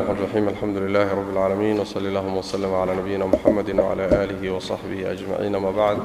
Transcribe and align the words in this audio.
الرحمن 0.00 0.16
الرحيم 0.18 0.48
الحمد 0.48 0.76
لله 0.76 1.14
رب 1.14 1.30
العالمين 1.30 1.80
وصلى 1.80 2.08
اللهم 2.08 2.36
وسلم 2.36 2.74
على 2.74 2.96
نبينا 2.96 3.26
محمد 3.26 3.80
وعلى 3.80 4.04
آله 4.24 4.50
وصحبه 4.50 5.12
أجمعين 5.12 5.56
ما 5.56 5.70
بعد 5.70 5.98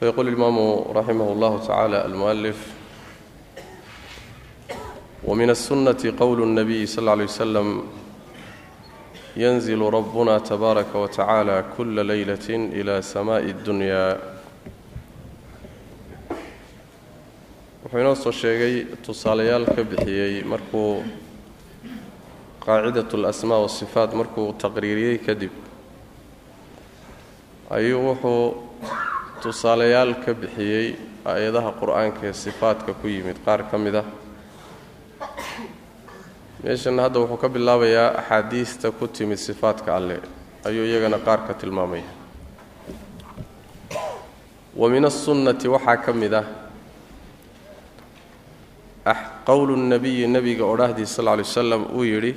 فيقول 0.00 0.28
الإمام 0.28 0.58
رحمه 0.96 1.32
الله 1.32 1.66
تعالى 1.66 2.06
المؤلف 2.06 2.66
ومن 5.24 5.50
السنة 5.50 6.14
قول 6.20 6.42
النبي 6.42 6.86
صلى 6.86 6.98
الله 6.98 7.12
عليه 7.12 7.24
وسلم 7.24 7.82
ينزل 9.36 9.80
ربنا 9.80 10.38
تبارك 10.38 10.94
وتعالى 10.94 11.64
كل 11.78 12.06
ليلة 12.06 12.48
إلى 12.50 13.02
سماء 13.02 13.40
الدنيا 13.42 14.30
wuxuu 17.90 18.00
inoo 18.00 18.14
soo 18.14 18.32
sheegay 18.32 18.84
tusaalayaal 19.06 19.64
ka 19.66 19.82
bixiyey 19.84 20.44
markuu 20.44 21.04
qaacidat 22.64 23.14
alasmaa 23.14 23.58
wasifaat 23.58 24.14
markuu 24.14 24.52
taqriiriyey 24.52 25.18
kadib. 25.18 25.50
Ayuu 27.70 28.02
wuxuu 28.08 28.70
tusaalayaal 29.42 30.14
ka 30.24 30.34
bixiyey 30.34 30.96
aayadaha 31.24 31.72
qur'aanka 31.80 32.26
ee 32.26 32.32
sifaadka 32.32 32.94
ku 32.94 33.08
yimid 33.08 33.36
qaar 33.44 33.62
ka 33.70 33.78
mid 33.78 33.94
ah. 33.94 34.04
Meeshanna 36.62 37.02
hadda 37.02 37.18
wuxuu 37.20 37.36
ka 37.42 37.48
bilaabayaa 37.48 38.14
axaadiista 38.22 38.90
ku 38.92 39.08
timid 39.08 39.38
sifaadka 39.38 39.96
alleh 39.96 40.20
ayuu 40.64 40.86
iyagana 40.86 41.18
qaar 41.18 41.46
ka 41.46 41.54
tilmaamaya. 41.54 42.04
Wa 44.76 44.88
min 44.88 45.04
asunnati 45.04 45.68
waxaa 45.68 45.96
ka 45.96 46.12
mid 46.12 46.34
ah 46.34 46.46
qowlu 49.46 49.76
nabiyi 49.76 50.26
nebiga 50.28 50.64
odhaahdii 50.64 51.06
sal 51.06 51.24
lla 51.24 51.36
lay 51.36 51.44
wasalam 51.44 51.82
uu 51.96 52.04
yidhi 52.04 52.36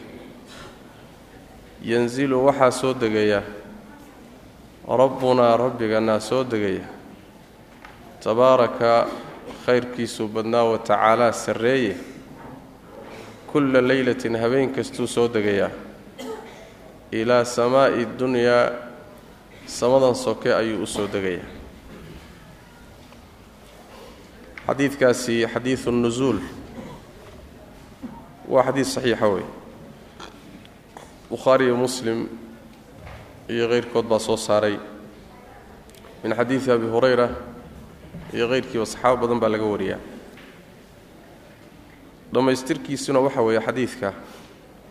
yanzilu 1.84 2.46
waxaa 2.46 2.72
soo 2.72 2.94
degaya 2.94 3.44
rabbunaa 4.88 5.58
rabbigannaa 5.58 6.20
soo 6.20 6.44
degaya. 6.44 6.86
Tabaaraka 8.24 9.08
khayrkiisuu 9.66 10.28
badnaa 10.28 10.64
wa 10.64 10.78
tacaalaa 10.78 11.32
sarreeye. 11.32 11.96
Kulla 13.48 13.82
leylatin 13.88 14.36
habeen 14.36 14.70
kastuu 14.74 15.08
soo 15.08 15.28
degayaa 15.34 15.70
ilaa 17.12 17.44
samaa'i 17.44 18.08
dunyaa 18.20 18.72
samadan 19.66 20.16
soke 20.16 20.54
ayuu 20.54 20.84
u 20.84 20.88
soo 20.88 21.08
degayaa 21.14 21.46
xadiidkaasi 24.67 25.47
xadiidu 25.55 25.91
nusuul 25.93 26.39
waa 28.49 28.63
xadiid 28.65 28.85
saxiixa 28.87 29.27
wey 29.29 29.45
bukhaari 31.31 31.65
iyo 31.65 31.77
muslim 31.77 32.29
iyo 33.49 33.69
keyrkood 33.69 34.07
baa 34.09 34.19
soo 34.19 34.37
saaray 34.37 34.79
min 36.25 36.35
xadiidi 36.35 36.71
abi 36.71 36.87
hurayra 36.87 37.29
iyo 38.33 38.49
keyrkiiba 38.49 38.87
saxaabo 38.87 39.27
badan 39.27 39.41
baa 39.41 39.49
laga 39.49 39.65
wariyaa 39.65 40.01
dhammaystirkiisuna 42.33 43.21
waxa 43.21 43.43
weeye 43.43 43.61
xadiidka 43.61 44.13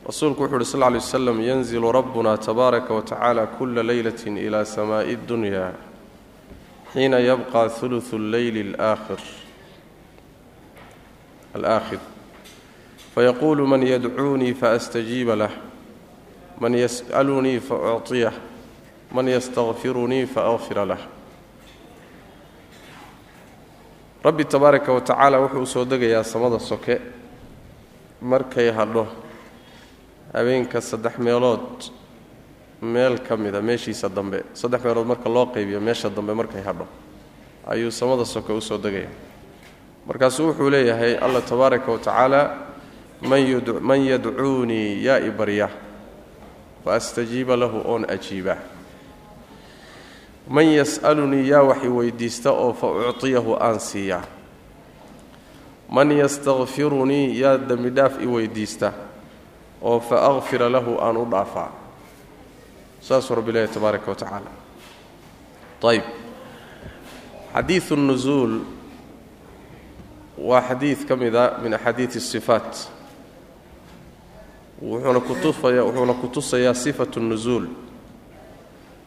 rasuulku 0.08 0.42
wuxu 0.44 0.56
uhi 0.56 0.66
sal 0.66 0.80
lla 0.80 0.90
lay 0.90 1.00
waslam 1.00 1.42
yanzilu 1.42 1.92
rabbuna 1.92 2.38
tabaaraka 2.38 2.94
wa 2.94 3.02
tacaala 3.02 3.48
kula 3.48 3.84
leylatin 3.84 4.38
ila 4.38 4.66
samaa'i 4.66 5.14
اddunya 5.18 5.74
xiina 6.94 7.20
yabqa 7.20 7.70
huluثu 7.82 8.16
اlleyli 8.18 8.74
alaakhir 8.74 9.41
alaakhir 11.55 11.99
fayaquulu 13.15 13.67
man 13.67 13.83
yadcuunii 13.87 14.55
faastajiiba 14.55 15.37
lah 15.37 15.51
man 16.61 16.75
yas'alunii 16.75 17.61
faucطiyah 17.61 18.33
man 19.13 19.27
yastakfirunii 19.29 20.27
faakfira 20.27 20.85
lah 20.87 20.99
rabbi 24.25 24.45
tabaaraka 24.45 24.93
wa 24.93 25.01
tacaala 25.01 25.41
wuxuu 25.41 25.67
soo 25.67 25.85
degayaa 25.85 26.25
samada 26.25 26.59
soke 26.59 27.01
markay 28.23 28.71
hadho 28.73 29.07
habeenka 30.33 30.81
saddex 30.81 31.19
meelood 31.19 31.91
meel 32.81 33.19
ka 33.19 33.37
mida 33.37 33.61
meeshiisa 33.63 34.09
dambe 34.09 34.45
saddex 34.55 34.81
meelood 34.85 35.07
marka 35.07 35.29
loo 35.29 35.47
qaybiyo 35.47 35.81
meesha 35.81 36.09
dambe 36.11 36.35
markay 36.35 36.63
hadho 36.63 36.87
ayuu 37.67 37.91
samada 37.91 38.25
soke 38.25 38.53
u 38.53 38.61
soo 38.61 38.79
degaya 38.79 39.09
markaasuu 40.07 40.47
wuxuu 40.51 40.71
leeyahay 40.71 41.15
allah 41.19 41.43
tabaaraka 41.43 41.93
wa 41.93 41.99
tacaala 41.99 42.41
man 43.83 44.01
yadcuunii 44.07 45.05
yaa 45.05 45.19
i 45.21 45.31
barya 45.31 45.69
fa 46.85 46.95
astajiiba 46.95 47.57
lahu 47.57 47.83
oon 47.85 48.05
ajiiba. 48.11 48.57
Man 50.49 50.67
yas'alunii 50.67 51.49
yaa 51.49 51.63
wax 51.63 51.85
i 51.85 51.89
weydiista 51.89 52.51
oo 52.51 52.73
fa 52.73 52.87
uctiyahu 53.11 53.55
aan 53.61 53.81
siiyaa 53.81 54.25
man 55.89 56.11
yastakfirunii 56.11 57.39
yaa 57.41 57.59
dembi 57.59 57.91
dhaaf 57.91 58.19
i 58.23 58.27
weydiista 58.27 58.93
oo 59.83 60.01
fa 60.01 60.27
akfira 60.27 60.69
lahu 60.69 60.99
aan 60.99 61.17
u 61.17 61.25
dhaafaa. 61.31 61.71
Saasuu 63.01 63.35
rabbi 63.37 63.53
leeyahy 63.53 63.75
tabaaraka 63.75 64.11
wa 64.11 64.17
tacaala. 64.17 64.51
Ayb 65.83 66.03
xadiidu 67.55 67.97
nusuul 67.97 68.61
waa 70.39 70.61
xadiid 70.63 71.07
ka 71.07 71.15
a 71.15 71.61
min 71.63 71.75
axaadiidi 71.75 72.21
sifaat. 72.21 72.89
Wuxuuna 74.83 75.21
kutufaya 75.21 75.85
wuxuuna 75.85 76.15
ku 76.15 76.29
tusayaa 76.29 76.75
sifatu 76.75 77.21
nusuul 77.21 77.67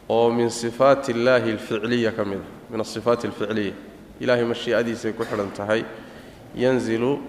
oo 0.08 0.30
min 0.30 0.50
sifaati 0.50 1.12
illaahi 1.12 1.50
alficliya 1.50 2.12
ka 2.12 2.24
mid 2.24 2.38
a 2.38 2.70
min 2.70 2.80
asifaati 2.80 3.26
alficliya. 3.26 3.74
Ilaahay 4.20 4.44
mashiicadiisay 4.44 5.12
ku 5.12 5.24
xidhan 5.24 5.50
tahay. 5.52 5.84
Yanzilu 6.54 7.20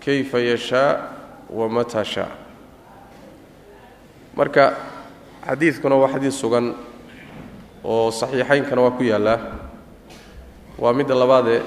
kayfa 0.00 0.38
yashaa 0.40 1.10
wa 1.50 1.68
mataa 1.68 2.04
shaa. 2.04 2.30
Marka 4.34 4.74
xadiidkuna 5.46 5.94
waa 5.94 6.08
xadiid 6.08 6.32
sugan 6.32 6.74
oo 7.84 8.10
saxiixaynkana 8.10 8.82
waa 8.82 8.90
ku 8.90 9.02
yaallaa. 9.04 9.38
Waa 10.78 10.92
midda 10.92 11.14
labaadee 11.14 11.62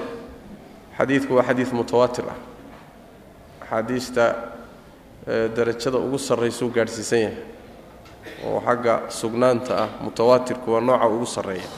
xadiidku 0.98 1.34
waa 1.34 1.42
xadiid 1.48 1.72
mutawaatir 1.72 2.24
ah. 2.28 2.38
Axaadiista 3.62 4.34
darajada 5.56 5.98
ugu 5.98 6.18
sarraysuu 6.18 6.70
gaadhsiisan 6.70 7.20
yahay. 7.20 7.36
Oo 8.44 8.60
xagga 8.66 8.94
sugnaanta 9.08 9.74
ah 9.84 9.88
mutawaatirku 10.00 10.72
waa 10.72 10.80
nooca 10.80 11.06
ugu 11.06 11.26
sarreeya. 11.26 11.68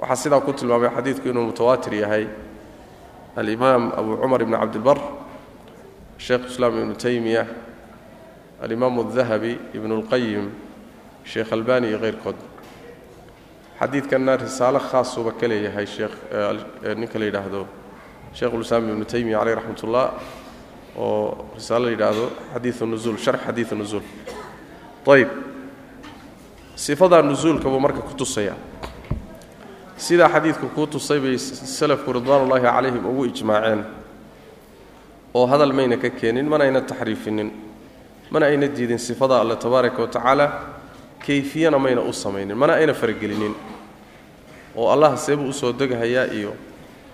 Waxaa 0.00 0.16
sidaa 0.16 0.40
ku 0.40 0.52
tilmaamay 0.52 0.90
xadiidku 0.96 1.28
inuu 1.28 1.46
mutawaatir 1.50 1.94
yahay. 1.94 2.26
Alimaam 3.36 3.92
abu 3.96 4.16
cumar 4.16 4.42
ibn 4.42 4.52
cabdilbar 4.52 4.98
sheekh 6.18 6.50
islaam 6.50 6.78
ibnu 6.78 6.94
taymiya 6.94 7.46
alimaam 8.62 8.98
adahabi 8.98 9.58
ibnu 9.74 10.02
اlqayim 10.02 10.50
sheekh 11.24 11.52
albani 11.52 11.88
iyo 11.88 11.98
keyrkood. 11.98 12.36
Xadiidkanna 13.80 14.36
risaalo 14.36 14.80
khaasuba 14.80 15.32
ka 15.32 15.46
leeyahay 15.48 15.86
sheekh 15.86 16.14
ninka 16.96 17.18
la 17.18 17.24
yidhaahdo 17.24 17.66
sheikhulislaam 18.38 18.88
ibnu 18.88 19.04
taymiya 19.04 19.38
caleyh 19.38 19.54
raxmat 19.58 19.82
ullah 19.82 20.06
oo 20.96 21.50
risaalo 21.56 21.84
la 21.84 21.90
yidhaahdo 21.90 22.26
xadiiu 22.54 22.86
nuzuul 22.86 23.18
sharx 23.18 23.40
xadiiu 23.46 23.74
nuzuul. 23.74 24.02
Ayb 25.06 25.28
sifadaa 26.76 27.22
nusuulka 27.22 27.68
buu 27.68 27.80
marka 27.80 28.00
ku 28.00 28.14
tusaya 28.14 28.54
sidaa 29.96 30.28
xadiidku 30.28 30.66
kuu 30.74 30.86
tusay 30.86 31.18
bay 31.18 31.38
salafku 31.38 32.12
ridwaanullaahi 32.12 32.62
calayhim 32.62 33.06
ugu 33.06 33.24
ijmaaceen. 33.24 33.84
Oo 35.34 35.46
hadal 35.46 35.72
mayna 35.72 35.96
ka 35.96 36.10
keenin 36.10 36.46
mana 36.46 36.64
ayna 36.64 36.80
taxriifinin 36.80 37.50
mana 38.30 38.46
ayna 38.46 38.68
diidin 38.68 38.98
sifada 38.98 39.40
alle 39.40 39.56
tabaaraka 39.56 40.02
wa 40.02 40.08
tacaala 40.08 40.46
kayfiyana 41.26 41.78
mayna 41.78 42.02
u 42.02 42.12
samaynin 42.12 42.54
mana 42.54 42.74
ayna 42.74 42.94
faragelinin. 42.94 43.54
Oo 44.76 44.92
allah 44.92 45.18
seebuu 45.18 45.48
u 45.48 45.52
soo 45.52 45.72
degahayaa 45.72 46.30
iyo 46.30 46.54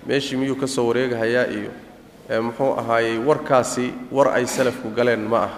meeshii 0.06 0.36
miyuu 0.36 0.56
ka 0.56 0.66
soo 0.66 0.86
wareegahayaa 0.88 1.46
iyo 1.56 1.70
muxuu 2.42 2.72
ahaayey 2.80 3.18
warkaasi 3.18 3.86
war 4.12 4.28
ay 4.36 4.46
salafku 4.46 4.88
galeen 4.98 5.24
ma 5.32 5.38
ah 5.46 5.52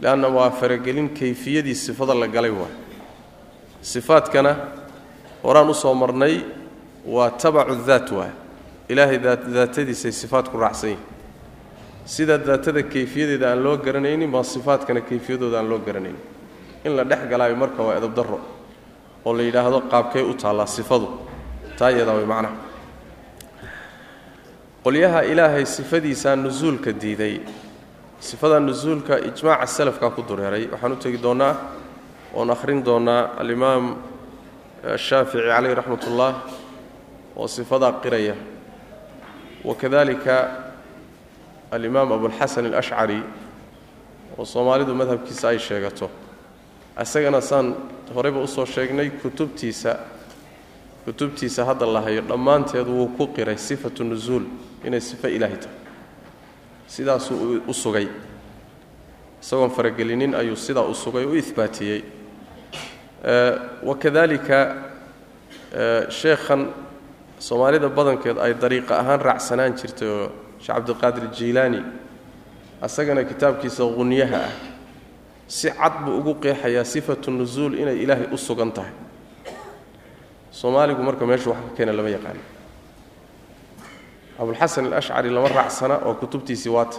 leanna 0.00 0.28
waa 0.28 0.50
faragelin 0.50 1.08
kayfiyadii 1.18 1.74
sifada 1.74 2.14
la 2.14 2.26
galay 2.26 2.50
waay 2.50 2.74
sifaadkana 3.82 4.56
horaan 5.44 5.70
u 5.70 5.74
soo 5.74 5.94
marnay 5.94 6.40
waa 7.06 7.30
tabacu 7.30 7.74
daat 7.86 8.10
waay 8.12 8.30
ilaahay 8.88 9.18
daatadiisay 9.56 10.12
sifaadku 10.12 10.56
raacsan 10.58 10.90
yihiin 10.90 11.02
sida 12.14 12.38
daatada 12.38 12.82
kayfiyadeeda 12.82 13.46
aan 13.52 13.62
loo 13.64 13.76
garanaynin 13.76 14.30
baa 14.34 14.42
sifaadkana 14.54 15.00
kayfiyadooda 15.00 15.58
aan 15.58 15.68
loo 15.70 15.78
garanaynin. 15.78 16.20
In 16.84 16.92
la 16.96 17.04
dhex 17.04 17.22
galaayo 17.30 17.56
marka 17.56 17.82
waa 17.82 17.96
edabdarro 17.98 18.40
oo 19.24 19.32
la 19.36 19.42
yidhaahdo 19.42 19.80
qaabkay 19.92 20.22
u 20.22 20.34
taallaa 20.34 20.66
sifadu. 20.66 21.08
Taa 21.78 21.90
iyadaa 21.90 22.14
way 22.18 22.26
macnaha 22.32 22.54
qolyaha 24.84 25.22
ilaahay 25.24 25.66
sifadiisaa 25.66 26.36
nusuulka 26.36 26.92
diiday. 26.92 27.40
Sifada 28.20 28.60
nusuulka 28.60 29.18
ijmaaca 29.18 29.66
salafkaa 29.66 30.10
ku 30.10 30.22
dureeray. 30.28 30.68
Waxaan 30.72 30.92
u 30.92 30.96
tegi 30.96 31.18
doonnaa 31.22 31.54
oon 32.34 32.50
akhrin 32.50 32.84
doonnaa 32.84 33.30
alimaam 33.38 33.96
shaafici 34.96 35.44
calayh 35.48 35.74
raxmat 35.74 36.04
ullah 36.06 36.34
oo 37.36 37.48
sifadaa 37.48 37.92
qiraya. 38.02 38.34
Wakadalika 39.64 40.36
alimaam 41.70 42.12
abulxasan 42.12 42.66
alashcari 42.66 43.20
oo 44.38 44.44
soomaalidu 44.44 44.94
madhabkiisa 44.94 45.48
ay 45.48 45.58
sheegato. 45.58 46.10
Isagana 47.02 47.40
saan 47.40 47.74
horeyba 48.14 48.40
u 48.40 48.46
soo 48.46 48.66
sheegnay 48.66 49.10
kutubtiisa 49.10 49.96
kutubtiisa 51.04 51.64
hadda 51.64 51.86
la 51.86 52.00
hayo 52.00 52.22
dhammaanteed 52.22 52.88
wuu 52.88 53.08
ku 53.16 53.26
qiray 53.26 53.56
sifatu 53.56 54.04
nusuul 54.04 54.42
inay 54.84 55.00
sifo 55.00 55.28
ilaahi 55.28 55.56
tahay. 55.56 55.78
Sidaasuu 56.86 57.60
u 57.68 57.74
sugay. 57.74 58.08
Isagoon 59.42 59.70
faragelinin 59.70 60.34
ayuu 60.34 60.56
sidaa 60.56 60.82
u 60.88 60.94
sugay 60.94 61.24
u 61.24 61.34
ihbaatiyey 61.36 62.02
wakadalika 63.82 64.76
sheekhan 66.08 66.68
soomaalida 67.38 67.88
badankeed 67.88 68.38
ay 68.38 68.54
dariiqa 68.54 68.98
ahaan 68.98 69.20
raacsanaan 69.20 69.74
jirtay 69.76 70.08
oo 70.08 70.32
sheekh 70.58 70.76
cabdiqaadir 70.76 71.28
jiilaani 71.36 71.80
asagana 72.82 73.24
kitaabkiisa 73.24 73.84
qunyaha 73.84 74.36
ah. 74.36 74.52
Si 75.46 75.68
cad 75.70 76.04
buu 76.04 76.18
ugu 76.18 76.34
qeexayaa 76.34 76.84
sifatu 76.84 77.30
nusuul 77.30 77.74
inay 77.78 78.00
ilaahay 78.02 78.28
u 78.32 78.38
sugan 78.38 78.72
tahay 78.72 78.92
soomaaligu 80.60 81.02
marka 81.08 81.24
meeshu 81.30 81.48
wax 81.50 81.58
ka 81.66 81.70
keena 81.76 81.92
lama 81.98 82.10
yaqaano 82.16 82.40
abulxasan 84.40 84.84
alashcari 84.86 85.30
lama 85.36 85.48
raacsana 85.48 85.94
oo 86.06 86.14
kutubtiisii 86.20 86.68
waata 86.76 86.98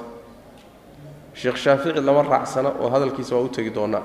sheekh 1.39 1.57
shaafici 1.63 2.01
lama 2.07 2.21
raacsana 2.23 2.69
oo 2.83 2.89
hadalkiisa 2.93 3.35
waa 3.35 3.41
u 3.41 3.49
tegi 3.55 3.69
doonaa 3.77 4.03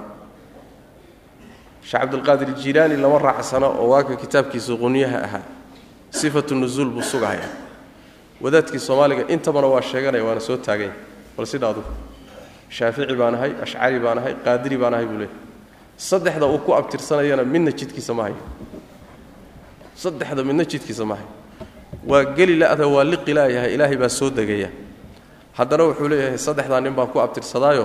sheekh 1.88 2.00
cabdilqaadir 2.02 2.50
jiilaani 2.62 2.96
lama 3.04 3.18
raacsana 3.26 3.66
oo 3.80 3.86
waaka 3.92 4.16
kitaabkiisa 4.22 4.72
qunyaha 4.82 5.18
ahaa. 5.26 5.42
Sifatu 6.10 6.54
nusuul 6.54 6.90
buu 6.90 7.02
sugahayaa. 7.02 7.50
Wadaadkii 8.42 8.78
soomaaliga 8.78 9.24
intabana 9.34 9.66
waa 9.66 9.82
sheeganaya 9.82 10.24
waana 10.24 10.40
soo 10.40 10.56
taaganya 10.56 10.92
bal 11.36 11.46
sidha 11.46 11.68
adugu 11.70 11.86
shaafici 12.68 13.14
baan 13.20 13.34
ahay 13.34 13.52
ashcari 13.62 13.98
baan 14.04 14.18
ahay 14.18 14.34
qaadiri 14.44 14.76
baan 14.82 14.94
ahay 14.94 15.06
buu 15.06 15.18
leehay 15.22 15.36
saddexda 15.96 16.46
uu 16.46 16.58
ku 16.58 16.70
abtirsanayana 16.74 17.44
midna 17.44 17.70
jidkiisa 17.78 18.14
ma 18.14 18.22
hayo 18.26 18.36
saddexda 20.02 20.42
midna 20.48 20.64
jidkiisa 20.70 21.04
ma 21.10 21.14
hayo 21.18 21.28
waa 22.10 22.24
geli 22.36 22.54
la'da 22.62 22.86
waa 22.94 23.04
liqi 23.12 23.32
la'yahay 23.38 23.70
ilaahay 23.74 23.96
baa 24.02 24.08
soo 24.08 24.30
degaya. 24.30 24.70
Haddana 25.58 25.82
wuxuu 25.88 26.08
leeyahay 26.08 26.38
saddexdaa 26.46 26.80
nin 26.80 26.94
baan 26.98 27.08
ku 27.12 27.18
abtirsadaayo 27.20 27.84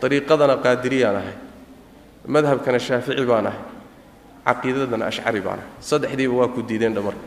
dariiqadana 0.00 0.56
qaadiriyaan 0.64 1.16
ahay. 1.20 1.36
Madhabkana 2.34 2.78
shaafici 2.78 3.24
baan 3.30 3.46
ahay. 3.50 3.60
Caqiidadana 4.46 5.04
ashcari 5.10 5.40
baan 5.46 5.58
ahay. 5.60 5.70
Saddexdiiba 5.80 6.34
waa 6.40 6.48
ku 6.54 6.62
diideen 6.62 6.94
dhamarka 6.96 7.20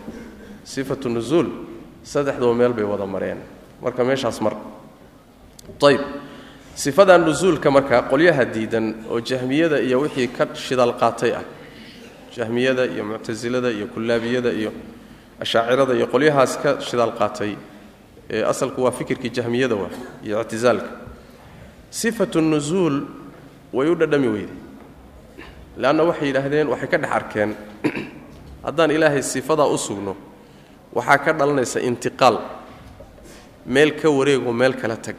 sifatu 0.63 1.09
nusuul 1.09 1.47
saddexdaba 2.03 2.53
meel 2.59 2.73
bay 2.73 2.83
wada 2.91 3.05
mareen. 3.05 3.39
Marka 3.83 4.03
meeshaas 4.03 4.41
mar. 4.41 4.53
Ayb 5.83 6.01
sifada 6.75 7.17
nusuulka 7.17 7.69
marka 7.71 8.01
qolyaha 8.09 8.43
diidan 8.45 9.05
oo 9.11 9.19
jahmiyada 9.21 9.77
iyo 9.81 9.99
wixii 10.01 10.27
ka 10.27 10.43
shidaal 10.55 10.93
qaatay 10.97 11.31
ah 11.39 11.43
jahmiyada 12.35 12.85
iyo 12.85 13.03
muctasilada 13.03 13.71
iyo 13.71 13.87
kullaabiyada 13.87 14.51
iyo 14.51 14.71
ashaacirada 15.39 15.93
iyo 15.93 16.07
qolyahaas 16.07 16.57
ka 16.57 16.81
shidaal 16.81 17.15
qaatay 17.15 17.55
ee 18.29 18.43
asalku 18.43 18.83
waa 18.83 18.91
fikirkii 18.91 19.29
jahmiyada 19.29 19.75
waa 19.75 19.89
iyo 20.23 20.41
ictisaalka 20.41 20.89
sifatu 21.89 22.41
nusuul 22.41 23.03
way 23.73 23.89
u 23.89 23.95
dhadhami 23.95 24.27
weyday 24.27 24.57
leanna 25.77 26.03
waxay 26.03 26.27
yidhaahdeen 26.27 26.67
waxay 26.67 26.87
ka 26.87 26.97
dhex 26.97 27.11
arkeen 27.11 27.55
haddaan 28.65 28.91
ilaahay 28.91 29.23
sifadaa 29.23 29.65
u 29.65 29.77
sugno 29.77 30.15
waxaa 30.93 31.17
ka 31.17 31.33
dhalanaysa 31.33 31.79
intiqaal 31.79 32.39
meel 33.65 33.95
ka 33.99 34.09
wareego 34.09 34.53
meel 34.53 34.73
kala 34.73 34.97
tag. 34.97 35.15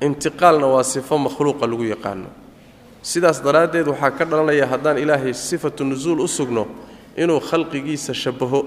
Intiqaalna 0.00 0.66
waa 0.66 0.82
sifo 0.82 1.18
makhluuqa 1.18 1.66
lagu 1.66 1.84
yaqaano 1.84 2.43
sidaas 3.10 3.38
daraaddeed 3.44 3.86
waxaa 3.92 4.10
ka 4.18 4.24
dhalanaya 4.24 4.66
haddaan 4.72 4.96
ilaahay 4.98 5.34
sifatu 5.36 5.84
nusuul 5.84 6.20
u 6.24 6.28
sugno 6.28 6.64
inuu 7.22 7.40
khalqigiisa 7.48 8.12
shabaho 8.22 8.60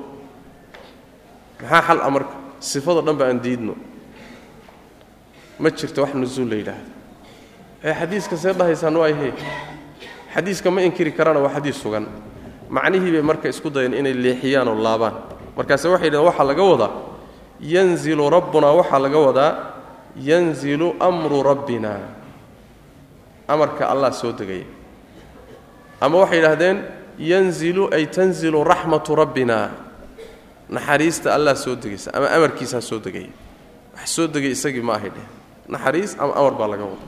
maxaa 1.62 1.82
xal 1.88 2.00
a 2.02 2.10
marka? 2.16 2.36
Sifado 2.60 3.02
dhan 3.06 3.14
ba 3.18 3.26
aan 3.30 3.40
diidno. 3.40 3.74
Ma 5.62 5.70
jirto 5.70 6.02
wax 6.02 6.14
nusuul 6.14 6.50
la 6.50 6.56
yidhaahdo. 6.56 6.90
Ee 7.84 7.94
xadiiska 7.94 8.36
see 8.38 8.54
dhahaysaan 8.54 8.96
waayahe 8.98 9.30
xadiiska 10.34 10.72
ma 10.72 10.82
inkiri 10.82 11.12
karaana 11.18 11.40
waa 11.40 11.54
xadiis 11.54 11.78
sugan. 11.82 12.06
Macnihii 12.70 13.12
bay 13.12 13.22
marka 13.22 13.48
isku 13.50 13.70
dayeen 13.70 13.94
inay 13.94 14.14
leexiyaan 14.14 14.68
oo 14.68 14.76
laabaan. 14.86 15.14
Markaase 15.58 15.86
waxay 15.90 16.08
yidhahdeen 16.10 16.26
waxaa 16.30 16.46
laga 16.50 16.64
wadaa 16.72 16.92
yanzilu 17.62 18.30
rabbunaa 18.30 18.74
waxaa 18.82 19.00
laga 19.06 19.20
wadaa 19.28 19.52
yanzilu 20.30 20.88
amru 21.00 21.44
rabbina 21.44 21.92
amarka 23.48 23.88
allah 23.90 24.12
soo 24.14 24.32
degaya 24.32 24.66
ama 26.02 26.18
waxay 26.24 26.38
yidhaahdeen 26.40 26.78
yanzilu 27.18 27.90
ay 27.94 28.06
tanzilu 28.08 28.64
raxmatu 28.64 29.16
rabbina. 29.16 29.72
Naxariista 30.70 31.34
allah 31.34 31.56
soo 31.56 31.76
degaysa 31.76 32.12
ama 32.14 32.28
amarkiisaa 32.30 32.82
soo 32.82 33.00
degaya 33.00 33.30
wax 33.96 34.10
soo 34.16 34.28
degay 34.28 34.52
isagii 34.52 34.82
ma 34.84 34.94
ahay 35.00 35.10
dheh 35.16 35.28
naxariis 35.68 36.12
ama 36.20 36.34
amar 36.36 36.54
baa 36.60 36.68
laga 36.68 36.84
wada 36.84 37.08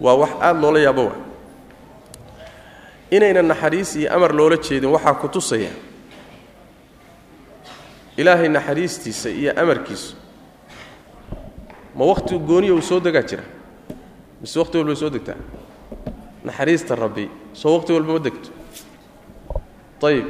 waa 0.00 0.14
wax 0.20 0.32
aada 0.40 0.60
loola 0.60 0.78
yaabo 0.80 1.04
wa 1.08 1.16
inayna 3.10 3.42
naxariis 3.42 3.96
iyo 3.96 4.12
amar 4.14 4.32
loola 4.36 4.56
jeedin 4.60 4.90
waxaa 4.92 5.14
ku 5.16 5.28
tusaya 5.28 5.70
ilaahay 8.16 8.48
naxariistiisa 8.48 9.30
iyo 9.32 9.52
amarkiisu. 9.56 10.16
Ma 11.96 12.04
wakhti 12.04 12.38
gooniya 12.38 12.74
uu 12.76 12.82
soo 12.84 13.00
degaa 13.00 13.22
jira 13.24 13.44
mise 14.42 14.58
wakhti 14.58 14.76
walba 14.78 14.94
soo 14.94 15.10
degtaa? 15.10 15.36
Naxariista 16.44 16.94
rabbi. 16.96 17.28
Soo 17.54 17.72
wakhti 17.78 17.92
walba 17.92 18.12
ma 18.12 18.18
degto? 18.18 18.50
Ayib 20.02 20.26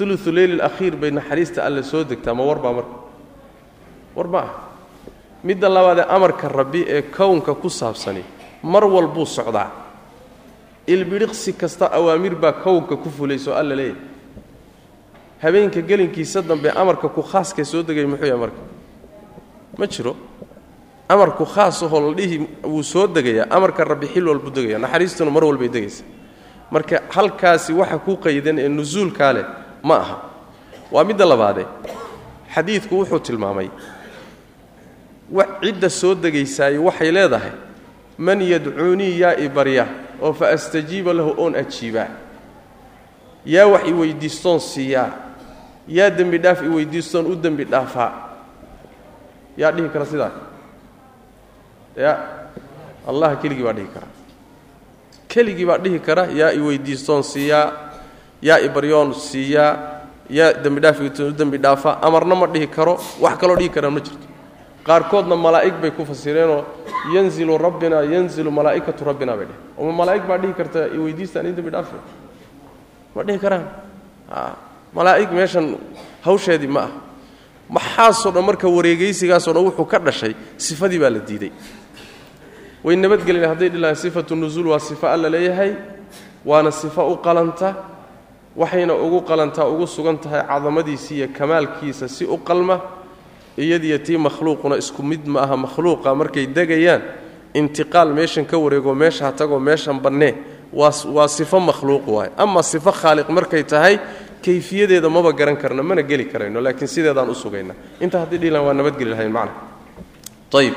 uluثu 0.00 0.30
leyl 0.32 0.60
اlakhiir 0.60 0.94
bay 0.96 1.10
naxariista 1.10 1.64
alle 1.66 1.82
soo 1.82 2.04
degtaa 2.04 2.34
ma 2.34 2.44
war 2.44 2.58
baa 2.58 2.72
marka? 2.72 2.96
War 4.14 4.28
ma 4.28 4.38
ah 4.38 4.50
midda 5.44 5.68
labaadee 5.68 6.06
amarka 6.08 6.48
rabbi 6.48 6.84
ee 6.86 7.02
kownka 7.02 7.54
ku 7.54 7.68
saabsani 7.68 8.22
mar 8.62 8.84
walbuu 8.84 9.26
socdaa. 9.26 9.70
Ilbidhiqsi 10.86 11.52
kasta 11.52 11.86
awaamir 11.92 12.34
baa 12.34 12.52
kownka 12.52 12.96
ku 12.96 13.10
fulayso 13.10 13.54
alla 13.54 13.74
leeyahay. 13.74 14.00
Habeenka 15.42 15.80
gelinkiisa 15.80 16.42
dambe 16.42 16.70
amarka 16.70 17.08
ku 17.08 17.22
khaaskee 17.22 17.64
soo 17.64 17.82
degay 17.82 18.04
muxuu 18.06 18.26
yahay 18.26 18.40
marka? 18.40 18.60
Ma 19.78 19.86
jiro 19.86 20.16
amarku 21.08 21.44
khaasahoo 21.46 22.00
la 22.10 22.14
dhihi 22.14 22.46
wuu 22.64 22.82
soo 22.82 23.06
degayaa 23.06 23.46
amarka 23.50 23.84
rabbi 23.84 24.06
xil 24.06 24.28
walbuu 24.28 24.50
degaya 24.50 24.78
naxariistuna 24.78 25.30
mar 25.30 25.44
walbay 25.44 25.68
degaysa 25.68 26.04
marka 26.70 27.02
halkaasi 27.08 27.72
waxa 27.72 27.98
ku 27.98 28.16
qaydan 28.16 28.58
ee 28.58 28.68
nusuulkaa 28.68 29.32
leh 29.32 29.46
ma 29.82 29.96
aha. 29.96 30.16
Waa 30.92 31.04
midda 31.04 31.24
labaadee 31.24 31.66
xadiidku 32.54 32.98
wuxuu 32.98 33.18
tilmaamay 33.18 33.68
cidda 35.62 35.88
soo 35.90 36.14
degaysaaye 36.14 36.78
waxay 36.78 37.12
leedahay 37.12 37.52
man 38.18 38.40
yadcuunii 38.42 39.20
yaa 39.20 39.36
i 39.36 39.48
barya 39.48 39.86
oo 40.20 40.32
fa 40.32 40.48
astajiiba 40.50 41.12
lahu 41.12 41.34
oon 41.38 41.54
ajiibaa. 41.56 42.08
Yaa 43.46 43.66
wax 43.66 43.84
i 43.88 43.92
siiyaa 44.60 45.10
yaa 45.88 46.10
dembi 46.10 46.38
dhaaf 46.38 46.62
i 46.62 46.68
u 46.68 47.36
dembi 47.36 47.64
dhaafaa. 47.64 48.12
Yaa 49.56 49.72
dhihi 49.72 49.88
kara 49.88 50.06
sidaa 50.06 50.32
ya 51.98 52.12
allah 53.08 53.34
keligii 53.42 53.64
baa 53.66 53.72
dhihi 53.74 53.90
kara 53.94 54.06
keligii 55.28 55.66
baa 55.66 55.78
dhihi 55.78 55.98
kara 56.00 56.26
yaa 56.40 56.52
i 56.54 56.60
weyddiistoon 56.60 57.22
siiyaa 57.22 57.66
yaa 58.42 58.58
i 58.62 58.68
baryoon 58.68 59.14
siiyaa 59.14 59.72
yaa 60.30 60.52
dembi 60.64 60.80
dhaaf 60.80 61.00
u 61.00 61.32
dembi 61.32 61.58
dhaafa 61.58 61.98
amarna 62.02 62.34
ma 62.34 62.46
dhihi 62.46 62.66
karo 62.68 62.94
wax 63.20 63.34
kaloo 63.40 63.56
dhihi 63.56 63.70
karaan 63.70 63.92
ma 63.94 64.00
jirto. 64.00 64.26
Qaarkoodna 64.84 65.36
malaa'ig 65.36 65.74
bay 65.82 65.90
ku 65.90 66.04
fasireenoo 66.04 66.64
yanzilu 67.14 67.58
rabbina 67.58 68.02
yanzilu 68.04 68.50
malaa'ikatu 68.50 69.04
rabbina 69.04 69.36
bay 69.36 69.46
dheh 69.50 69.58
oma 69.78 69.92
malaa'ig 69.92 70.24
baa 70.28 70.38
dhihi 70.38 70.54
karta 70.54 70.86
i 70.88 70.98
weydiistaan 70.98 71.46
in 71.46 71.54
dembi 71.56 71.70
dhaafe 71.70 71.96
ma 73.14 73.22
dhihi 73.24 73.38
karaan? 73.38 73.64
Malaa'ig 74.94 75.30
meeshan 75.32 75.76
hawsheedii 76.24 76.68
ma 76.68 76.80
ah 76.88 76.90
maxaasoo 77.68 78.32
dhan 78.32 78.44
marka 78.44 78.68
wareegaysigaasoo 78.68 79.52
dhan 79.52 79.64
wuxuu 79.68 79.84
ka 79.84 79.98
dhashay 79.98 80.32
sifadii 80.56 80.98
baa 80.98 81.10
la 81.10 81.20
diiday 81.20 81.52
way 82.84 82.96
nabadgelin 82.96 83.44
hadday 83.52 83.68
dhilahaan 83.68 83.96
sifatu 83.96 84.36
nusuul 84.36 84.68
waa 84.72 84.78
sifo 84.80 85.06
alla 85.06 85.28
leeyahay 85.30 85.72
waana 86.44 86.70
sifo 86.70 87.02
u 87.12 87.16
qalanta 87.16 87.74
waxayna 88.56 88.94
ugu 88.94 89.20
qalantaa 89.28 89.66
ugu 89.72 89.86
sugan 89.86 90.18
tahay 90.18 90.42
cadamadiisa 90.50 91.14
iyo 91.14 91.28
kamaalkiisa 91.38 92.08
si 92.08 92.24
u 92.24 92.36
qalma 92.38 92.80
iyadiyo 93.58 93.98
tii 93.98 94.16
makhluuquna 94.18 94.76
isku 94.76 95.02
mid 95.02 95.26
ma 95.26 95.40
aha 95.42 95.56
makhluuqa 95.56 96.14
markay 96.14 96.46
degayaan 96.46 97.02
intiqaal 97.54 98.12
meeshan 98.14 98.44
ka 98.50 98.56
wareego 98.58 98.94
meesha 98.94 99.24
ha 99.26 99.32
tagoo 99.32 99.58
meeshan 99.58 99.98
bannee 100.00 100.34
waa 100.72 101.28
sifo 101.28 101.60
makhluuq 101.60 102.06
waaye. 102.08 102.30
Ama 102.36 102.62
sifo 102.62 102.92
khaaliq 102.92 103.28
markay 103.28 103.62
tahay 103.64 103.98
kayfiyadeeda 104.44 105.08
maba 105.08 105.32
garan 105.32 105.56
karno 105.56 105.82
mana 105.82 106.02
geli 106.02 106.24
karayno 106.26 106.60
laakiin 106.60 106.88
sideedaan 106.88 107.30
u 107.30 107.34
sugayna. 107.34 107.74
Inta 108.00 108.18
haddii 108.20 108.38
dhihilan 108.38 108.62
waa 108.66 108.74
nabadgeli 108.74 109.10
lahayn 109.10 109.32
macna. 109.32 109.52
Ayib 110.54 110.74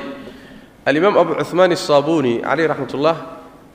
alimaam 0.86 1.16
abu 1.18 1.34
cuhmaan 1.34 1.72
asaabuuni 1.72 2.32
caleyh 2.42 2.66
raxmatullah 2.72 3.16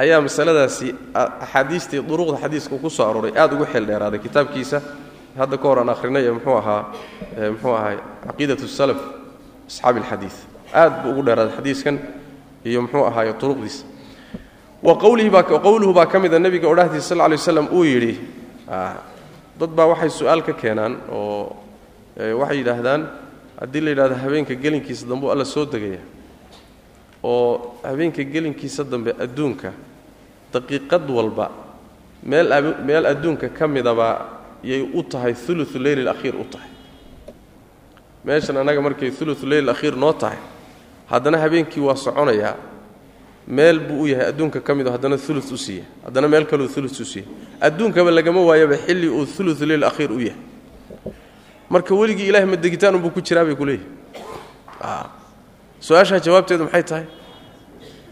ayaa 0.04 0.22
masaladaasi 0.28 0.88
axaadiistii 1.14 2.02
duruqda 2.10 2.38
xadiiska 2.44 2.76
ku 2.84 2.90
soo 2.90 3.06
arooray. 3.10 3.32
Aad 3.42 3.54
ugu 3.54 3.66
xeel 3.72 3.86
dheeraaday 3.90 4.20
kitaabkiisa. 4.20 4.82
Hadda 5.38 5.58
ka 5.58 5.68
hor 5.70 5.80
aan 5.80 5.90
akhrinay 5.90 6.24
ee 6.28 6.32
mxuu 6.38 6.58
ahaa 6.62 6.82
mxuu 7.54 7.74
ahay 7.80 7.98
caqiidat 8.26 8.60
salaf 8.80 8.98
asxaabi 9.70 10.00
alxadiid 10.00 10.36
aad 10.82 10.94
buu 11.04 11.12
ugu 11.12 11.22
dheeraaday 11.28 11.54
xadiiskan 11.58 11.96
iyo 12.66 12.82
mxuu 12.82 13.04
ahaaye 13.10 13.34
duruqdiisa. 13.42 13.84
Wa 14.84 14.94
qowluhu 14.98 15.94
baa 15.94 16.06
ka 16.06 16.20
mida 16.20 16.40
nebiga 16.40 16.68
odhahdiisa 16.68 17.08
sal 17.16 17.30
lay 17.30 17.38
slam 17.38 17.68
uu 17.72 17.84
yidhi 17.86 18.14
dad 19.60 19.72
baa 19.78 19.88
waxay 19.92 20.10
su'aal 20.10 20.42
ka 20.44 20.54
keenaan 20.54 20.94
oo 21.12 21.56
waxay 22.40 22.58
yidhaahdaan 22.62 23.02
haddii 23.62 23.82
la 23.82 23.90
yidhahdo 23.92 24.16
habeenka 24.24 24.54
gelinkiisa 24.64 25.06
dambe 25.08 25.32
alla 25.32 25.46
soo 25.46 25.66
degaya 25.66 26.00
oo 27.28 27.76
habeenka 27.84 28.24
gelinkiisa 28.24 28.84
dambe 28.84 29.12
adduunka 29.24 29.70
daqiiqad 30.54 31.10
walba 31.18 31.46
meel 32.24 32.48
meel 32.88 33.06
adduunka 33.12 33.50
ka 33.58 33.68
midaba 33.68 34.08
yay 34.64 34.82
u 34.94 35.04
tahay 35.04 35.36
ulu 35.50 35.66
leyl 35.80 36.00
alakhiir 36.08 36.36
u 36.36 36.46
tahay. 36.54 36.70
Meeshan 38.26 38.58
annaga 38.58 38.82
markay 38.82 39.12
ulu 39.22 39.36
leyl 39.52 39.64
alakhiir 39.70 39.96
noo 39.96 40.14
tahay 40.14 40.38
haddana 41.12 41.38
habeenkii 41.38 41.82
waa 41.82 41.96
soconayaa 41.96 42.56
meel 43.48 43.80
buu 43.80 44.02
u 44.04 44.08
yahay 44.08 44.28
adduunka 44.32 44.60
ka 44.62 44.76
mid 44.76 44.88
oo 44.88 44.92
haddana 44.92 45.18
ulu 45.30 45.42
u 45.52 45.58
siiya 45.58 45.84
haddana 46.06 46.28
meel 46.28 46.46
kaleu 46.46 46.70
ulu 46.78 46.88
u 46.88 47.06
siiya. 47.06 47.26
Adduunkaba 47.62 48.12
lagama 48.12 48.42
waayaba 48.42 48.78
xilli 48.78 49.08
uu 49.10 49.28
ulu 49.40 49.56
leyl 49.66 49.84
akhiir 49.84 50.12
u 50.12 50.20
yahay. 50.20 50.42
Marka 51.70 51.96
weligii 51.96 52.28
ilahay 52.28 52.46
ma 52.48 52.56
degitaan 52.56 52.96
unbuu 52.96 53.10
ku 53.12 53.22
jiraa 53.22 53.44
bay 53.46 53.56
ku 53.56 53.66
leeyihi 53.66 53.86
su'aashaa 55.80 56.20
jawaabteedu 56.20 56.64
maxay 56.64 56.84
tahay 56.84 57.06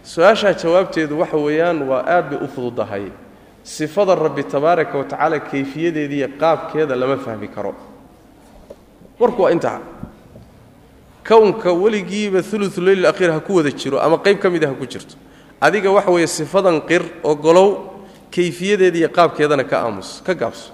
su'aashaa 0.06 0.54
jawaabteedu 0.54 1.20
waxa 1.20 1.38
weeyaan 1.38 1.82
waa 1.90 2.04
aad 2.06 2.30
bay 2.30 2.40
u 2.46 2.48
fududahay. 2.48 3.06
Sifada 3.64 4.16
rabbi 4.16 4.44
tabaaraka 4.44 4.98
wa 4.98 5.04
tacaala 5.04 5.40
kayfiyadeediiyo 5.40 6.28
qaabkeeda 6.40 6.96
lama 6.96 7.18
fahmi 7.18 7.48
karo. 7.48 7.74
Warku 9.20 9.42
waa 9.42 9.52
intaa. 9.52 9.80
Kownka 11.28 11.74
weligiiba 11.74 12.44
ulu 12.54 12.70
leyl 12.86 13.06
akhiir 13.06 13.32
ha 13.32 13.40
ku 13.40 13.56
wada 13.56 13.72
jiro 13.72 14.00
ama 14.00 14.18
qayb 14.18 14.40
ka 14.40 14.50
mida 14.50 14.68
ha 14.68 14.74
ku 14.74 14.86
jirto. 14.86 15.16
Adiga 15.62 15.92
waxa 15.92 16.12
weeye 16.12 16.28
sifadan 16.28 16.82
qir 16.82 17.02
ogolow 17.24 17.90
kayfiyadeediiyo 18.32 19.10
qaabkeedana 19.10 19.64
ka 19.64 19.82
aamus 19.82 20.22
ka 20.22 20.34
gaabso. 20.36 20.70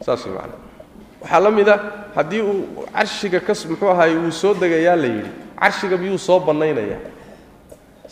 Saas 0.00 0.24
macana 0.26 0.56
waxaa 1.20 1.40
la 1.40 1.50
mid 1.50 1.68
a 1.68 1.76
haddii 2.14 2.40
uu 2.40 2.86
carshiga 2.94 3.40
ka 3.40 3.52
muxuu 3.52 3.88
ahaay 3.90 4.16
wuu 4.16 4.30
soo 4.32 4.54
degayaa 4.54 4.96
la 4.96 5.06
yidhi 5.06 5.30
carshiga 5.60 5.96
miyuu 5.96 6.18
soo 6.18 6.40
bannaynayaa 6.40 7.15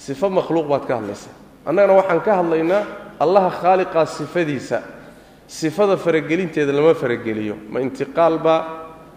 sifo 0.04 0.26
makhluuq 0.38 0.66
baad 0.73 0.84
ka 0.88 0.94
hadlaysaa 0.99 1.34
annagana 1.68 1.92
waxaan 2.00 2.20
ka 2.26 2.32
hadlaynaa 2.40 2.82
allaha 3.25 3.50
khaaliqaa 3.62 4.06
sifadiisa. 4.06 4.78
Sifada 5.46 5.96
faragelinteeda 5.96 6.73
lama 6.73 6.94
farageliyo. 6.94 7.54
Ma 7.73 7.78
intiqaalba 7.80 8.54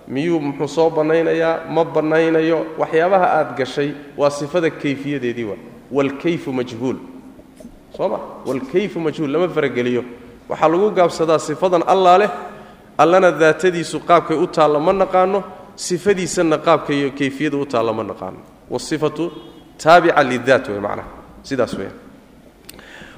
miyuu 0.07 0.39
muxuu 0.39 0.67
soo 0.67 0.89
bannaynayaa? 0.89 1.55
Ma 1.75 1.83
bannaynayo? 1.95 2.59
Waxyaabaha 2.77 3.27
aad 3.39 3.49
gashay 3.57 3.89
waa 4.17 4.29
sifada 4.29 4.69
kayfiyadeedii 4.69 5.43
waa 5.49 5.57
waalkayfu 5.91 6.49
majhuul. 6.53 6.97
Soo 7.97 8.09
ma? 8.09 8.19
Waalkayfu 8.45 8.99
majhuul 8.99 9.31
lama 9.31 9.47
farageliyo. 9.55 10.03
Waxaa 10.49 10.67
lagu 10.71 10.91
gaabsadaa 10.91 11.39
sifadan 11.39 11.83
allaa 11.93 12.17
leh 12.17 12.29
allana 12.97 13.31
daatadiisu 13.31 13.99
qaabkay 14.09 14.37
u 14.37 14.47
taalla 14.47 14.79
ma 14.79 14.93
naqaano 14.93 15.43
sifadiisanna 15.75 16.57
qaabka 16.57 16.93
iyo 16.93 17.09
kayfiyada 17.19 17.57
u 17.57 17.65
taalla 17.65 17.93
ma 17.93 18.03
naqaano. 18.03 18.39
Wasifatu 18.69 19.31
taabica 19.77 20.23
lidaat 20.23 20.67
wey 20.69 20.79
macnaha 20.79 21.07
sidaas 21.43 21.73
weeyaan 21.77 21.95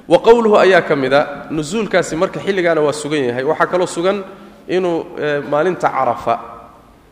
wa 0.08 0.18
qowluhu 0.20 0.56
ayaa 0.58 0.82
ka 0.82 0.96
mid 0.96 1.14
a 1.14 1.22
nusuulkaasi 1.52 2.16
marka 2.16 2.40
xilligaana 2.40 2.82
waa 2.82 2.94
sugan 2.94 3.24
yahay. 3.30 3.44
Waxaa 3.44 3.68
kaloo 3.68 3.86
sugan 3.88 4.24
inuu 4.68 5.06
maalinta 5.52 5.90
carafa 5.90 6.40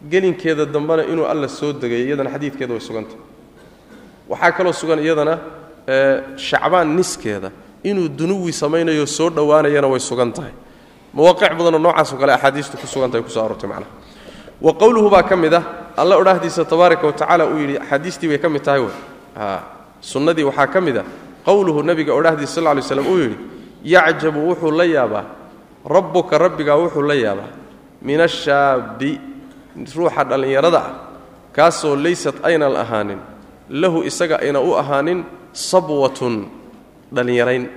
gelinkeeda 0.09 0.65
dambena 0.65 1.03
inuu 1.05 1.25
alla 1.25 1.47
soo 1.47 1.73
degay 1.73 2.01
iyadana 2.07 2.29
xadiidkeeda 2.33 2.73
way 2.73 2.81
sugantah 2.81 3.17
waxaa 4.29 4.51
kaloo 4.57 4.73
sugan 4.73 4.99
iyadana 4.99 5.37
shacbaan 6.37 6.95
niskeeda 6.97 7.51
inuu 7.83 8.07
dunuwi 8.09 8.53
samaynayo 8.53 9.05
soo 9.05 9.29
dhowaanayana 9.29 9.87
way 9.87 9.99
sugan 9.99 10.31
tahay. 10.33 10.51
Mawaaqic 11.13 11.53
badanoo 11.57 11.79
noocaasoo 11.79 12.17
kale 12.17 12.33
axaadiistu 12.33 12.77
ku 12.77 12.87
sugantahay 12.87 13.23
kuso 13.23 13.39
aroortay 13.45 13.69
macnaha. 13.69 13.91
Wa 14.61 14.73
qowluhu 14.73 15.09
baa 15.09 15.23
ka 15.23 15.35
mid 15.37 15.53
ah 15.53 15.63
alla 15.97 16.17
odhaahdiisa 16.17 16.65
tabaaraka 16.65 17.07
wa 17.07 17.13
tacala 17.13 17.45
uu 17.45 17.57
yidhi 17.61 17.77
axaadiistii 17.77 18.27
bay 18.27 18.37
ka 18.37 18.49
mid 18.49 18.61
tahay 18.61 18.79
wey 18.81 18.93
sunnadii 20.01 20.43
waxaa 20.49 20.67
ka 20.67 20.81
mid 20.81 20.97
ah 20.97 21.05
qowluhu 21.45 21.83
nabiga 21.83 22.13
odhahdiisa 22.13 22.61
sal 22.61 22.75
lay 22.75 22.81
slam 22.81 23.07
uu 23.07 23.19
yidhi 23.19 23.37
yacjabu 23.83 24.39
wuxuu 24.49 24.71
la 24.71 24.85
yaabaa 24.85 25.25
rabbuka 25.85 26.37
rabbigaa 26.37 26.77
wuxuu 26.77 27.01
la 27.01 27.15
yaabaa 27.15 27.51
min 28.01 28.21
ashaabi 28.21 29.19
ruuxa 29.95 30.23
dhallinyarada 30.23 30.79
ah 30.79 30.93
kaasoo 31.55 31.95
laysat 31.95 32.35
aynan 32.43 32.75
ahaanin 32.75 33.19
lahu 33.69 34.03
isaga 34.03 34.39
ayna 34.39 34.59
u 34.61 34.73
ahaanin 34.77 35.25
sabwatun 35.51 36.47
dhallinyarayn. 37.11 37.67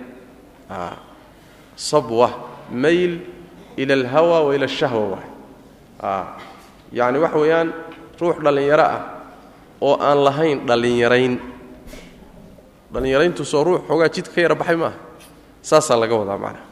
Sabwa 1.76 2.30
mayl 2.70 3.20
ila 3.76 3.94
alhawa 3.94 4.44
wa 4.46 4.54
ila 4.54 4.64
ashahwa 4.66 5.16
waay. 5.16 5.28
Yacni 6.92 7.18
waxa 7.18 7.38
weeyaan 7.38 7.68
ruux 8.20 8.36
dhallinyaro 8.44 8.84
ah 8.84 9.02
oo 9.80 9.96
aan 9.96 10.18
lahayn 10.24 10.66
dhallinyarayn 10.66 11.38
dhallinyarayntusoo 12.92 13.64
ruux 13.64 13.80
xoogaa 13.88 14.08
jidka 14.14 14.34
ka 14.34 14.40
yara 14.40 14.54
baxay 14.54 14.76
maaha. 14.76 14.96
Saasaa 15.62 15.96
laga 16.00 16.14
wadaa 16.20 16.38
macnaha 16.38 16.64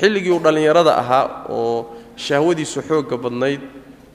xilligii 0.00 0.30
uu 0.32 0.40
dhallinyarada 0.44 0.92
ahaa 1.02 1.46
oo 1.48 1.96
shahwadiisu 2.16 2.82
xoogga 2.88 3.16
badnayd 3.24 3.60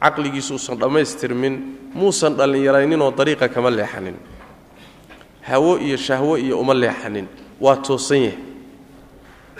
caqligiisu 0.03 0.53
uusan 0.53 0.77
dhammaystirmin 0.81 1.55
muusan 1.93 2.33
dhallinyarayninoo 2.39 3.11
dariiqa 3.17 3.47
kama 3.49 3.69
leexanin. 3.77 4.17
Hawo 5.49 5.77
iyo 5.77 5.97
shahwo 5.97 6.37
iyo 6.37 6.59
uma 6.59 6.73
leexanin. 6.73 7.27
Waa 7.61 7.75
toosan 7.75 8.17
yahay. 8.23 8.37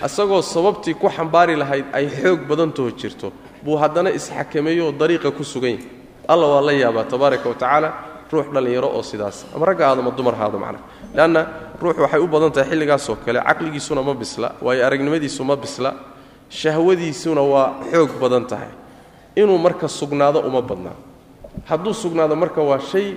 Asagoo 0.02 0.42
sababtii 0.42 0.94
ku 0.96 1.10
xambaari 1.10 1.56
lahayd 1.56 1.86
ay 1.94 2.08
xoog 2.08 2.40
badantaho 2.48 2.92
jirto 2.92 3.32
buu 3.64 3.76
haddana 3.78 4.10
isxakameeyooo 4.12 4.92
dariiqa 4.92 5.32
ku 5.32 5.44
sugan 5.44 5.72
yahay. 5.72 5.86
Alla 6.28 6.46
waa 6.48 6.62
la 6.62 6.72
yaabaa 6.72 7.04
tabaaraka 7.04 7.50
wa 7.50 7.56
tacaala 7.56 7.90
ruux 8.32 8.46
dhallinyaro 8.54 8.88
oo 8.96 9.04
sidaas. 9.04 9.46
Ama 9.56 9.66
ragga 9.66 9.86
ahaado 9.86 10.02
ma 10.02 10.12
dumar 10.12 10.36
haado 10.36 10.58
macnaha 10.60 10.84
leanna 11.16 11.48
ruux 11.82 11.98
waxay 11.98 12.20
u 12.20 12.28
badan 12.28 12.52
tahay 12.52 12.70
xilligaasoo 12.70 13.16
kale 13.26 13.40
caqligiisuna 13.42 14.02
ma 14.04 14.14
bisla 14.14 14.56
waayo 14.62 14.86
aragnimadiisu 14.86 15.44
ma 15.44 15.56
bisla 15.56 15.94
shahwadiisuna 16.50 17.42
waa 17.42 17.74
xoog 17.92 18.12
badan 18.22 18.46
tahay. 18.46 18.72
Inuu 19.36 19.58
marka 19.58 19.88
sugnaado 19.88 20.40
uma 20.42 20.62
badnaa 20.62 20.98
hadduu 21.70 21.94
sugnaado 21.94 22.36
marka 22.36 22.62
waa 22.62 22.80
shay 22.80 23.16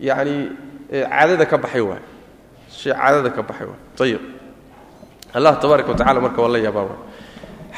yacni 0.00 0.50
caadada 0.90 1.46
ka 1.46 1.56
baxay 1.58 1.80
waay 1.80 2.02
shay 2.70 2.92
caadada 2.92 3.30
ka 3.30 3.42
baxay 3.42 3.66
waay 3.66 3.80
ayib 4.04 4.20
allah 5.34 5.52
tabaaraka 5.60 5.90
wa 5.92 5.96
tacala 5.98 6.20
marka 6.20 6.42
waa 6.42 6.48
la 6.54 6.58
yaabaa 6.58 6.96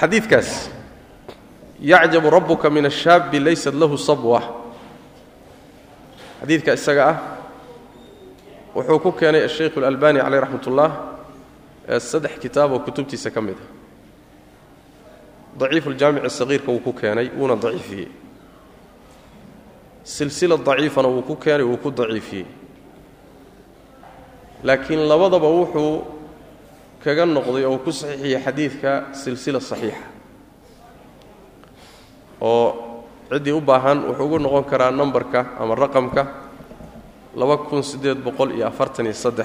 xadiidkaas 0.00 0.70
yacjabu 1.80 2.30
rabbuka 2.30 2.70
min 2.70 2.86
ashaabi 2.86 3.38
laysat 3.40 3.74
lahu 3.74 3.96
sabwa. 3.98 4.42
Xadiidka 6.42 6.72
isaga 6.74 7.02
ah 7.10 7.16
wuxuu 8.78 8.98
ku 9.02 9.10
keenay 9.18 9.42
ashaykh 9.48 9.74
اlalbani 9.78 10.20
caleyh 10.22 10.40
raxmat 10.44 10.66
ullah 10.70 10.90
saddex 11.98 12.34
kitaab 12.38 12.72
oo 12.72 12.80
kutubtiisa 12.86 13.30
ka 13.34 13.40
mid 13.42 13.58
a 13.58 13.66
daciifu 15.58 15.90
ljaamic 15.90 16.22
sagiirka 16.30 16.70
wuu 16.70 16.78
ku 16.86 16.92
keenay 16.92 17.30
wuuna 17.38 17.56
daciifiyey. 17.56 18.08
Silsila 20.04 20.56
daciifana 20.56 21.08
wuu 21.08 21.22
ku 21.26 21.34
keenay 21.36 21.66
wuu 21.66 21.76
ku 21.82 21.90
daciifiyey. 21.90 22.46
Laakiin 24.62 25.02
labadaba 25.10 25.48
wuxuu 25.48 26.04
kaga 27.02 27.26
noqday 27.26 27.64
oo 27.66 27.78
ku 27.82 27.90
saxiixiyey 27.90 28.38
xadiidka 28.44 28.90
silsila 29.12 29.60
saxiixa. 29.60 30.06
Oo 32.40 32.66
ciddii 33.30 33.52
u 33.52 33.60
baahan 33.60 33.98
wuxuu 34.08 34.24
ugu 34.24 34.38
noqon 34.38 34.64
karaa 34.70 34.90
nambarka 34.90 35.40
ama 35.58 35.74
raqamka 35.74 36.22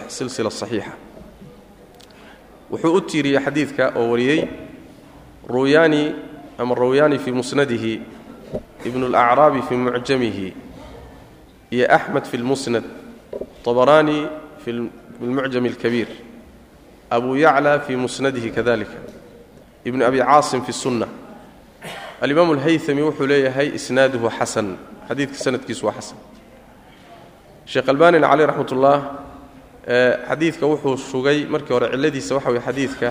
silsila 0.08 0.50
saxiixa 0.50 0.92
wuxuu 2.70 2.94
u 2.96 3.00
tiiriyey 3.00 3.40
xadiidka 3.44 3.92
oo 3.96 4.10
wariyey 4.10 4.48
ruyaani 5.48 6.14
ama 6.58 6.74
rawyaani 6.74 7.18
fii 7.18 7.32
musnadihi 7.32 8.02
ibnu 8.84 9.06
اlacraabi 9.06 9.62
fii 9.62 9.76
mucjamihi 9.76 10.54
iyo 11.70 11.86
axmed 11.94 12.24
fi 12.24 12.36
lmusnad 12.36 12.84
طabaraani 13.64 14.26
fi 14.64 14.72
lmucjam 14.72 15.64
اlkabiir 15.66 16.08
abu 17.10 17.36
yaclى 17.36 17.80
fii 17.86 17.96
musnadihi 17.96 18.50
kadalika 18.50 18.98
ibnu 19.84 20.04
abi 20.04 20.18
caasim 20.18 20.62
fi 20.62 20.70
الsunna 20.70 21.08
alimaam 22.20 22.50
اlhayami 22.56 23.02
wuxuu 23.02 23.26
leeyahay 23.26 23.74
isnaaduhu 23.74 24.30
xasan 24.38 24.76
xadiidka 25.08 25.38
sanadkiisu 25.38 25.86
waa 25.86 25.92
xasan 25.92 26.18
sheekh 27.65 27.89
albanina 27.89 28.27
caleyh 28.31 28.47
raxmat 28.49 28.71
ullah 28.75 28.97
xadiidka 30.29 30.65
wuxuu 30.71 30.97
sugay 31.11 31.45
markii 31.53 31.73
hore 31.75 31.87
cilladiisa 31.93 32.35
waxa 32.35 32.49
weye 32.51 32.61
xadiidka 32.67 33.09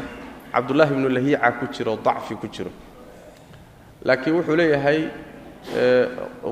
cabdullaahi 0.52 0.92
ibnu 0.94 1.08
lahiica 1.16 1.50
ku 1.58 1.64
jiro 1.74 1.96
dacfi 2.04 2.34
ku 2.40 2.46
jiro. 2.54 2.70
Laakiin 4.04 4.34
wuxuu 4.36 4.56
leeyahay 4.56 5.00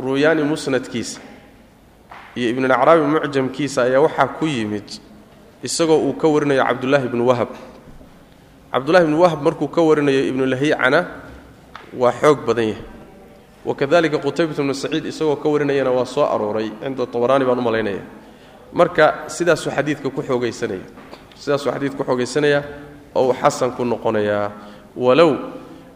ruyaani 0.04 0.42
musnadkiisa 0.50 1.20
iyo 2.36 2.48
ibnulacraabi 2.52 3.02
mucjamkiisa 3.12 3.82
ayaa 3.82 4.00
waxaa 4.06 4.28
ku 4.38 4.46
yimid 4.46 4.88
isagoo 5.62 5.98
uu 6.08 6.12
ka 6.20 6.28
warinayo 6.28 6.64
cabdullaahi 6.64 7.06
ibnu 7.06 7.26
wahab. 7.26 7.48
Cabdullahi 8.72 9.04
ibnu 9.04 9.20
wahab 9.20 9.42
markuu 9.42 9.68
ka 9.68 9.80
warinayo 9.82 10.20
ibnulahiicana 10.30 11.00
waa 12.00 12.12
xoog 12.20 12.38
badan 12.46 12.68
yahay 12.72 12.84
wakadalika 13.64 14.18
qutaybata 14.18 14.62
bnu 14.62 14.74
saciid 14.74 15.04
isagoo 15.06 15.36
ka 15.36 15.48
warinayana 15.48 15.90
waa 15.90 16.04
soo 16.06 16.24
arooray 16.24 16.70
cinda 16.82 17.06
tabaraani 17.06 17.44
baan 17.44 17.58
u 17.58 17.62
malaynaya. 17.62 18.02
Marka 18.72 19.24
sidaasuu 19.28 19.70
xadiidka 19.70 20.10
ku 20.10 20.22
xoogaysanaya 20.22 20.84
sidaasuu 21.36 21.70
xadiidka 21.72 21.98
ku 21.98 22.04
xoogaysanaya 22.04 22.62
oo 23.14 23.28
uu 23.28 23.34
xasan 23.34 23.70
ku 23.76 23.84
noqonayaa 23.84 24.50
walow 24.96 25.36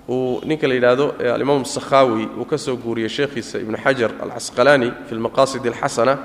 uu 0.09 0.40
ninka 0.44 0.68
la 0.68 0.75
yidhaahdo 0.75 1.14
alimaam 1.35 1.64
sakhaawi 1.64 2.28
uu 2.38 2.44
ka 2.44 2.59
soo 2.59 2.76
guuriyey 2.76 3.09
sheekhiisa 3.09 3.59
ibnu 3.59 3.76
xajar 3.78 4.11
alcasqalaani 4.23 4.92
fi 5.09 5.14
lmaqaasid 5.14 5.66
alxasana 5.66 6.18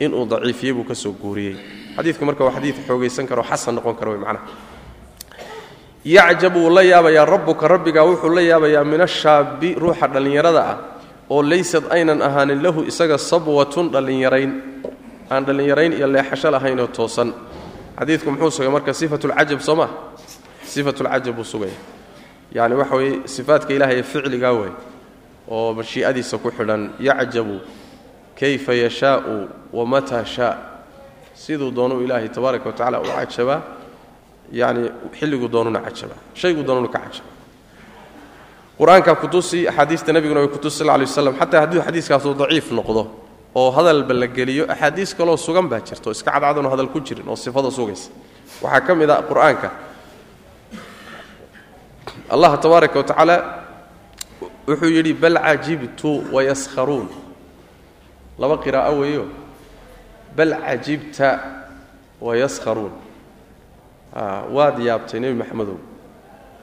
inuu 0.00 0.26
daciifiyey 0.26 0.74
buu 0.74 0.84
ka 0.84 0.94
soo 0.94 1.12
guuriyey. 1.12 1.56
Xadiidka 1.96 2.24
marka 2.26 2.44
waa 2.44 2.52
xadiid 2.58 2.74
xoogaysan 2.86 3.26
kara 3.26 3.40
oo 3.42 3.48
xasan 3.48 3.74
noqon 3.74 3.94
kara 3.94 4.10
wey 4.10 4.18
macnaha 4.20 4.44
yacjab 6.04 6.56
wuu 6.56 6.70
la 6.70 6.82
yaabayaa 6.82 7.24
rabbuka 7.24 7.68
rabbigaa 7.68 8.04
wuxuu 8.04 8.34
la 8.34 8.40
yaabayaa 8.42 8.84
min 8.84 9.00
ashaabi 9.00 9.74
ruuxa 9.74 10.06
dhallinyarada 10.08 10.60
ah 10.72 10.78
oo 11.30 11.42
laysad 11.42 11.84
aynan 11.90 12.22
ahaanin 12.22 12.62
lahu 12.62 12.84
isaga 12.84 13.18
sabwatun 13.18 13.90
dhallinyarayn 13.90 14.50
aan 15.30 15.44
dhallinyarayn 15.44 15.92
iyo 15.92 16.06
leexasho 16.06 16.50
lahaynoo 16.50 16.86
toosan. 16.92 17.32
Xadiidku 17.98 18.30
muxuu 18.30 18.50
sugay 18.50 18.68
marka 18.70 18.92
sifatulcajab 18.92 19.60
soo 19.60 19.76
maa 19.76 19.88
sifatulcajab 20.66 21.34
buu 21.36 21.44
sugaya 21.44 21.72
yacni 22.52 22.74
waxa 22.76 22.96
weeye 22.96 23.16
sifaadka 23.24 23.72
ilahay 23.74 23.98
ee 23.98 24.02
ficligaa 24.02 24.52
wey 24.52 24.72
oo 25.48 25.72
mashii'adiisa 25.74 26.38
ku 26.38 26.50
xidhan 26.50 26.90
yacjabu 27.00 27.60
kayfa 28.38 28.74
yashaa'u 28.74 29.48
wamataa 29.72 30.24
shaa 30.24 30.56
siduu 31.34 31.70
doonuu 31.70 32.02
ilaahay 32.04 32.28
tabaaraka 32.28 32.66
wa 32.68 32.72
tacala 32.74 33.00
u 33.00 33.04
cajabaa 33.06 33.60
yacni 34.52 34.90
xilliguu 35.18 35.48
doonuna 35.48 35.80
cajabaa 35.80 36.20
shayguu 36.34 36.62
doonuna 36.62 36.88
ka 36.88 36.98
cajaba. 36.98 37.30
Qur'aanka 38.78 39.14
kutusi 39.14 39.68
axaadiista 39.68 40.12
nebiguna 40.12 40.40
way 40.40 40.48
kutusi 40.48 40.78
sal 40.78 40.98
ly 40.98 41.04
waslam 41.06 41.34
xataa 41.38 41.60
hadduu 41.60 41.80
xadiiskaasu 41.82 42.34
daciif 42.34 42.72
noqdo 42.72 43.02
oo 43.54 43.70
hadalba 43.70 44.14
la 44.14 44.26
geliyo 44.26 44.66
axaadiis 44.68 45.14
kaloo 45.14 45.36
sugan 45.36 45.68
baa 45.68 45.80
jirto 45.80 46.10
iska 46.10 46.30
cadcadanoo 46.30 46.70
hadal 46.70 46.88
ku 46.88 47.00
jirin 47.00 47.28
oo 47.28 47.36
sifada 47.36 47.70
sugaysa. 47.70 48.10
Waxaa 48.62 48.80
ka 48.80 48.94
mid 48.94 49.10
a 49.10 49.22
qur'aanka. 49.22 49.70
Allah 52.30 52.58
tabaaraka 52.58 52.98
wa 52.98 53.38
wuxuu 54.66 54.90
yidhi 54.90 55.12
bal 55.12 55.38
cajibtu 55.38 56.24
wayaskharuun 56.32 57.08
laba 58.38 58.58
qiraa'o 58.58 58.98
weeyo. 58.98 59.28
Bal 60.36 60.50
cajibta 60.66 61.38
wayaskharuun 62.20 63.03
waad 64.14 64.78
yaabtay 64.78 65.20
nebi 65.20 65.34
maxamedow. 65.34 65.78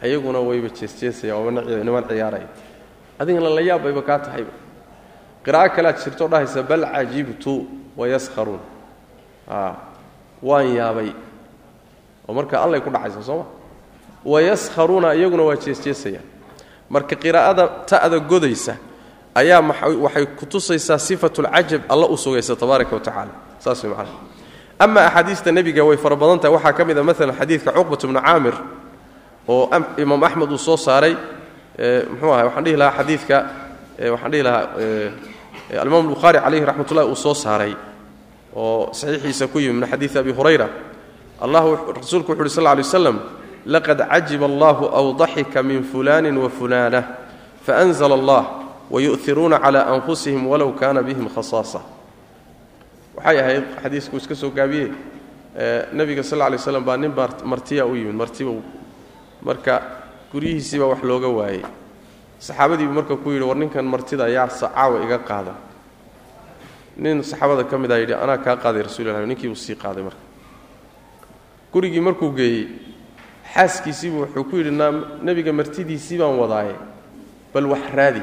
Ayaguna 0.02 0.40
wayba 0.40 0.70
jeesjeesaya 0.70 1.36
niman 1.84 2.04
ciyaaraya. 2.08 2.48
Adigana 3.20 3.50
la 3.50 3.62
yaab 3.62 3.84
bayba 3.84 4.02
kaa 4.02 4.20
tahayba 4.20 4.52
qiraa'o 5.46 5.70
kalead 5.76 5.98
jirto 6.04 6.28
dhahaysa 6.28 6.64
bal 6.64 6.86
cajibtu 6.86 7.68
wayaskharuun 7.98 8.60
waan 10.42 10.68
yaabay. 10.76 11.14
Oo 12.28 12.34
marka 12.34 12.64
allay 12.64 12.82
ku 12.82 12.90
dhacaysa 12.90 13.22
sooma 13.24 13.46
wayaskharuuna 14.26 15.14
iyaguna 15.16 15.44
waa 15.44 15.56
jeesjeesayaan 15.56 16.26
marka 16.90 17.16
qiraa'ada 17.16 17.68
ta'da 17.86 18.20
godaysa 18.20 18.76
ayaa 19.36 19.62
waxay 20.02 20.26
kutusaysaa 20.26 20.98
sifatulcajab 20.98 21.82
alla 21.90 22.08
u 22.08 22.18
sugaysa 22.18 22.56
tabaaraka 22.56 22.96
wa 22.96 23.28
saas 23.60 23.84
way 23.84 23.94
macana 23.94 24.31
ama 24.84 25.02
axaadiista 25.08 25.50
nebiga 25.58 25.84
way 25.88 25.98
fara 26.04 26.16
badan 26.22 26.40
tahay 26.42 26.54
waxaa 26.58 26.74
ka 26.78 26.84
mid 26.90 26.98
a 26.98 27.04
maalan 27.08 27.36
xadiidka 27.40 27.70
cuqbat 27.78 28.02
bnu 28.10 28.20
caamir 28.26 28.56
oo 29.48 29.70
imaam 30.04 30.24
axmed 30.28 30.50
uu 30.52 30.58
soo 30.68 30.78
saaray 30.88 31.14
muxuu 32.12 32.32
ahay 32.34 32.46
waxaan 32.48 32.64
dhihi 32.66 32.78
lahaa 32.82 32.98
xadiidka 33.00 33.38
waxaan 34.14 34.32
dhihi 34.34 34.44
lahaa 34.48 34.66
alimaam 35.82 36.06
bukhaari 36.14 36.40
calayhi 36.46 36.66
raxmat 36.70 36.92
ullahi 36.92 37.08
uu 37.14 37.16
soo 37.26 37.34
saaray 37.44 37.74
oo 38.56 38.90
saxiixiisa 39.00 39.46
ku 39.52 39.58
yimi 39.60 39.80
min 39.80 39.90
xadiidi 39.92 40.18
abi 40.20 40.32
hurayra. 40.38 40.68
Allah 41.42 41.64
rasuulku 42.00 42.32
wuxu 42.32 42.42
uhi 42.44 42.50
sal 42.50 42.64
lla 42.64 42.74
lay 42.76 42.84
waslam 42.86 43.18
laqad 43.66 44.00
cajiba 44.12 44.46
allahu 44.52 44.84
aw 45.00 45.06
daxika 45.22 45.64
min 45.64 45.84
fulani 45.84 46.30
wa 46.44 46.50
fulaanah 46.50 47.04
faanzla 47.66 48.14
allah 48.20 48.44
wayu'iruuna 48.94 49.58
cala 49.64 49.82
anfusihim 49.94 50.46
walow 50.52 50.72
kana 50.82 51.02
bihim 51.02 51.28
khasaasa 51.36 51.80
waxay 53.16 53.40
ahayd 53.40 53.64
xadiisku 53.84 54.16
iska 54.18 54.36
soo 54.36 54.50
gaabiye 54.52 54.92
nebiga 55.94 56.24
sal 56.24 56.40
lay 56.40 56.58
slam 56.58 56.84
baa 56.86 56.98
nin 56.98 57.12
martiya 57.46 57.86
u 57.86 57.96
yimid 57.96 58.16
martiba 58.16 58.52
marka 59.42 59.82
guryihiisiibaa 60.32 60.88
wax 60.88 61.04
looga 61.04 61.28
waayey. 61.28 61.64
Saxaabadiibu 62.40 62.94
marka 62.94 63.16
ku 63.18 63.30
yidhi 63.32 63.44
war 63.46 63.58
ninkan 63.58 63.84
martida 63.86 64.28
yaa 64.30 64.48
caawa 64.48 65.04
iga 65.06 65.20
qaada. 65.20 65.54
Nin 66.98 67.22
saxaabada 67.24 67.64
ka 67.70 67.78
mid 67.78 67.92
a 67.92 68.00
yidhi 68.00 68.14
anaa 68.14 68.38
kaa 68.38 68.56
qaaday 68.56 68.84
rasulilah 68.84 69.26
ninkiibuu 69.26 69.56
sii 69.56 69.76
qaaday 69.76 70.04
marka. 70.04 70.24
Gurigii 71.74 72.00
markuu 72.02 72.32
geeyey 72.32 72.68
xaaskiisiibu 73.54 74.22
wuxuu 74.24 74.44
ku 74.44 74.56
yidhi 74.58 74.72
nebiga 75.24 75.52
martidiisii 75.54 76.18
baan 76.18 76.40
wadaaye 76.40 76.76
bal 77.54 77.66
wax 77.66 77.84
raadi. 77.94 78.22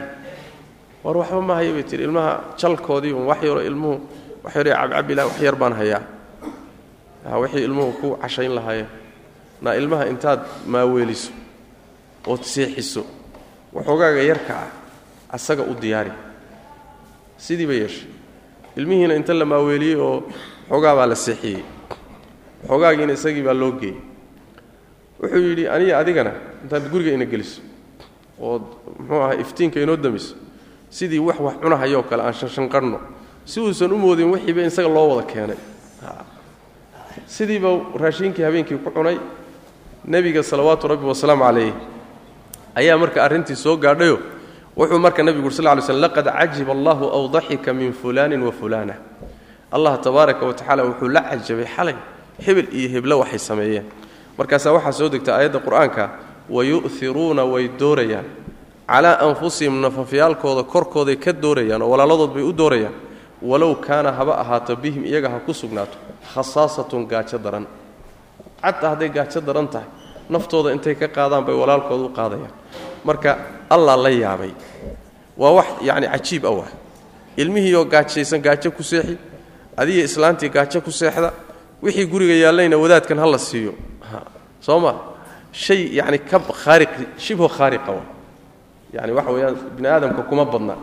War 1.05 1.17
waxba 1.17 1.41
ma 1.43 1.55
haya 1.55 1.73
bay 1.73 1.83
tihi 1.83 2.03
ilmaha 2.05 2.57
jalkoodii 2.57 3.13
un 3.13 3.27
wax 3.27 3.43
yaroo 3.43 3.61
ilmuhu 3.63 4.01
wax 4.45 4.55
yaroo 4.57 4.75
cabcabilah 4.75 5.25
wax 5.29 5.41
yar 5.43 5.57
baan 5.57 5.73
hayaa. 5.73 6.03
Wixii 7.41 7.65
ilmuhu 7.65 7.93
ku 8.01 8.17
cashayn 8.23 8.53
lahaayeen. 8.55 8.87
Naa 9.63 9.75
ilmaha 9.75 10.07
intaad 10.07 10.41
maaweeliso 10.67 11.33
ood 12.27 12.43
seexiso 12.43 13.03
waxoogaaga 13.75 14.23
yarka 14.23 14.55
ah 14.65 14.71
asaga 15.37 15.63
u 15.63 15.75
diyaari. 15.75 16.13
Sidii 17.37 17.67
ba 17.67 17.73
yeeshay 17.75 18.09
ilmihiina 18.77 19.15
inta 19.15 19.35
la 19.35 19.45
maaweeliyey 19.45 19.97
oo 19.97 20.23
waxoogaa 20.71 20.95
baa 20.97 21.07
la 21.07 21.15
seexiyey. 21.17 21.63
Waxoogaagiina 22.63 23.13
isagii 23.13 23.43
baa 23.43 23.55
loo 23.55 23.73
geeyey. 23.73 23.97
Wuxuu 25.21 25.43
yidhi 25.49 25.69
aniga 25.69 25.99
adigana 25.99 26.33
intaad 26.63 26.89
guriga 26.91 27.13
ina 27.13 27.25
geliso 27.27 27.61
ood 28.41 28.63
muxuu 28.99 29.21
ahaa 29.23 29.35
iftiinka 29.43 29.81
inoo 29.81 29.97
damiso 29.97 30.35
sidii 30.91 31.19
wax 31.19 31.39
wax 31.41 31.55
cunahayoo 31.63 32.03
kale 32.03 32.23
aan 32.23 32.33
shanshanqarhno 32.35 32.99
si 33.49 33.61
uusan 33.61 33.93
u 33.93 33.97
moodin 33.97 34.29
wixiiba 34.33 34.63
isaga 34.69 34.89
loo 34.97 35.09
wada 35.17 35.25
keenay. 35.33 35.57
Sidiiba 37.27 37.71
raashiinkii 38.03 38.43
habeenkii 38.45 38.77
ku 38.85 38.91
cunay 38.91 39.17
nebiga 40.05 40.43
salawaatu 40.43 40.89
rabbi 40.89 41.07
wasalaamu 41.07 41.45
calayh 41.45 41.73
ayaa 42.77 42.99
marka 42.99 43.25
arrintii 43.25 43.57
soo 43.57 43.77
gaadhayo 43.77 44.19
wuxuu 44.77 44.99
marka 45.01 45.23
nebigu 45.23 45.51
sal 45.51 45.65
ly 45.77 45.83
slm 45.83 46.01
laqad 46.05 46.29
cajiba 46.29 46.73
allahu 46.73 47.05
aw 47.17 47.29
daxika 47.29 47.73
min 47.73 47.93
fulaanin 47.93 48.43
wa 48.43 48.53
fulaana. 48.53 48.95
Allah 49.73 49.97
tabaaraka 50.01 50.45
wa 50.47 50.53
tacala 50.55 50.85
wuxuu 50.85 51.09
la 51.09 51.21
cajabay 51.23 51.67
xalay 51.77 51.97
hebel 52.45 52.69
iyo 52.73 52.89
heblo 52.89 53.19
waxay 53.19 53.39
sameeyeen. 53.39 53.87
Markaasaa 54.39 54.73
waxaa 54.77 54.93
soo 54.93 55.09
degta 55.09 55.37
aayadda 55.37 55.59
qur'aanka 55.65 56.05
wayu'iruuna 56.51 57.45
way 57.45 57.69
doorayaan. 57.81 58.25
Calaa 58.89 59.19
anfusihim 59.25 59.81
nafafyaalkooda 59.81 60.63
korkooday 60.63 61.17
ka 61.17 61.33
doorayaan 61.33 61.83
oo 61.83 61.91
walaaladood 61.91 62.33
bay 62.35 62.43
u 62.43 62.53
doorayaan 62.53 63.08
walow 63.43 63.75
kaana 63.75 64.13
haba 64.13 64.39
ahaato 64.41 64.77
bihim 64.77 65.05
iyaga 65.05 65.29
ha 65.31 65.39
ku 65.41 65.53
sugnaato 65.53 65.97
khasaasatun 66.35 67.07
gaajo 67.07 67.39
daran. 67.39 67.67
Cadda 68.63 68.91
hadday 68.91 69.09
gaajo 69.09 69.41
daran 69.41 69.69
tahay 69.69 69.87
naftooda 70.31 70.73
intay 70.73 70.95
ka 70.95 71.09
qaadaan 71.09 71.45
bay 71.45 71.55
walaalkooda 71.55 72.05
u 72.05 72.11
qaadayaan. 72.11 72.53
Marka 73.05 73.39
allah 73.71 73.97
la 73.97 74.11
yaabay. 74.11 74.53
Waa 75.37 75.53
wax 75.53 75.67
yacni 75.83 76.07
cajiib 76.07 76.47
ah 76.47 76.51
waa. 76.51 76.71
Ilmihiioo 77.37 77.85
gaajaysan 77.85 78.43
gaajo 78.43 78.71
ku 78.71 78.83
seexi 78.83 79.19
adiga 79.77 80.03
islaantii 80.03 80.49
gaajo 80.51 80.81
ku 80.81 80.91
seexda 80.91 81.33
wixii 81.83 82.07
guriga 82.07 82.35
yaallayna 82.35 82.77
wadaadkan 82.77 83.19
ha 83.19 83.27
la 83.27 83.39
siiyo 83.39 83.75
soo 84.61 84.81
ma? 84.81 84.95
Shay 85.53 85.95
yacni 85.95 86.19
ka 86.19 86.39
khaariq 86.41 86.91
shibho 87.17 87.49
khaariqa 87.49 87.91
wa 87.93 88.03
yani 88.93 89.13
waxa 89.13 89.31
weeyaan 89.31 89.57
bini 89.77 89.89
aadamka 89.89 90.23
kuma 90.23 90.45
badna. 90.45 90.75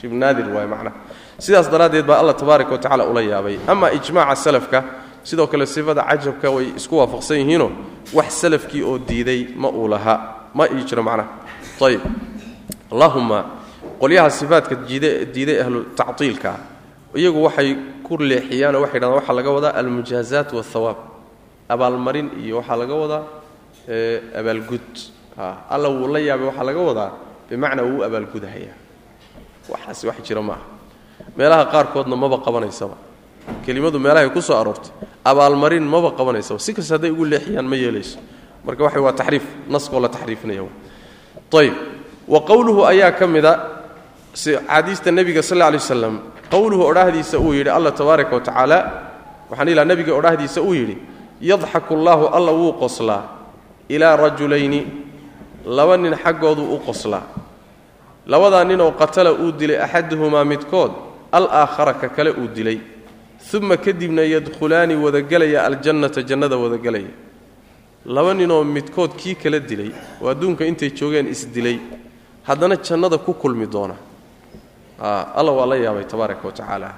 Shib 0.00 0.12
waay 0.12 0.66
macnaha 0.66 0.96
sidaas 1.44 1.66
daraaddeed 1.72 2.06
baa 2.10 2.18
allah 2.22 2.34
tabaaraka 2.40 2.70
wa 2.74 2.78
tacala 2.84 3.04
ula 3.10 3.20
yaabay. 3.32 3.56
Ama 3.72 3.86
ijmaaca 3.98 4.36
salafka 4.44 4.78
sidoo 5.28 5.46
kale 5.46 5.66
sifada 5.66 6.02
cajabka 6.10 6.48
way 6.56 6.66
isku 6.78 6.94
waafaqsan 7.00 7.36
yihiinoo 7.42 7.70
wax 8.16 8.30
salafkii 8.42 8.82
oo 8.90 8.98
diiday 8.98 9.40
ma 9.62 9.68
uu 9.68 9.88
laha 9.88 10.14
ma 10.54 10.64
ii 10.74 10.82
jiro 10.88 11.02
macnaha 11.02 11.28
ayib 11.86 12.00
allahuma 12.92 13.38
qolyaha 14.00 14.30
sifaadka 14.30 14.74
diiday 15.34 15.58
ahlu 15.64 15.80
tactiilka 15.98 16.52
iyagu 17.20 17.40
waxay 17.46 17.70
ku 18.06 18.12
leexiyaanoo 18.30 18.80
waxay 18.84 19.00
dhahdaan 19.00 19.18
waxaa 19.18 19.34
laga 19.38 19.50
wadaa 19.56 19.72
almujaazaat 19.80 20.48
waathawaab 20.58 20.98
abaalmarin 21.74 22.28
iyo 22.44 22.54
waxaa 22.60 22.76
laga 22.82 22.94
wadaa 23.02 23.24
abaalgud. 24.40 24.90
Alla 25.70 25.88
wuu 25.88 26.08
la 26.14 26.18
yaabay 26.28 26.46
waxaa 26.50 26.64
laga 26.68 26.80
wadaa 26.88 27.10
bimacnaa 27.50 27.82
wuu 27.90 28.02
abaalgudahayaa. 28.04 28.76
Waxaasi 29.72 30.06
wax 30.06 30.18
jira 30.26 30.42
maaha 30.42 30.64
meelaha 31.36 31.64
qaarkoodna 31.66 32.16
maba 32.16 32.38
qabanaysaba. 32.38 32.94
Kelimadu 33.66 33.98
meelahay 33.98 34.30
ku 34.30 34.40
soo 34.40 34.56
aroortay. 34.56 34.90
Abaalmarin 35.24 35.82
maba 35.82 36.10
qabanaysaba. 36.12 36.58
Si 36.60 36.74
kasta 36.74 36.94
hadday 36.94 37.10
ugu 37.10 37.24
leexiyaan 37.24 37.66
ma 37.66 37.76
yeelayso. 37.76 38.18
Marka 38.64 38.84
waxa 38.84 39.00
waa 39.00 39.12
taxriif 39.12 39.42
naskoo 39.68 40.00
la 40.00 40.08
taxriifinaya 40.08 40.62
ayb 41.52 41.74
wa 42.28 42.40
qowluhu 42.40 42.86
ayaa 42.86 43.12
ka 43.12 43.26
mida 43.26 43.52
xaadiista 44.34 45.10
nebiga 45.10 45.42
sal 45.42 45.58
lay 45.58 45.76
waslam 45.76 46.20
qowluhu 46.50 46.86
odhaahdiisa 46.86 47.38
uu 47.38 47.52
yidhi 47.52 47.68
allah 47.70 47.92
tabaaraka 47.92 48.34
wa 48.34 48.40
tacaala. 48.40 48.78
Waxaan 49.50 49.68
ilaa 49.68 49.84
nebiga 49.84 50.14
odhaahdiisa 50.14 50.62
uu 50.62 50.74
yidhi 50.74 50.96
yadxaku 51.40 51.94
allaahu 51.94 52.26
alla 52.30 52.52
wuu 52.52 52.72
qoslaa. 52.78 53.22
Ilaa 53.88 54.16
rajulayni 54.16 54.86
laba 55.66 55.96
nin 55.96 56.14
xaggooduu 56.14 56.74
u 56.74 56.78
qoslaa. 56.86 57.22
Labadaa 58.26 58.64
nin 58.64 58.80
oo 58.80 58.92
qatala 58.92 59.32
uu 59.32 59.52
dilay 59.52 59.76
axaduhumaa 59.82 60.44
midkood 60.44 60.92
alaakhara 61.32 61.94
ka 61.94 62.08
kale 62.08 62.30
uu 62.30 62.48
dilay. 62.48 62.80
Uma 63.54 63.76
kadibna 63.76 64.22
yadkhulaani 64.22 64.94
wadagelaya 64.96 65.64
aljannata 65.66 66.22
jannada 66.22 66.56
wadagelaya 66.56 67.10
laba 68.06 68.34
ninoo 68.34 68.64
midkood 68.64 69.16
kii 69.16 69.34
kala 69.34 69.58
dilay 69.60 69.90
oo 70.22 70.28
adduunka 70.30 70.64
intay 70.64 70.90
joogeen 70.90 71.26
isdilay 71.26 71.78
haddana 72.44 72.76
jannada 72.76 73.18
ku 73.18 73.34
kulmi 73.34 73.66
doona. 73.66 73.94
Alla 75.00 75.52
waa 75.52 75.66
la 75.66 75.76
yaabay 75.76 76.04
tabaaraka 76.04 76.46
wa 76.46 76.52
tacaala. 76.52 76.94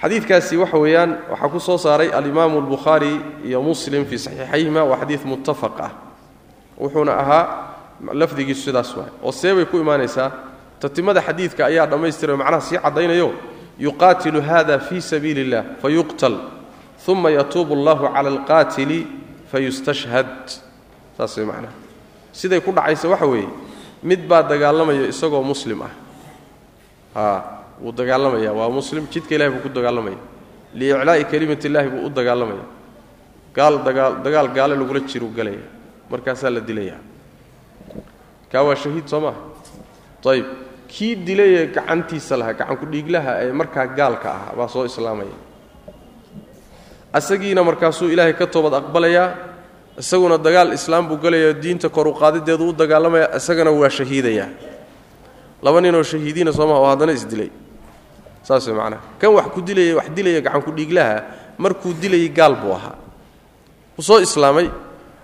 Xadiidkaasi 0.00 0.56
waxa 0.56 0.78
weeyaan 0.78 1.16
waxaa 1.30 1.48
ku 1.48 1.60
soo 1.60 1.78
saaray 1.78 2.10
alimaamu 2.12 2.58
albukhaari 2.58 3.20
iyo 3.44 3.62
muslim 3.62 4.04
fii 4.04 4.18
saxiixayhima 4.18 4.84
waa 4.84 4.96
xadiid 5.00 5.24
muttafaq 5.24 5.80
ah. 5.80 5.90
Wuxuuna 6.78 7.12
ahaa 7.18 7.44
lafdigiisu 8.12 8.62
sidaas 8.62 8.96
waay. 8.96 9.10
Oo 9.22 9.32
see 9.32 9.54
bay 9.54 9.64
ku 9.64 9.76
imaanaysaa 9.80 10.30
tatimada 10.80 11.20
xadiidka 11.20 11.66
ayaa 11.66 11.86
dhammaystira 11.86 12.36
macnaha 12.36 12.60
sii 12.60 12.78
caddaynayo 12.78 13.32
yuqaatilu 13.78 14.40
hada 14.42 14.78
fii 14.78 15.00
sabiili 15.00 15.42
اllah 15.46 15.64
fayuqtal 15.82 16.36
uma 17.08 17.30
yatuubu 17.30 17.74
allahu 17.74 18.12
cala 18.12 18.28
alqaatili 18.28 19.06
fayustashhad. 19.50 20.60
Saas 21.16 21.36
way 21.36 21.46
macnaha. 21.46 21.72
Siday 22.32 22.60
ku 22.60 22.72
dhacaysa 22.72 23.08
waxa 23.08 23.26
weeye 23.26 23.48
mid 24.02 24.28
baa 24.28 24.42
dagaalamayo 24.42 25.08
isagoo 25.08 25.42
muslim 25.42 25.82
ah. 25.82 25.92
A 27.16 27.24
wuu 27.80 27.92
dagaalamaya 27.92 28.52
waa 28.52 28.68
muslim 28.68 29.06
jidka 29.10 29.34
ilahay 29.34 29.50
buu 29.50 29.62
ku 29.62 29.68
dagaalamaya. 29.68 30.18
Liiclaa'i 30.74 31.24
kelimat 31.24 31.64
illaahi 31.64 31.88
buu 31.88 32.06
u 32.06 32.10
dagaalamaya. 32.10 32.64
Gaal 33.54 33.82
dagaa 33.84 34.20
dagaal 34.22 34.48
gaale 34.52 34.76
lagula 34.76 35.00
jiruu 35.00 35.32
galaya. 35.32 35.64
Markaasaa 36.10 36.50
la 36.50 36.60
dilayaa. 36.60 37.00
Kaa 38.52 38.62
waa 38.62 38.76
shahiid 38.76 39.08
soo 39.08 39.20
maha 39.20 39.40
ayib 40.28 40.67
kii 40.88 41.14
dilayee 41.26 41.66
gacantiisa 41.76 42.36
lahaa 42.40 42.54
gacankudhiiglaha 42.60 43.32
ee 43.44 43.52
markaa 43.60 43.86
gaalka 43.98 44.28
ah 44.38 44.56
baa 44.58 44.68
soo 44.74 44.84
islaamaya. 44.90 45.36
Asagiina 47.12 47.64
markaasuu 47.64 48.08
ilaahay 48.12 48.32
ka 48.40 48.46
toobad 48.46 48.74
aqbalayaa 48.80 49.28
isaguna 49.98 50.38
dagaal 50.38 50.72
islaam 50.72 51.08
buu 51.08 51.16
gelaya 51.16 51.52
diinta 51.52 51.88
kor 51.88 52.06
u 52.08 52.72
dagaalamaya 52.72 53.36
isagana 53.36 53.70
waa 53.70 53.90
shahiidayaa 53.98 54.48
laba 55.62 55.80
ninoo 55.80 56.02
shahiidiina 56.02 56.52
soomaa 56.52 56.78
oo 56.82 56.88
haddana 56.92 57.12
isdilay 57.12 57.50
saas 58.42 58.66
way 58.68 58.76
macnaha. 58.76 59.02
Kan 59.20 59.30
wax 59.36 59.46
ku 59.54 59.60
dilaya 59.60 59.96
wax 59.96 60.08
dilaya 60.16 60.40
gacankudhiiglaha 60.40 61.14
markuu 61.58 61.92
dilayay 61.92 62.28
gaal 62.28 62.54
buu 62.56 62.72
ahaa. 62.72 62.96
Wuu 63.96 64.02
soo 64.02 64.20
islaamay. 64.20 64.70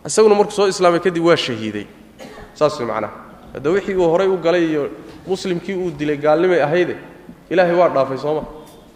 Isaguna 0.05 0.35
markuu 0.35 0.53
soo 0.53 0.69
islaamay 0.69 1.01
kadib 1.01 1.25
waa 1.25 1.37
shahiiday. 1.37 1.87
Saas 2.55 2.77
way 2.81 2.87
macnaha. 2.89 3.13
Hadda 3.55 3.71
wixii 3.71 3.95
uu 3.95 4.09
horay 4.13 4.29
u 4.29 4.37
galay 4.37 4.65
iyo 4.71 4.91
muslimkii 5.27 5.75
uu 5.75 5.91
dilay 5.91 6.17
gaalnimay 6.17 6.63
ahayde 6.63 6.97
ilaahay 7.51 7.75
waa 7.75 7.89
dhaafay 7.89 8.19
sooma 8.19 8.43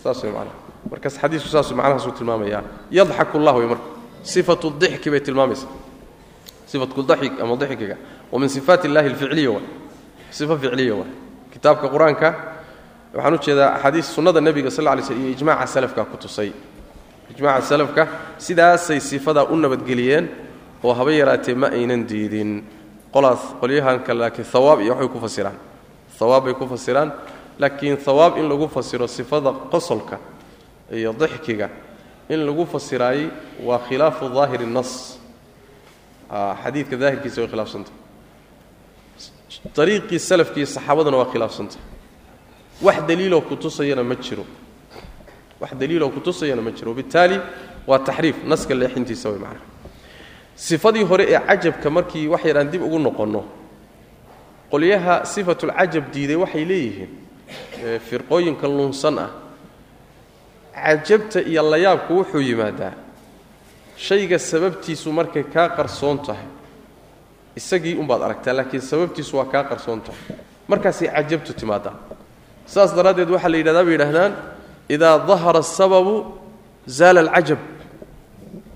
saas 0.03 0.23
way 0.23 0.33
macnaha. 0.33 0.57
Markaas 0.91 1.19
xadiisku 1.19 1.49
saas 1.49 1.73
macnahaasuu 1.73 2.13
tilmaamayaa 2.13 2.63
yadxaku 2.91 3.39
llah 3.39 3.57
wey 3.57 3.67
marka 3.67 3.85
sifatu 4.23 4.71
dixki 4.71 5.11
bay 5.11 5.21
tilmaamaysaa. 5.21 5.69
Sifatu 6.67 7.03
daxik 7.03 7.41
ama 7.41 7.57
dixkiga. 7.57 7.97
Wa 8.33 8.39
min 8.39 8.49
sifaat 8.49 8.85
illahi 8.85 9.09
alficliya 9.09 9.51
waay 9.51 9.67
sifo 10.31 10.57
ficliya 10.57 10.95
waay 10.95 11.13
kitaabka 11.53 11.89
qur'aanka 11.89 12.29
waxaan 13.15 13.35
u 13.35 13.39
jeedaa 13.39 13.75
axaadiis 13.77 14.07
sunnada 14.15 14.41
nebiga 14.41 14.71
sal 14.71 14.85
lay 14.85 15.03
slm 15.03 15.21
iyo 15.21 15.31
ijmaca 15.31 15.67
salafka 15.67 16.05
ku 16.05 16.17
tusay. 16.17 16.53
Ijmaca 17.33 17.63
salafka 17.63 18.09
sidaasay 18.39 19.01
sifadaa 19.01 19.45
u 19.45 19.57
nabadgeliyeen 19.57 20.29
oo 20.85 20.93
haba 20.95 21.13
yaraatee 21.13 21.55
ma 21.55 21.69
aynan 21.69 22.05
diidin. 22.07 22.65
Qolaas 23.13 23.41
qolyahan 23.61 24.05
laakiin 24.05 24.47
hawaab 24.53 24.81
iyo 24.81 24.93
waxbay 24.93 25.09
ku 25.09 25.21
fasiraan 25.21 25.68
hawaab 26.21 26.45
bay 26.45 26.55
ku 26.55 26.67
fasiraan 26.67 27.13
laakiin 27.59 27.97
hawaab 28.07 28.39
in 28.39 28.49
lagu 28.49 28.69
fasiro 28.69 29.07
sifada 29.07 29.53
qosolka 29.73 30.19
iyo 30.93 31.13
dixkiga 31.13 31.71
in 32.29 32.41
lagu 32.47 32.67
fasiraayey 32.67 33.29
waa 33.65 33.79
khilaafu 33.89 34.29
daahiri 34.29 34.67
nas 34.67 35.19
xadiidka 36.63 36.97
daahirkiisa 36.97 37.41
way 37.41 37.49
khilaafsantah. 37.49 37.93
Ariiqii 39.79 40.19
salafkii 40.19 40.67
saxaabaduna 40.67 41.17
waa 41.17 41.31
khilaafsantah. 41.33 41.79
Wax 42.83 42.97
daliiloo 43.09 43.41
kutusayana 43.41 44.05
ma 44.05 44.15
jiro. 44.15 44.45
Wax 45.61 45.73
daliiloo 45.75 46.11
kutusayana 46.11 46.63
ma 46.63 46.71
jiro. 46.71 46.91
Wabitaali 46.91 47.41
waa 47.87 47.99
taxriif 47.99 48.37
naska 48.45 48.75
leexintiisa 48.75 49.29
way 49.31 49.39
macnaha 49.39 49.65
sifadii 50.55 51.03
hore 51.05 51.25
ee 51.29 51.39
cajabka 51.49 51.91
markii 51.91 52.27
wax 52.29 52.45
yaraan 52.45 52.71
dib 52.71 52.83
ugu 52.83 52.99
noqonno 52.99 53.45
qolyaha 54.71 55.25
sifatulcajab 55.25 56.05
diiday 56.13 56.37
waxay 56.37 56.65
leeyihiin 56.65 57.11
firqooyinka 58.09 58.69
lunsan 58.69 59.19
ah. 59.19 59.31
Cajabta 60.75 61.41
iyo 61.43 61.63
layaabku 61.71 62.13
wuxuu 62.19 62.41
yimaadaa 62.41 62.93
shayga 63.97 64.39
sababtiisu 64.39 65.13
markay 65.13 65.43
kaa 65.43 65.69
qarsoon 65.69 66.19
tahay. 66.23 66.47
Isagii 67.57 67.95
umbaad 67.99 68.23
aragtaa 68.23 68.55
laakiin 68.55 68.83
sababtiisu 68.83 69.37
waa 69.37 69.45
kaa 69.51 69.65
qarsoon 69.65 70.01
tahay. 70.01 70.39
Markaasay 70.69 71.09
cajabtu 71.09 71.53
timaadaa. 71.53 71.95
Saas 72.67 72.95
daraaddeed 72.95 73.31
waxaa 73.31 73.49
la 73.49 73.57
yidhahdaa 73.57 73.85
bay 73.85 73.93
yidhahdaan 73.93 74.33
idaa 74.89 75.19
dahara 75.19 75.59
asababu 75.59 76.39
zaala 76.87 77.21
alcajab. 77.21 77.59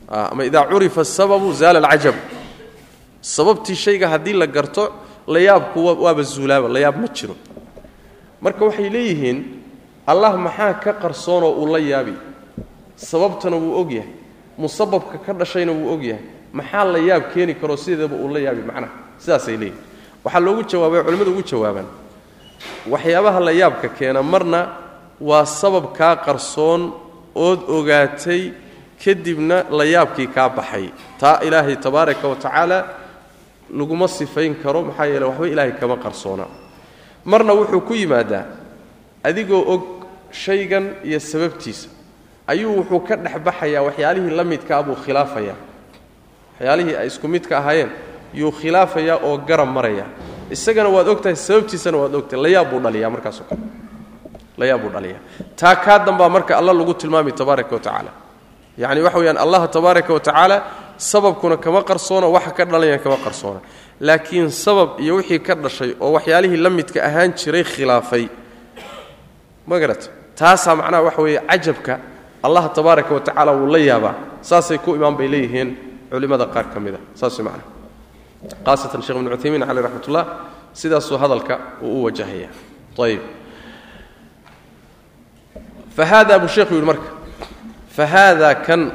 Ama 0.08 0.44
idaa 0.44 0.66
curifa 0.66 1.00
asababu 1.00 1.52
zaala 1.52 1.78
alcajab. 1.78 2.14
Sababtii 3.20 3.76
shayga 3.76 4.08
haddii 4.08 4.32
la 4.32 4.46
garto 4.46 4.92
layaabku 5.34 5.78
waaba 6.04 6.22
zuulaaba 6.22 6.68
layaab 6.74 6.96
ma 7.02 7.08
jiro. 7.16 7.34
Marka 8.42 8.62
waxay 8.68 8.88
leeyihiin 8.94 9.38
allah 10.10 10.30
maxaa 10.46 10.74
ka 10.84 10.92
qarsoonoo 11.02 11.52
uu 11.62 11.66
la 11.74 11.78
yaabi? 11.78 12.14
Sababtana 12.96 13.56
wuu 13.56 13.74
og 13.80 13.90
yahay. 13.92 14.10
Musababka 14.58 15.16
ka 15.24 15.32
dhashayna 15.32 15.72
wuu 15.72 15.92
og 15.94 16.02
yahay. 16.10 16.24
Maxaa 16.52 16.84
la 16.92 16.98
yaab 17.08 17.24
keeni 17.34 17.54
karoo 17.60 17.76
sideedaba 17.76 18.16
uu 18.16 18.28
la 18.34 18.38
yaabi? 18.46 18.62
Macnaha 18.68 18.92
sidaasay 19.22 19.56
leeyihiin 19.56 19.80
waxaa 20.24 20.40
loogu 20.46 20.62
jawaabay 20.70 21.00
culimmadu 21.06 21.30
ugu 21.32 21.42
jawaabaan. 21.50 21.86
Waxyaabaha 22.92 23.40
la 23.46 23.52
yaabka 23.60 23.88
keena 23.98 24.22
marna 24.22 24.60
waa 25.20 25.44
sabab 25.60 25.86
kaa 25.98 26.16
qarsoon 26.26 26.82
ood 27.34 27.60
ogaatay 27.76 28.42
kadibna 29.04 29.56
la 29.70 29.84
yaabkii 29.94 30.26
kaa 30.34 30.48
baxay. 30.56 30.86
Taa 31.20 31.40
ilaahay 31.46 31.76
tabaaraka 31.76 32.28
wa 32.28 32.36
tacaala 32.36 32.78
laguma 33.72 34.08
sifayn 34.08 34.54
karo 34.62 34.82
maxaa 34.82 35.06
yeele 35.06 35.24
waxba 35.26 35.46
ilaahay 35.48 35.72
kama 35.80 35.96
qarsoona. 35.96 36.46
Marna 37.24 37.52
wuxuu 37.54 37.80
ku 37.80 37.94
yimaadaa 37.94 38.44
adigoo 39.24 39.62
og 39.74 39.82
shaygan 40.30 40.84
iyo 41.04 41.20
sababtiisa. 41.20 41.88
Ayuu 42.46 42.76
wuxuu 42.78 43.00
ka 43.08 43.16
dhex 43.16 43.36
baxayaa 43.46 43.82
waxyaalihii 43.86 44.30
la 44.36 44.44
midkaa 44.44 44.82
buu 44.82 44.94
khilaafayaa. 45.04 45.56
Waxyaalihii 46.54 46.96
ay 46.96 47.06
isku 47.06 47.28
midka 47.28 47.58
ahaayeen 47.58 47.90
yuu 48.34 48.52
khilaafayaa 48.52 49.18
oo 49.24 49.36
garab 49.48 49.68
maraya 49.68 50.06
isagana 50.50 50.88
waad 50.88 51.08
ogtahay 51.08 51.36
sababtiisana 51.36 51.96
waad 52.02 52.14
ogtahay 52.14 52.42
layaab 52.44 52.70
buu 52.70 52.80
dhaliyaa 52.80 53.10
markaasoo 53.10 53.44
kale. 53.48 53.60
Layaab 54.58 54.80
buu 54.82 54.90
dhaliyaa. 54.94 55.20
Taa 55.56 55.76
kaa 55.76 55.98
dambaa 56.06 56.28
marka 56.28 56.52
alla 56.58 56.72
lagu 56.72 56.94
tilmaamay 56.94 57.32
tabaaraka 57.32 57.74
wa 57.74 57.80
tacaala 57.80 58.10
yacni 58.78 59.00
waxa 59.06 59.18
weyaan 59.18 59.38
allah 59.38 59.68
tabaaraka 59.70 60.12
wa 60.14 60.20
tacaala 60.20 60.56
sababkuna 61.02 61.56
kama 61.56 61.82
qarsoona 61.82 62.26
waxa 62.26 62.50
ka 62.50 62.64
dhalanya 62.64 62.98
kama 62.98 63.16
qarsoona. 63.16 63.60
Laakiin 64.00 64.50
sabab 64.50 65.00
iyo 65.00 65.16
wixii 65.16 65.40
ka 65.42 65.54
dhashay 65.54 65.96
oo 66.00 66.12
waxyaalihii 66.12 66.56
la 66.56 66.70
midka 66.70 67.02
ahaan 67.02 67.34
jiray 67.34 67.64
khilaafay. 67.64 68.28
Ma 69.66 69.78
garata 69.78 70.10
taasaa 70.36 70.76
macnaha 70.76 71.02
waxa 71.02 71.22
weeye 71.22 71.40
cajabka 71.50 71.98
allah 72.42 72.70
tabaaraka 72.72 73.14
wa 73.14 73.52
wuu 73.52 73.66
la 73.66 73.78
yaabaa 73.78 74.14
saasay 74.40 74.78
ku 74.78 74.94
imaan 74.94 75.16
bay 75.16 75.28
leeyihiin 75.28 75.76
culimmada 76.10 76.46
qaar 76.46 76.70
ka 76.72 76.80
mid 76.80 76.94
a. 76.94 76.98
Saas 77.14 77.38
way 77.38 77.44
macnaha. 77.44 77.66
Khaasatan 78.64 79.02
sheekh 79.02 79.16
ibnu 79.16 79.30
cuthaymiin 79.30 79.66
caleyh 79.66 79.82
raxmatullah 79.82 80.26
sidaasuu 80.72 81.18
hadalka 81.18 81.58
uu 81.82 82.00
u 82.00 82.04
wajahaya 82.04 82.48
ayib 82.98 83.22
fa 85.96 86.04
haada 86.06 86.38
buu 86.38 86.48
sheekhu 86.48 86.74
yidhi 86.74 86.86
marka. 86.86 87.08
Fa 87.90 88.06
haada 88.06 88.54
kan 88.54 88.92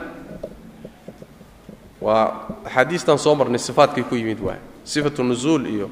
waa 2.01 2.33
axaadiistan 2.65 3.17
soo 3.17 3.36
marnay 3.36 3.60
sifaatkay 3.60 4.03
ku 4.03 4.15
yimid 4.15 4.39
waay. 4.43 4.60
Sifatu 4.83 5.23
nuzuul 5.23 5.65
iyo 5.67 5.89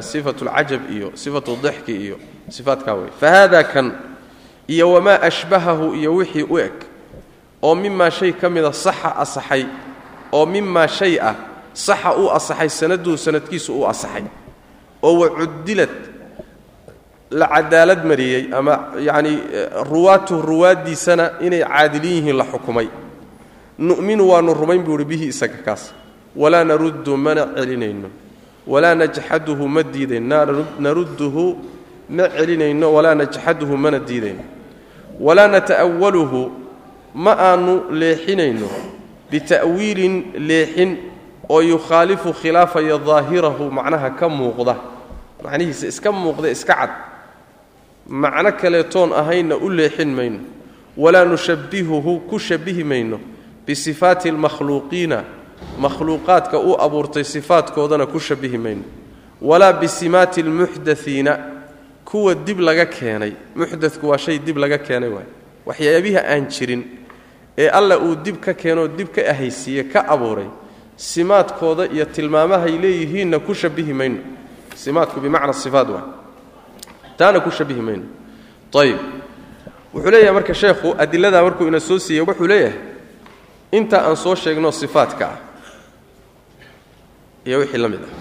sifatu 0.00 0.44
lcajab 0.44 0.82
iyo 0.90 1.10
sifatu 1.14 1.56
dixki 1.62 1.92
iyo 1.96 2.16
sifaatkaa 2.48 2.94
wey 2.94 3.10
fa 3.20 3.30
haada 3.30 3.64
kan 3.64 3.92
iyo 4.68 4.92
wamaa 4.92 5.20
ashbahahu 5.22 5.94
iyo 5.94 6.14
wixii 6.14 6.42
u 6.42 6.58
eg 6.58 6.72
oo 7.62 7.74
mimaa 7.74 8.10
shay 8.10 8.32
ka 8.32 8.50
mida 8.50 8.72
saxa 8.72 9.16
asaxay 9.16 9.64
oo 10.32 10.46
mimaa 10.46 10.86
shay 10.88 11.18
ah 11.20 11.34
saxa 11.72 12.14
uu 12.16 12.30
asaxay 12.30 12.68
sanaduhu 12.68 13.18
sanadkiisu 13.18 13.74
uu 13.74 13.86
asaxay. 13.88 14.24
Oo 15.02 15.18
wacudilad 15.20 15.90
la 17.30 17.46
cadaalad 17.48 18.04
mariyey 18.04 18.54
ama 18.54 18.94
yacni 19.00 19.38
ruwaatuhu 19.90 20.42
ruwaaddiisana 20.42 21.30
inay 21.40 21.64
caadilin 21.64 22.12
yihiin 22.12 22.36
la 22.36 22.44
xukumay 22.44 22.88
nu'minu 23.78 24.28
waanu 24.28 24.54
rumayn 24.54 24.82
buu 24.82 24.94
ihi 24.96 25.04
bihi 25.04 25.26
isaga 25.26 25.58
kaas. 25.64 25.92
Walaa 26.36 26.64
naruddu 26.64 27.16
mana 27.16 27.46
celinayno. 27.54 28.10
Walaa 28.66 28.94
najxaduhu 28.94 29.68
ma 29.68 29.82
diidayno. 29.82 30.66
Narudduhu 30.78 31.56
ma 32.10 32.28
celinayno. 32.28 32.92
Walaa 32.92 33.14
najxaduhu 33.14 33.76
mana 33.76 33.98
diidayno. 33.98 34.42
Walaa 35.20 35.48
nata'awaluhu 35.48 36.50
ma 37.14 37.32
aanu 37.38 37.90
leexinayno. 37.90 38.68
Bita'wiilin 39.30 40.38
leexin 40.38 40.96
oo 41.48 41.60
yukhaalifu 41.62 42.32
khilaafaya 42.32 42.98
daahirahu 42.98 43.70
macnaha 43.70 44.10
ka 44.10 44.28
muuqda. 44.28 44.76
Macnihiisa 45.42 45.86
iska 45.86 46.12
muuqda 46.12 46.50
iska 46.50 46.74
cad. 46.74 46.90
Macno 48.08 48.52
kaleetoon 48.52 49.12
ahayna 49.12 49.56
u 49.56 49.70
leexin 49.70 50.14
mayno. 50.14 50.38
Walaa 50.96 51.24
nushabbihuhu 51.24 52.20
ku 52.30 52.38
shabbihi 52.38 52.84
mayno 52.84 53.33
bisifaati 53.66 54.28
almakhluuqiina 54.28 55.24
makhluuqaadka 55.78 56.58
uu 56.58 56.76
abuurtay 56.80 57.24
sifaadkoodana 57.24 58.06
ku 58.06 58.20
shabbihi 58.20 58.58
mayno 58.58 58.82
walaa 59.42 59.72
bisimaati 59.72 60.40
almuxdaiina 60.40 61.38
kuwa 62.04 62.34
dib 62.34 62.60
laga 62.60 62.86
keenay 62.86 63.32
muxdadku 63.56 64.08
waa 64.08 64.18
shay 64.18 64.38
dib 64.38 64.56
laga 64.56 64.78
keenay 64.78 65.08
waay 65.08 65.26
waxyaabiha 65.66 66.20
aan 66.28 66.46
jirin 66.48 66.84
ee 67.58 67.68
alla 67.68 67.98
uu 67.98 68.14
dib 68.14 68.36
ka 68.40 68.54
keenoo 68.54 68.88
dib 68.88 69.08
ka 69.08 69.22
ahaysiiye 69.30 69.84
ka 69.84 70.04
abuuray 70.08 70.46
simaadkooda 70.96 71.86
iyo 71.86 72.04
tilmaamahay 72.04 72.78
leeyihiinna 72.78 73.38
ku 73.38 73.54
shabbihi 73.54 73.92
mayno 73.92 74.18
simaadku 74.74 75.20
bimacna 75.20 75.52
sifaad 75.52 75.90
waay 75.90 76.04
taana 77.16 77.40
ku 77.40 77.50
shabbihi 77.50 77.80
mayno 77.80 78.04
ayib 78.74 78.98
wuxuu 79.94 80.10
leeyahay 80.10 80.34
marka 80.34 80.54
sheekhu 80.54 80.94
adiladaa 80.98 81.42
markuu 81.42 81.66
ina 81.68 81.80
soo 81.80 81.98
siiyey 81.98 82.24
wuxuu 82.26 82.46
leeyahay 82.46 82.78
inta 83.78 83.98
aan 84.06 84.16
soo 84.16 84.34
sheegno 84.42 84.70
sifaadka 84.72 85.24
ah 85.34 85.38
iyo 87.46 87.58
wixii 87.58 87.78
la 87.82 87.88
mid 87.88 88.02
ah 88.08 88.12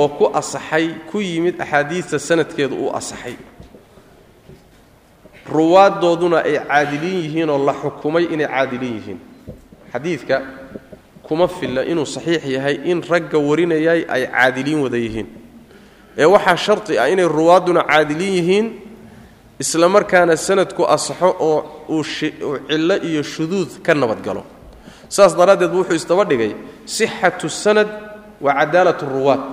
oo 0.00 0.08
ku 0.18 0.24
asaxay 0.40 0.86
ku 1.10 1.20
yimid 1.20 1.60
axaadiista 1.60 2.18
sanadkeedu 2.18 2.74
uu 2.76 2.90
asaxay 2.98 3.36
ruwaaddooduna 5.52 6.38
ay 6.44 6.58
caadiliin 6.68 7.22
yihiin 7.24 7.50
oo 7.50 7.58
la 7.66 7.72
xukumay 7.82 8.24
inay 8.34 8.46
caadiliin 8.46 8.94
yihiin. 8.94 9.18
Xadiidka 9.92 10.36
kuma 11.22 11.48
filla 11.48 11.82
inuu 11.84 12.06
saxiix 12.06 12.44
yahay 12.44 12.76
in 12.90 13.02
ragga 13.10 13.38
warinayay 13.48 14.04
ay 14.14 14.22
caadiliin 14.26 14.80
wada 14.84 14.96
yihiin. 14.96 15.26
Ee 16.18 16.24
waxaa 16.34 16.56
sharti 16.56 16.98
ah 16.98 17.08
inay 17.08 17.28
ruwaadduna 17.28 17.82
caadiliin 17.90 18.34
yihiin 18.38 18.66
isla 19.58 19.88
markaana 19.88 20.36
sanadku 20.36 20.84
asaxo 20.84 21.34
oo 21.40 21.58
uu 21.88 22.04
cillo 22.04 22.96
iyo 23.02 23.22
shuduud 23.22 23.82
ka 23.82 23.94
nabadgalo. 23.94 24.44
Saas 25.08 25.34
daraaddeed 25.36 25.72
wuxuu 25.72 25.94
isdaba 25.96 26.24
dhigay 26.24 26.54
sixatu 26.84 27.48
sanad 27.48 27.88
wa 28.40 28.54
cadaalat 28.54 29.02
ruwaad. 29.02 29.50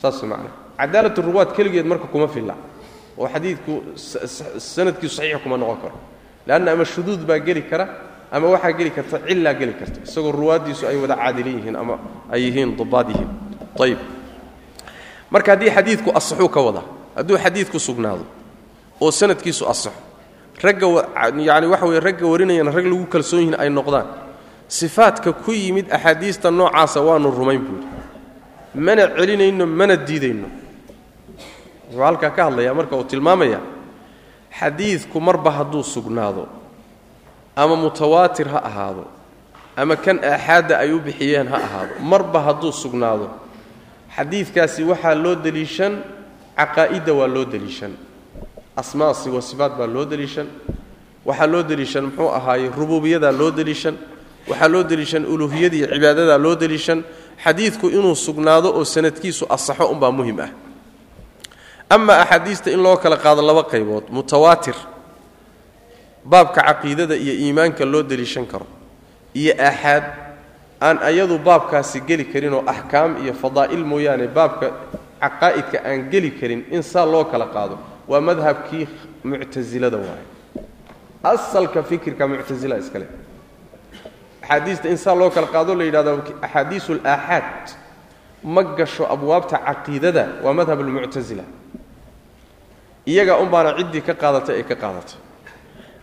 Saas 0.00 0.22
macnaa. 0.22 0.52
Cadaalat 0.78 1.18
ruwaad 1.18 1.52
keligeed 1.56 1.86
marka 1.86 2.06
kuma 2.06 2.28
filla 2.28 2.54
oo 3.18 3.28
xadiidku 3.28 3.72
sanadkiisu 4.58 5.14
saxiix 5.16 5.42
kuma 5.42 5.56
noqon 5.56 5.76
karo. 5.82 5.96
Leanna 6.46 6.72
ama 6.72 6.84
shuduud 6.84 7.26
baa 7.26 7.38
geli 7.38 7.62
kara 7.62 7.88
ama 8.32 8.46
waxaa 8.48 8.72
geli 8.72 8.90
karta 8.90 9.18
cillaa 9.26 9.54
geli 9.54 9.72
karta. 9.74 10.00
Isagoo 10.06 10.32
ruwaaddiisu 10.32 10.86
ay 10.86 10.96
wada 10.96 11.16
caadilin 11.16 11.58
yihiin 11.58 11.76
ama 11.76 11.98
ay 12.30 12.40
yihiin 12.46 12.76
dubaad 12.76 13.08
yihiin. 13.10 13.30
Ayib 13.80 13.98
marka 15.30 15.52
haddii 15.52 15.70
xadiidku 15.70 16.10
asaxuu 16.14 16.48
ka 16.48 16.60
wada 16.60 16.82
hadduu 17.16 17.36
xadiidku 17.38 17.78
sugnaado 17.80 18.24
oo 19.00 19.10
sanadkiisu 19.10 19.64
asaxo 19.68 19.92
ragga 20.62 20.86
yani 21.48 21.66
waxa 21.66 21.86
weye 21.86 22.00
ragga 22.00 22.26
warinayana 22.26 22.70
rag 22.70 22.86
lagu 22.86 23.06
kalsoon 23.06 23.40
yihiin 23.40 23.56
ay 23.60 23.68
noqdaan. 23.70 24.06
Sifaadka 24.68 25.32
ku 25.32 25.52
yimid 25.52 25.90
axaadiista 25.90 26.50
noocaasa 26.50 27.00
waanu 27.00 27.30
rumayn 27.30 27.58
buuri. 27.66 27.86
Mana 28.74 29.08
celinayno 29.16 29.66
mana 29.66 29.96
diidayno. 29.96 30.48
Wuxuu 31.90 32.02
halkaa 32.04 32.30
ka 32.30 32.44
hadlayaa 32.44 32.74
marka 32.74 32.96
uu 32.96 33.04
tilmaamaya 33.04 33.60
xadiidku 34.58 35.20
marba 35.20 35.50
hadduu 35.50 35.82
sugnaado 35.82 36.46
ama 37.56 37.76
mutawaatir 37.76 38.48
ha 38.48 38.60
ahaado 38.64 39.04
ama 39.76 39.96
kan 39.96 40.18
aaxaadda 40.22 40.78
ay 40.78 40.92
u 40.92 41.00
bixiyeen 41.00 41.48
ha 41.48 41.56
ahaado 41.56 41.92
marba 42.02 42.40
hadduu 42.40 42.72
sugnaado. 42.72 43.30
Xadiidkaasi 44.16 44.84
waxaa 44.84 45.14
loo 45.14 45.34
deliishan 45.34 46.02
caqaa'idda 46.58 47.12
waa 47.14 47.26
loo 47.26 47.44
deliishan 47.44 47.92
asmaasi 48.80 49.28
wa 49.30 49.42
sifaat 49.42 49.72
baa 49.78 49.86
loo 49.86 50.04
deliishan. 50.04 50.46
Waxaa 51.26 51.46
loo 51.52 51.62
deliishan 51.62 52.04
muxuu 52.08 52.28
ahaaye 52.38 52.68
rubuubiyadaa 52.78 53.32
loo 53.40 53.50
deliishan. 53.58 53.96
Waxaa 54.48 54.68
loo 54.72 54.82
deliishan 54.90 55.24
uluuhiyadii 55.32 55.86
cibaadadaa 55.92 56.38
loo 56.44 56.54
deliishan. 56.62 57.00
Xadiidku 57.44 57.86
inuu 57.96 58.14
sugnaado 58.16 58.68
oo 58.78 58.84
sanadkiisu 58.84 59.44
asaxo 59.48 59.86
unbaa 59.92 60.10
muhiim 60.18 60.40
ah. 60.40 60.50
Ama 61.90 62.14
axaadiista 62.22 62.70
in 62.70 62.80
loo 62.82 62.96
kala 62.96 63.16
qaado 63.16 63.42
laba 63.42 63.62
qaybood 63.72 64.04
mutawaatir. 64.14 64.74
Baabka 66.24 66.60
caqiidada 66.62 67.14
iyo 67.16 67.34
iimaanka 67.34 67.84
loo 67.84 68.02
deliishan 68.02 68.46
karo. 68.46 68.66
Iyo 69.34 69.54
aaxaad 69.58 70.04
aan 70.80 70.98
ayadu 71.08 71.38
baabkaasi 71.38 72.00
geli 72.08 72.24
karin 72.32 72.54
oo 72.54 72.64
axkaam 72.66 73.16
iyo 73.24 73.32
fadaa'il 73.42 73.84
mooyaane 73.84 74.26
baabka 74.28 74.66
caqaa'idka 75.20 75.78
aan 75.84 76.10
geli 76.12 76.30
karin 76.40 76.64
in 76.70 76.82
saa 76.82 77.04
loo 77.12 77.24
kala 77.24 77.46
qaado 77.46 77.78
waa 78.10 78.20
madhabkii 78.28 78.86
muctasilada 79.30 79.96
waaye. 80.06 80.26
Asalka 81.32 81.82
fikirka 81.82 82.24
muctasila 82.28 82.76
iskale 82.82 83.06
axaadiista 84.42 84.88
in 84.88 84.96
saa 85.04 85.14
loo 85.20 85.30
kala 85.30 85.46
qaado 85.54 85.72
la 85.78 85.84
yidhahdo 85.84 86.12
axaadiisu 86.46 86.92
alaaxaad 87.04 87.64
ma 88.54 88.62
gasho 88.78 89.04
abwaabta 89.14 89.56
caqiidada 89.68 90.24
waa 90.44 90.52
madhab 90.58 90.80
almuctasila 90.80 91.44
iyagaa 93.06 93.36
un 93.42 93.48
baana 93.52 93.70
ciddii 93.78 94.00
ka 94.08 94.14
qaadatay 94.22 94.56
ay 94.56 94.64
ka 94.70 94.74
qaadatay 94.82 95.18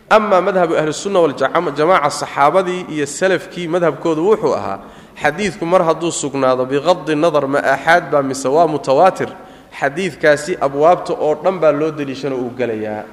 ama 0.10 0.42
madhabu 0.48 0.74
ahlisunna 0.82 1.20
waljamaaca 1.20 2.10
saxaabadii 2.22 2.86
iyo 2.94 3.06
salafkii 3.06 3.68
madhabkoodu 3.68 4.22
wuxuu 4.30 4.54
ahaa 4.60 4.80
xadiidku 5.22 5.66
mar 5.66 5.82
hadduu 5.84 6.12
sugnaado 6.12 6.66
biqadi 6.66 7.16
nadar 7.16 7.46
ma 7.54 7.60
aaxaad 7.60 8.04
baa 8.12 8.22
mise 8.30 8.48
waa 8.48 8.68
mutawaatir 8.68 9.30
xadiidkaasi 9.80 10.58
abwaabta 10.62 11.14
oo 11.14 11.36
dhan 11.44 11.60
baa 11.60 11.72
loo 11.72 11.92
deliishanoo 11.92 12.40
uu 12.46 12.52
gelayaa 12.60 13.04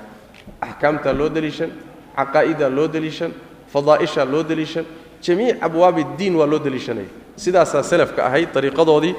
axkaamtaa 0.61 1.13
loo 1.19 1.29
deliishan 1.37 1.71
caqaa'idaa 2.17 2.71
loo 2.77 2.89
deliishan 2.95 3.33
fadaa'ishaa 3.73 4.25
loo 4.33 4.43
deliishan 4.51 4.85
jamiic 5.25 5.57
abwaab 5.67 5.99
iddiin 5.99 6.35
waa 6.41 6.47
loo 6.53 6.59
deliishanaya 6.67 7.09
sidaasaa 7.37 7.83
salafka 7.83 8.27
ahayd 8.27 8.49
dariiqadoodii 8.55 9.15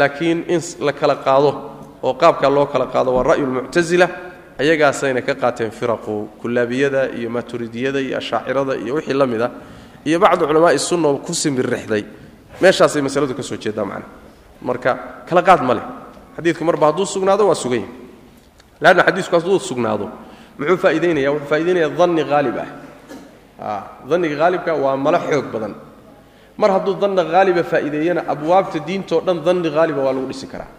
laakiin 0.00 0.38
in 0.48 0.60
la 0.86 0.92
kala 0.92 1.16
qaado 1.26 1.50
oo 2.02 2.14
qaabkaa 2.22 2.50
loo 2.56 2.66
kala 2.66 2.86
qaado 2.86 3.10
waa 3.16 3.22
ra'yu 3.30 3.46
lmuctasila 3.46 4.08
ayagaasayna 4.58 5.22
ka 5.22 5.34
qaateen 5.34 5.70
firaqu 5.70 6.14
kullaabiyada 6.40 7.00
iyo 7.18 7.30
maturidiyada 7.30 8.00
iyo 8.00 8.18
ashaacirada 8.18 8.74
iyo 8.76 8.94
wixii 8.94 9.14
la 9.14 9.26
mid 9.26 9.42
ah 9.42 9.50
iyo 10.04 10.18
bacdu 10.18 10.46
culamaai 10.46 10.78
sunna 10.78 11.08
ku 11.26 11.32
simirrixday 11.34 12.04
meeshaasay 12.62 13.02
masaladu 13.02 13.34
ka 13.34 13.42
soo 13.42 13.56
jeedaa 13.56 13.84
macna. 13.84 14.06
Marka 14.62 14.90
kala 15.28 15.42
qaad 15.42 15.62
ma 15.62 15.74
leh 15.74 15.84
xadiidku 16.38 16.64
marba 16.64 16.94
hadduu 16.94 17.06
sugnaado 17.06 17.50
waa 17.50 17.58
sugan 17.58 17.82
yahay 17.82 17.90
leanna 18.80 19.02
xadiisku 19.02 19.34
hadduu 19.34 19.58
sugnaado 19.58 20.06
muxuu 20.58 20.78
faa'idaynaya 20.84 21.32
wuxuu 21.34 21.50
faa'idaynaya 21.50 21.88
danni 21.98 22.22
haalib 22.22 22.58
ah. 22.62 22.70
Danniga 24.08 24.36
haalibka 24.38 24.74
waa 24.74 24.96
malo 24.96 25.18
xoog 25.18 25.50
badan. 25.52 25.74
Mar 26.56 26.70
hadduu 26.70 26.94
danna 26.94 27.24
haaliba 27.24 27.62
faa'iideeyana 27.62 28.22
abwaabta 28.28 28.78
diintao 28.78 29.20
dhan 29.20 29.42
danni 29.44 29.68
haaliba 29.70 30.02
waa 30.02 30.12
lagu 30.12 30.26
dhisi 30.26 30.46
karaa. 30.46 30.70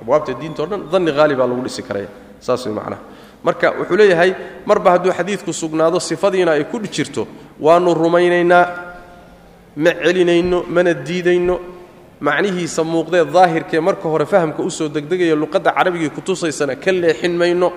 Abwaabta 0.00 0.34
diintao 0.34 0.66
dhan 0.66 0.90
danni 0.92 1.10
haalibaa 1.10 1.46
lagu 1.46 1.62
dhisi 1.62 1.82
karaya 1.82 2.08
saas 2.40 2.66
way 2.66 2.74
macnaha. 2.74 3.02
Marka 3.42 3.72
wuxuu 3.78 3.96
leeyahay 3.96 4.34
marba 4.66 4.90
hadduu 4.90 5.12
xadiidku 5.12 5.52
sugnaado 5.52 6.00
sifadiina 6.00 6.52
ay 6.52 6.64
ku 6.64 6.78
jirto 6.78 7.26
waannu 7.60 7.94
rumaynaynaa 7.94 8.66
ma 9.76 9.90
celinayno 10.02 10.64
mana 10.68 10.94
diidayno 10.94 11.60
macnihiisa 12.20 12.84
muuqdee 12.84 13.24
daahirkee 13.24 13.80
marka 13.80 14.08
hore 14.08 14.26
fahamka 14.26 14.62
u 14.62 14.70
soo 14.70 14.88
degdegaya 14.88 15.34
luqadda 15.34 15.72
carabigii 15.72 16.10
kutusaysana 16.10 16.76
ka 16.76 16.92
leexin 16.92 17.36
mayno. 17.36 17.72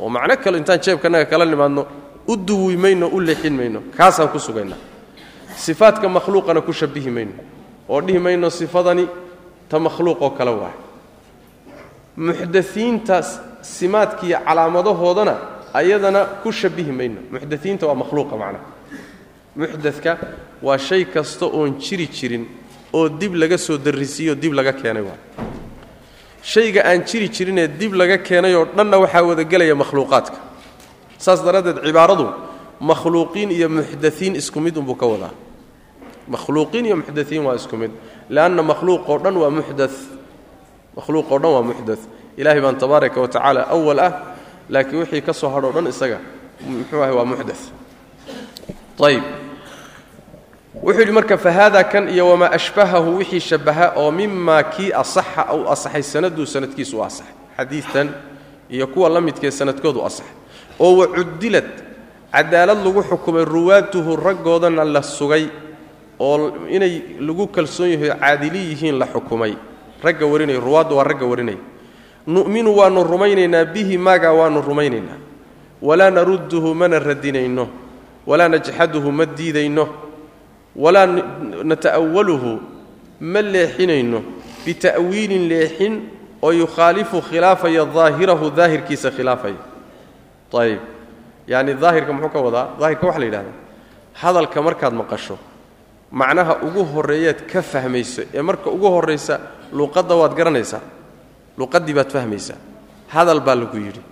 Oo 0.00 0.08
macno 0.08 0.36
kale 0.36 0.58
intaan 0.58 0.80
jeebkanaga 0.80 1.26
kala 1.26 1.44
nimaadno 1.44 1.86
u 2.26 2.36
duwi 2.36 2.76
mayno 2.76 3.08
u 3.08 3.20
leexin 3.20 3.52
mayno. 3.52 3.82
Kaasaan 3.96 4.28
ku 4.28 4.38
sugaynaa. 4.38 4.76
Sifaadka 5.56 6.08
makhluuqana 6.08 6.60
ku 6.60 6.72
shabihi 6.72 7.10
mayno. 7.10 7.32
Oo 7.88 8.00
dhihi 8.00 8.18
mayno 8.18 8.50
sifadani 8.50 9.06
ta 9.68 9.78
makhluuqoo 9.78 10.30
kale 10.30 10.50
waay. 10.50 10.76
Muxdaiinta 12.16 13.22
simaadkiiyo 13.62 14.38
calaamadahoodana 14.46 15.34
ayadana 15.74 16.24
ku 16.42 16.52
shabihi 16.52 16.92
mayno. 16.92 17.20
Muxdaiinta 17.30 17.86
waa 17.86 17.94
makhluuqa 17.94 18.36
macnaha 18.36 18.64
muxdadka 19.56 20.18
waa 20.62 20.78
shay 20.78 21.04
kasta 21.04 21.46
oon 21.46 21.76
jiri 21.78 22.08
jirin 22.08 22.46
oo 22.92 23.08
dib 23.08 23.34
laga 23.34 23.58
soo 23.58 23.76
darrisiiyo 23.78 24.34
dib 24.34 24.52
laga 24.52 24.72
keenay 24.72 25.04
shayga 26.42 26.82
aan 26.84 27.04
jiri 27.06 27.28
jirinee 27.28 27.68
dib 27.68 27.92
laga 27.94 28.18
keenay 28.18 28.54
oo 28.54 28.64
dhanna 28.76 28.98
waxaa 28.98 29.22
wadagelaya 29.22 29.74
makhluuqaadka. 29.74 30.38
Saas 31.18 31.40
daraaddeed 31.44 31.78
cibaaradu 31.86 32.26
makhluuqiin 32.80 33.50
iyo 33.50 33.68
muxdaiin 33.68 34.34
isku 34.36 34.60
mid 34.60 34.76
unbuu 34.76 34.94
ka 34.98 35.06
wadaa. 35.06 35.30
Makhluuqiin 36.28 36.86
iyo 36.86 36.96
muxdaiin 36.96 37.42
waa 37.46 37.54
isku 37.54 37.76
mid 37.76 37.90
leanna 38.28 38.62
makhluuqoo 38.62 39.18
dhan 39.18 39.36
waa 39.36 39.50
muxda 39.50 39.88
makhluuqoo 40.96 41.38
dhan 41.38 41.52
waa 41.52 41.62
muxda 41.62 41.96
ilaahay 42.36 42.60
baan 42.60 42.76
tabaaraka 42.78 43.20
wa 43.20 43.28
tacaala 43.28 43.62
awal 43.70 43.98
ah 44.00 44.12
laakiin 44.68 44.98
wixii 45.02 45.22
ka 45.22 45.32
soo 45.32 45.50
hadhoo 45.54 45.72
dhan 45.72 45.86
isaga 45.86 46.18
muxuu 46.66 47.02
ahay 47.02 47.14
waa 47.14 47.24
muxda 47.24 47.54
ayb 49.06 49.24
wuxuu 50.74 51.00
yidhi 51.00 51.12
marka 51.12 51.36
fahaada 51.38 51.84
kan 51.84 52.08
iyo 52.08 52.28
wamaa 52.28 52.50
ashbahahu 52.50 53.16
wixii 53.18 53.40
shabaha 53.40 53.92
oo 53.96 54.10
mimaa 54.10 54.62
kii 54.62 54.92
asaxa 54.92 55.52
u 55.54 55.68
asaxay 55.68 56.02
sanaduu 56.02 56.46
sanadkiisu 56.46 56.98
u 56.98 57.04
asaxay 57.04 57.34
xadiidtan 57.56 58.08
iyo 58.70 58.86
kuwa 58.86 59.08
la 59.08 59.20
midkee 59.20 59.50
sanadkoodu 59.50 60.00
asaxay 60.04 60.32
oo 60.80 60.96
wacudilad 60.96 61.68
cadaalad 62.32 62.78
lagu 62.84 63.02
xukumay 63.02 63.44
ruwaatuhu 63.44 64.16
raggoodana 64.16 64.84
la 64.84 65.02
sugay 65.02 65.46
oo 66.18 66.52
inay 66.70 67.02
lagu 67.20 67.46
kalsoon 67.46 67.90
yahay 67.92 68.10
caadili 68.20 68.58
yihiin 68.72 68.98
la 68.98 69.06
xukumay. 69.06 69.54
Ragga 70.02 70.26
warinaya 70.26 70.60
ruwaaddu 70.60 70.96
waa 70.96 71.04
ragga 71.04 71.26
warinaya 71.26 71.58
nu'minu 72.26 72.76
waannu 72.76 73.04
rumaynaynaa 73.04 73.64
bihi 73.64 73.98
maagaa 73.98 74.32
waannu 74.32 74.60
rumaynaynaa. 74.62 75.18
Walaa 75.82 76.10
narudduhu 76.10 76.74
mana 76.74 76.98
radinayno 76.98 77.68
walaa 78.26 78.48
najxaduhu 78.48 79.12
ma 79.12 79.26
diidayno 79.26 79.88
walaa 80.76 81.06
nata'awaluhu 81.70 82.60
ma 83.20 83.40
leexinayno 83.42 84.22
bita'wiilin 84.66 85.48
leexin 85.48 85.94
oo 86.42 86.52
yukhaalifu 86.52 87.20
khilaafaya 87.28 87.84
daahirahu 87.96 88.50
daahirkiisa 88.50 89.10
khilaafaya 89.16 89.60
ayib 90.62 90.80
yacni 91.48 91.74
daahirka 91.74 92.12
muxuu 92.12 92.32
ka 92.34 92.40
wadaa 92.46 92.66
daahirka 92.80 93.04
waxa 93.06 93.20
la 93.20 93.26
yidhahdaa 93.26 93.56
hadalka 94.22 94.58
markaad 94.62 94.94
maqasho 95.00 95.36
macnaha 96.10 96.54
ugu 96.66 96.82
horreeyaad 96.92 97.40
ka 97.52 97.62
fahmayso 97.62 98.22
ee 98.34 98.42
marka 98.42 98.70
ugu 98.70 98.88
horraysa 98.94 99.34
luuqadda 99.72 100.14
waad 100.20 100.34
garanaysaa 100.38 100.80
luuqaddii 101.58 101.94
baad 101.98 102.10
fahmaysaa 102.16 102.58
hadal 103.14 103.40
baa 103.40 103.54
lagu 103.56 103.76
yidhi 103.86 104.02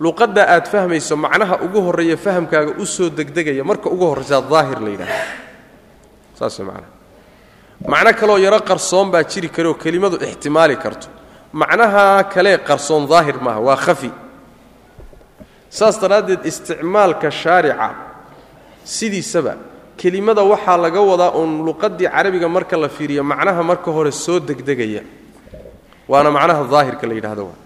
luuqadda 0.00 0.42
aad 0.54 0.66
fahmayso 0.72 1.16
macnaha 1.16 1.54
ugu 1.66 1.80
horreeya 1.86 2.16
fahamkaaga 2.16 2.72
u 2.82 2.86
soo 2.86 3.08
degdegaya 3.10 3.64
marka 3.64 3.86
ugu 3.90 4.04
horraysaa 4.10 4.42
daahir 4.50 4.78
la 4.84 4.90
yidhahda 4.94 5.47
saas 6.38 6.56
macnaha 6.68 6.90
macno 7.92 8.10
kaleoo 8.20 8.38
yaro 8.46 8.60
qarsoon 8.68 9.06
baa 9.12 9.24
jiri 9.30 9.48
karaoo 9.56 9.74
kelimadu 9.82 10.16
ixtimaali 10.28 10.76
karto. 10.84 11.08
Macnaha 11.60 12.24
kalee 12.34 12.58
qarsoon 12.68 13.02
daahir 13.10 13.36
maaha 13.46 13.60
waa 13.68 13.76
khafi. 13.84 14.10
Saas 15.70 15.96
daraaddeed 16.02 16.40
isticmaalka 16.50 17.28
shaarica 17.30 17.88
sidiisaba 18.84 19.54
kelimada 20.00 20.42
waxaa 20.52 20.76
laga 20.84 21.00
wadaa 21.10 21.32
uun 21.38 21.52
luqaddii 21.66 22.08
carabiga 22.14 22.48
marka 22.56 22.76
la 22.76 22.88
fiiriyo 22.88 23.22
macnaha 23.32 23.62
marka 23.70 23.90
hore 23.96 24.12
soo 24.12 24.38
degdegaya. 24.48 25.02
Waana 26.10 26.30
macnaha 26.36 26.62
daahirka 26.72 27.06
la 27.06 27.14
yidhahdo 27.18 27.44
waa. 27.48 27.58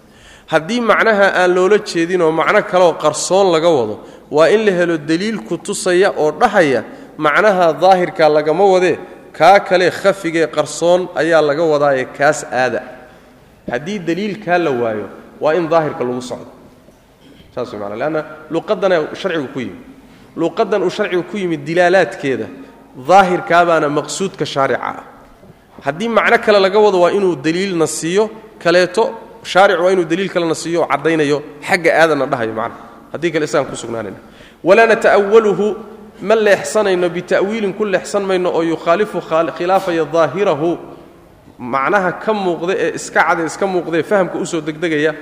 Haddii 0.52 0.80
macnaha 0.80 1.26
aan 1.40 1.50
loola 1.54 1.78
jeedinoo 1.78 2.30
macno 2.40 2.62
kaleoo 2.70 2.94
qarsoon 3.02 3.46
laga 3.54 3.68
wado 3.78 3.94
waa 4.30 4.48
in 4.54 4.64
la 4.66 4.72
helo 4.72 4.96
deliil 4.98 5.38
ku 5.48 5.56
tusaya 5.58 6.08
oo 6.16 6.30
dhahaya 6.40 6.84
macnaha 7.18 7.72
daahirka 7.72 8.28
lagama 8.28 8.64
wadee 8.64 8.98
kaa 9.32 9.60
kale 9.60 9.90
khafigee 9.90 10.46
qarsoon 10.46 11.08
ayaa 11.14 11.42
laga 11.42 11.62
wadaaye 11.62 12.04
kaas 12.04 12.44
aada. 12.44 12.82
Haddii 13.70 13.98
deliilkaa 13.98 14.58
la 14.58 14.70
waayo 14.70 15.08
waa 15.40 15.54
in 15.54 15.68
daahirka 15.68 16.04
lagu 16.04 16.22
socdo. 16.22 16.50
Saas 17.54 17.72
mana 17.72 17.96
leanna 17.96 18.24
luqaddana 18.50 19.14
sharcigu 19.14 19.48
ku 19.52 19.60
yimid. 19.60 19.80
Luqaddan 20.36 20.82
uu 20.82 20.90
sharcigu 20.90 21.22
ku 21.30 21.36
yimid 21.36 21.64
dilaalaadkeeda 21.64 22.46
daahirkaabaana 23.08 23.88
maqsuudka 23.88 24.44
shaarica 24.44 24.80
ah. 24.82 25.04
Haddii 25.84 26.08
macno 26.08 26.38
kale 26.38 26.58
laga 26.60 26.78
wado 26.78 27.00
waa 27.00 27.10
inuu 27.10 27.36
deliilna 27.36 27.86
siiyo 27.86 28.30
kaleeto 28.58 29.10
shaaric 29.44 29.80
waa 29.80 29.92
inuu 29.92 30.04
deliil 30.04 30.28
kalena 30.30 30.54
siiyo 30.54 30.82
oo 30.82 30.86
caddaynayo 30.86 31.42
xagga 31.68 31.90
aadana 32.00 32.26
dhahayo 32.26 32.52
macna 32.52 32.76
haddii 33.12 33.30
kale 33.32 33.44
isagaan 33.44 33.66
ku 33.70 33.76
sugnaanayna 33.76 34.16
walaa 34.64 34.86
nata'awaluhu 34.86 35.66
ma 36.22 36.34
leexsanayno 36.34 37.08
bita'wiilin 37.16 37.74
ku 37.74 37.84
leexsan 37.84 38.22
mayno 38.30 38.48
oo 38.50 38.62
yukhaalifu 38.62 39.20
khilaafaya 39.58 40.04
daahirahu. 40.04 40.78
Macnaha 41.58 42.12
ka 42.12 42.32
muuqda 42.32 42.74
ee 42.74 42.94
iska 42.94 43.22
cade 43.22 43.46
iska 43.46 43.66
muuqdaee 43.66 44.02
fahamka 44.02 44.38
u 44.38 44.46
soo 44.46 44.60
degdegaya 44.60 45.14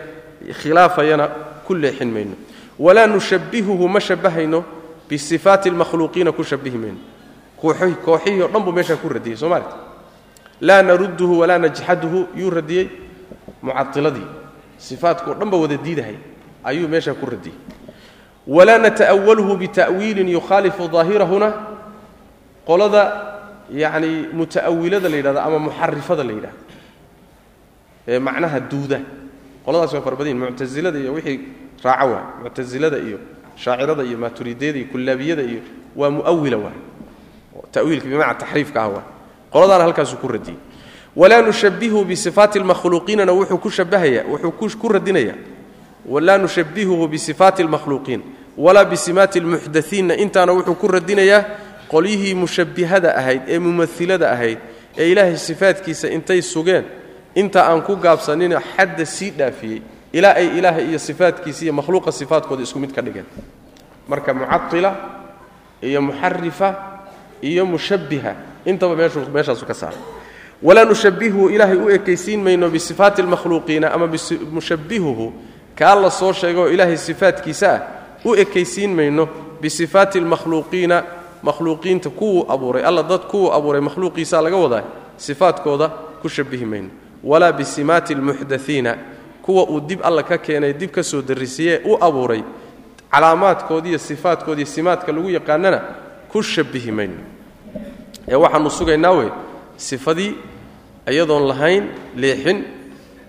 khilaafayana 0.61 1.29
ku 1.67 1.75
leexin 1.75 2.11
mayno. 2.11 2.35
Walaa 2.79 3.07
nushabbihuhu 3.07 3.89
ma 3.89 4.01
shabbahayno 4.01 4.65
bisifaati 5.09 5.69
almakhluuqiina 5.69 6.33
ku 6.33 6.43
shabbihi 6.45 6.79
mayno. 6.79 6.99
Kooxihii 7.61 8.43
o 8.43 8.49
dhan 8.49 8.63
buu 8.65 8.73
meeshaa 8.73 8.97
ku 8.97 9.09
radiyey 9.09 9.37
soo 9.37 9.49
maalit 9.49 9.69
laa 10.61 10.83
narudduhu 10.83 11.39
walaa 11.41 11.59
najxaduhu 11.59 12.29
yuu 12.37 12.51
radiyey 12.51 12.89
mucailadii 13.63 14.27
sifaadkao 14.79 15.35
dhan 15.35 15.51
ba 15.51 15.57
wada 15.57 15.77
diidahay 15.77 16.17
ayuu 16.65 16.89
meeshaa 16.89 17.15
ku 17.15 17.27
radiyey 17.27 17.55
walaa 18.47 18.79
nata'awalhu 18.79 19.57
bita'wiilin 19.57 20.29
yukhaalifu 20.29 20.89
daahirahuna 20.89 21.49
qolada 22.67 23.03
yacni 23.73 24.29
muta'awilada 24.33 25.09
la 25.09 25.17
yidhahdo 25.17 25.41
ama 25.41 25.59
muxarifada 25.59 26.25
la 26.25 26.33
yidhahdo 26.33 26.59
ee 28.09 28.19
macnaha 28.19 28.61
duuda 28.61 29.01
qoladaas 29.65 29.93
waa 29.95 30.01
farbadin 30.01 30.39
muctasilada 30.39 30.99
iyo 30.99 31.13
wixii 31.15 31.41
raaca 31.85 32.05
waay 32.07 32.25
muctasilada 32.43 32.99
iyo 32.99 33.19
shaacirada 33.57 34.03
iyo 34.03 34.19
maaturidiyada 34.19 34.79
iyo 34.79 34.89
kullaabiyada 34.93 35.43
iyo 35.43 35.61
waa 35.97 36.11
mu'awila 36.11 36.57
waay 36.57 36.79
ta'wiilka 37.73 38.07
bimacna 38.09 38.35
taxriifka 38.35 38.79
ah 38.83 38.89
waay 38.89 39.05
qoladaana 39.53 39.85
halkaasuu 39.85 40.17
ku 40.17 40.29
radiyey. 40.29 40.57
Walaa 41.17 41.43
nushabbihu 41.43 42.05
bisifaati 42.05 42.59
almakhluuqiinana 42.59 43.33
wuxuu 43.33 43.59
ku 43.59 43.71
shabbahaya 43.71 44.25
wuxuu 44.31 44.79
ku 44.79 44.89
radinayaa 44.89 45.35
walaa 46.11 46.39
nushabbihuhu 46.39 47.09
bisifaati 47.09 47.63
almakhluuqiin 47.63 48.23
walaa 48.59 48.85
bisimaati 48.85 49.39
almuxdaiinna 49.39 50.15
intaana 50.25 50.53
wuxuu 50.53 50.75
ku 50.75 50.89
radinayaa 50.89 51.45
qolyihii 51.93 52.35
mushabbihada 52.35 53.15
ahayd 53.21 53.43
ee 53.49 53.59
mumailada 53.59 54.27
ahayd 54.35 54.59
ee 54.99 55.07
ilaahay 55.13 55.37
sifaadkiisa 55.37 56.07
intay 56.17 56.43
sugeen 56.43 56.85
inta 57.35 57.61
aan 57.71 57.83
ku 57.83 57.97
gaabsanina 57.97 58.61
xadda 58.77 59.07
sii 59.07 59.31
dhaafiyey 59.39 59.81
ilaa 60.13 60.35
ay 60.35 60.47
ilaahay 60.59 60.85
iyo 60.91 60.99
sifaadkiisa 60.99 61.65
iyo 61.65 61.73
makhluuqa 61.73 62.13
sifaadkooda 62.13 62.63
isku 62.63 62.79
mid 62.79 62.93
ka 62.97 63.03
dhigeen 63.03 63.27
marka 64.09 64.35
mucatila 64.35 64.91
iyo 65.83 66.03
muxarifa 66.03 66.69
iyo 67.43 67.67
mushabbiha 67.67 68.35
intaba 68.65 68.97
meeshaasu 69.35 69.67
ka 69.67 69.75
saara 69.75 69.97
walaa 70.63 70.85
nushabbihuhu 70.85 71.51
ilaahay 71.51 71.77
u 71.77 71.91
ekaysiin 71.91 72.43
mayno 72.43 72.69
bisifaati 72.71 73.23
almakhluuqiina 73.23 73.93
ama 73.93 74.07
mushabbihuhu 74.53 75.33
kaa 75.81 75.95
la 75.97 76.11
soo 76.11 76.33
sheega 76.33 76.61
oo 76.61 76.69
ilaahay 76.69 76.97
sifaadkiisa 76.97 77.69
ah 77.75 77.81
u 78.25 78.35
ekaysiin 78.43 78.93
mayno 78.95 79.25
bisifaati 79.61 80.19
almakhluuqiina 80.19 80.97
makhluuqiinta 81.43 82.11
kuwuu 82.11 82.45
abuuray 82.53 82.85
alla 82.85 83.03
dad 83.03 83.21
kuwuu 83.31 83.53
abuuray 83.53 83.81
makhluuqiisaa 83.81 84.43
laga 84.43 84.57
wadaa 84.57 84.83
sifaadkooda 85.17 85.89
ku 86.23 86.29
shabbihi 86.29 86.65
mayno. 86.65 86.89
Walaa 87.25 87.53
bisimaati 87.53 88.15
almuxdaiina 88.15 88.97
kuwa 89.43 89.65
uu 89.69 89.81
dib 89.81 90.01
alla 90.03 90.23
ka 90.23 90.39
keenay 90.39 90.73
dib 90.73 90.91
ka 90.91 91.03
soo 91.03 91.23
darrisiye 91.23 91.81
u 91.85 91.97
abuuray 92.01 92.43
calaamaadkooda 93.11 93.89
iyo 93.89 93.99
sifaadkooda 93.99 94.61
iyo 94.61 94.67
simaadka 94.67 95.13
lagu 95.13 95.31
yaqaanana 95.31 95.81
ku 96.33 96.43
shabihi 96.43 96.93
mayno. 96.93 97.21
Ee 98.29 98.35
waxaanu 98.35 98.71
sugaynaa 98.71 99.11
wey 99.11 99.29
sifadii 99.77 100.35
ayadoon 101.07 101.49
lahayn 101.49 101.85
leexin 102.17 102.65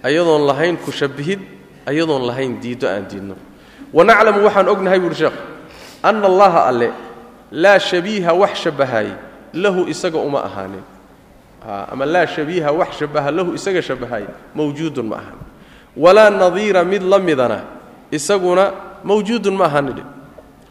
ayadoon 0.04 0.46
lahayn 0.48 0.78
ku 0.78 0.92
shabihid 0.92 1.40
ayadoon 1.86 2.26
lahayn 2.28 2.60
diiddo 2.62 2.88
aan 2.88 3.06
diidno. 3.08 3.36
Wanaclamu 3.94 4.44
waxaan 4.46 4.68
ognahay 4.70 5.00
buuhi 5.00 5.16
sheekh 5.16 5.38
anna 6.04 6.26
allaha 6.28 6.66
alle 6.70 6.90
laa 7.52 7.80
shabiiha 7.80 8.34
wax 8.34 8.64
shabahaay 8.64 9.10
lahu 9.54 9.88
isaga 9.88 10.18
uma 10.18 10.44
ahaanin. 10.48 10.84
Ama 11.62 12.06
laa 12.06 12.26
shabiiha 12.26 12.72
wax 12.72 12.98
shabaha 12.98 13.30
lahu 13.32 13.54
isaga 13.54 13.82
shabahaay 13.82 14.26
mawjuudun 14.56 15.06
ma 15.06 15.16
ahan 15.22 15.38
walaa 15.94 16.30
nadiira 16.34 16.82
mid 16.88 17.04
la 17.04 17.20
midana 17.20 17.62
isaguna 18.10 18.72
mawjuudun 19.04 19.54
ma 19.54 19.66
ahaanidhi 19.70 20.02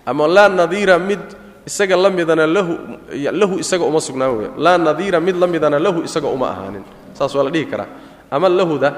ama 0.06 0.26
laa 0.26 0.48
nadiira 0.48 0.98
mid 0.98 1.20
isaga 1.62 1.94
la 1.94 2.10
midana 2.10 2.46
lahu 2.48 3.60
isaga 3.60 3.84
uma 3.84 4.00
sugnaan 4.00 4.32
weya 4.34 4.50
laa 4.56 4.78
nadiira 4.78 5.20
mid 5.20 5.36
la 5.36 5.46
midana 5.46 5.78
lahu 5.78 6.02
isaga 6.02 6.26
uma 6.26 6.50
ahaanin. 6.50 6.82
Saas 7.14 7.34
waa 7.36 7.44
la 7.44 7.50
dhihi 7.52 7.66
karaa. 7.70 7.86
Ama 8.30 8.48
lahuda 8.48 8.88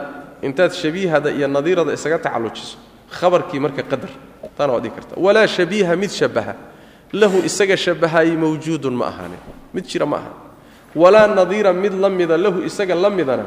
intaad 0.43 0.73
shabiihada 0.73 1.31
iyo 1.31 1.49
nadiirada 1.49 1.93
isaga 1.93 2.19
tacallujiso. 2.19 2.77
Khabarkii 3.11 3.61
marka 3.61 3.83
qadar 3.83 4.11
taana 4.57 4.73
waad 4.73 4.83
dhihi 4.83 4.95
karta. 4.95 5.15
Walaa 5.17 5.47
shabiiha 5.47 5.97
mid 5.97 6.11
shabaha. 6.11 6.55
Lahu 7.13 7.39
isaga 7.45 7.77
shabahaayey 7.77 8.37
mawjuudun 8.37 8.95
ma 8.95 9.07
ahaanin. 9.07 9.39
Mid 9.75 9.85
jira 9.87 10.07
ma 10.07 10.17
ahan 10.17 10.35
walaa 10.95 11.27
nadiira 11.27 11.73
mid 11.73 11.93
la 11.95 12.11
mida 12.11 12.37
lahu 12.37 12.63
isaga 12.65 12.95
la 12.95 13.11
midana 13.11 13.47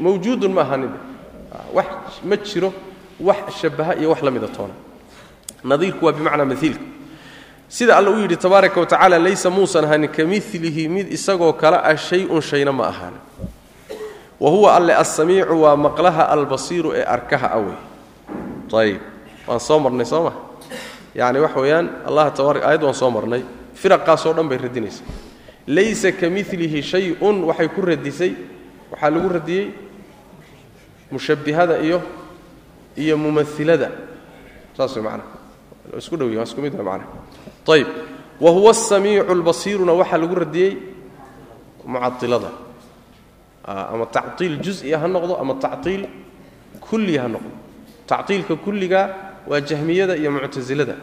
mawjuudun 0.00 0.52
ma 0.52 0.62
ahaanin. 0.62 0.90
Wax 1.72 1.86
ma 2.24 2.36
jiro 2.36 2.72
wax 3.20 3.60
shabaha 3.60 3.96
iyo 3.96 4.10
wax 4.10 4.22
la 4.22 4.30
mida 4.30 4.48
toona. 4.48 4.74
Nadiirku 5.64 6.04
waa 6.04 6.12
bimacnaa 6.12 6.44
maiilka 6.44 6.94
sida 7.68 7.96
alla 7.96 8.10
uu 8.10 8.20
yidhi 8.20 8.36
tabaaraka 8.36 8.80
wa 8.80 9.18
laysa 9.18 9.50
muusan 9.50 9.84
ahanin 9.84 10.08
ka 10.08 10.24
milihi 10.24 10.88
mid 10.88 11.12
isagoo 11.12 11.52
kale 11.52 11.76
ah 11.82 11.96
shay-un 11.96 12.40
shayna 12.40 12.72
ma 12.72 12.86
ahaanin 12.86 13.18
wa 14.44 14.50
huwa 14.54 14.68
alle 14.76 14.92
assamiicu 15.02 15.54
waa 15.64 15.76
maqlaha 15.86 16.22
albasiiru 16.34 16.88
ee 16.98 17.04
arkaha 17.16 17.48
awey 17.58 17.76
ayib 18.82 19.00
waan 19.48 19.60
soo 19.68 19.78
marnay 19.84 20.04
soo 20.12 20.22
ma? 20.26 20.32
Yacni 21.20 21.38
wax 21.44 21.54
weeyaan 21.62 21.86
allah 22.08 22.24
tabaara 22.36 22.60
aayad 22.68 22.82
waan 22.86 22.94
soo 23.02 23.10
marnay. 23.16 23.42
Firaqaasoo 23.80 24.32
dhan 24.36 24.48
bay 24.50 24.58
radinaysa 24.64 25.02
laysa 25.76 26.12
ka 26.20 26.26
milihi 26.36 26.80
shay-un 26.90 27.36
waxay 27.48 27.68
ku 27.74 27.80
radisay 27.90 28.32
waxaa 28.92 29.10
lagu 29.14 29.28
radiyey 29.36 29.64
mushabbihada 31.12 31.78
iyo 31.86 31.98
iyo 32.96 33.14
mumailada 33.22 33.88
saas 34.76 34.92
wey 34.96 35.02
macnaha 35.04 35.28
isku 35.98 36.16
dhow 36.20 36.28
waa 36.36 36.44
isku 36.48 36.60
mid 36.64 36.74
macnaha 36.74 37.06
ayib 37.74 37.88
wa 38.40 38.50
huwa 38.56 38.70
asamiicu 38.70 39.30
albasiiruna 39.32 39.92
waxaa 40.00 40.18
lagu 40.22 40.34
radiyey 40.44 40.72
mucailada 41.86 42.50
ama 43.66 44.06
tactiil 44.06 44.60
juز'i 44.62 44.92
ha 44.92 45.06
noqdo 45.08 45.36
ama 45.40 45.54
tactiil 45.54 46.06
kulli 46.80 47.16
ha 47.18 47.28
noqdo. 47.28 47.50
Tactiilka 48.06 48.56
kulliga 48.56 49.00
waa 49.46 49.60
jahmiyada 49.60 50.16
iyo 50.16 50.30
muctasilada 50.30 50.96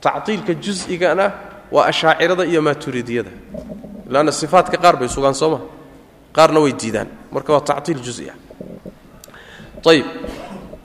tactiilka 0.00 0.54
jus'igana 0.54 1.32
waa 1.72 1.86
ashaacirada 1.86 2.44
iyo 2.44 2.62
maaturidiyada 2.62 3.30
lanna 4.08 4.32
sifaatka 4.32 4.76
qaar 4.76 4.96
bay 4.96 5.08
sugaan 5.08 5.34
soo 5.34 5.50
ma? 5.50 5.60
Qaarna 6.32 6.60
way 6.60 6.72
diidaan. 6.72 7.08
Marka 7.32 7.52
waa 7.52 7.60
tactiil 7.60 8.00
juز'iah 8.02 8.34
ayib 9.86 10.04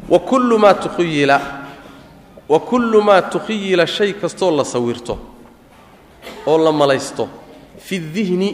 wa 0.09 0.19
kullu 0.19 0.57
maa 0.57 0.73
tukhuyila 0.73 1.41
wa 2.49 2.59
kullu 2.59 3.01
maa 3.01 3.21
tukhiyila 3.21 3.85
shay 3.87 4.13
kastoo 4.13 4.51
la 4.55 4.63
sawirto 4.63 5.17
oo 6.47 6.57
la 6.57 6.71
malaysto 6.71 7.27
fi 7.77 7.99
dihni 7.99 8.49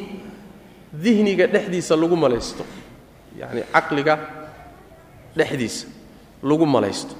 dihniga 0.93 1.47
dhexdiisa 1.47 1.95
lagu 1.95 2.15
malaysto. 2.15 2.63
Yacni 3.37 3.63
caqliga 3.73 4.19
dhexdiisa 5.35 5.87
lagu 6.43 6.65
malaysto. 6.65 7.15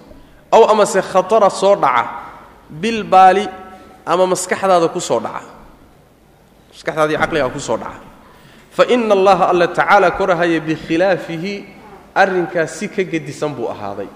Aw 0.52 0.64
amase 0.72 1.02
khatara 1.02 1.50
soo 1.50 1.76
dhaca 1.76 2.10
bilbaali 2.70 3.48
ama 4.06 4.28
maskaxdaada 4.28 4.88
ku 4.92 5.00
soo 5.00 5.20
dhaca. 5.20 5.48
Maskaxdaadii 6.72 7.18
caqligaa 7.18 7.50
ku 7.50 7.60
soo 7.60 7.78
dhaca. 7.78 8.00
Fa 8.72 8.84
ina 8.88 9.14
allaha 9.16 9.48
alla 9.52 9.68
tacaala 9.68 10.12
korahaya 10.12 10.60
bikhilaafihi 10.60 11.66
arrinkaas 12.16 12.76
si 12.80 12.88
ka 12.88 13.04
gedisan 13.04 13.52
buu 13.56 13.68
ahaaday. 13.72 14.08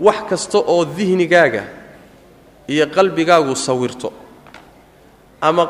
Wax 0.00 0.28
kasta 0.28 0.58
oo 0.60 0.84
dihnigaaga 0.84 1.64
iyo 2.68 2.84
qalbigaagu 2.92 3.56
sawirto 3.56 4.12
ama 5.40 5.64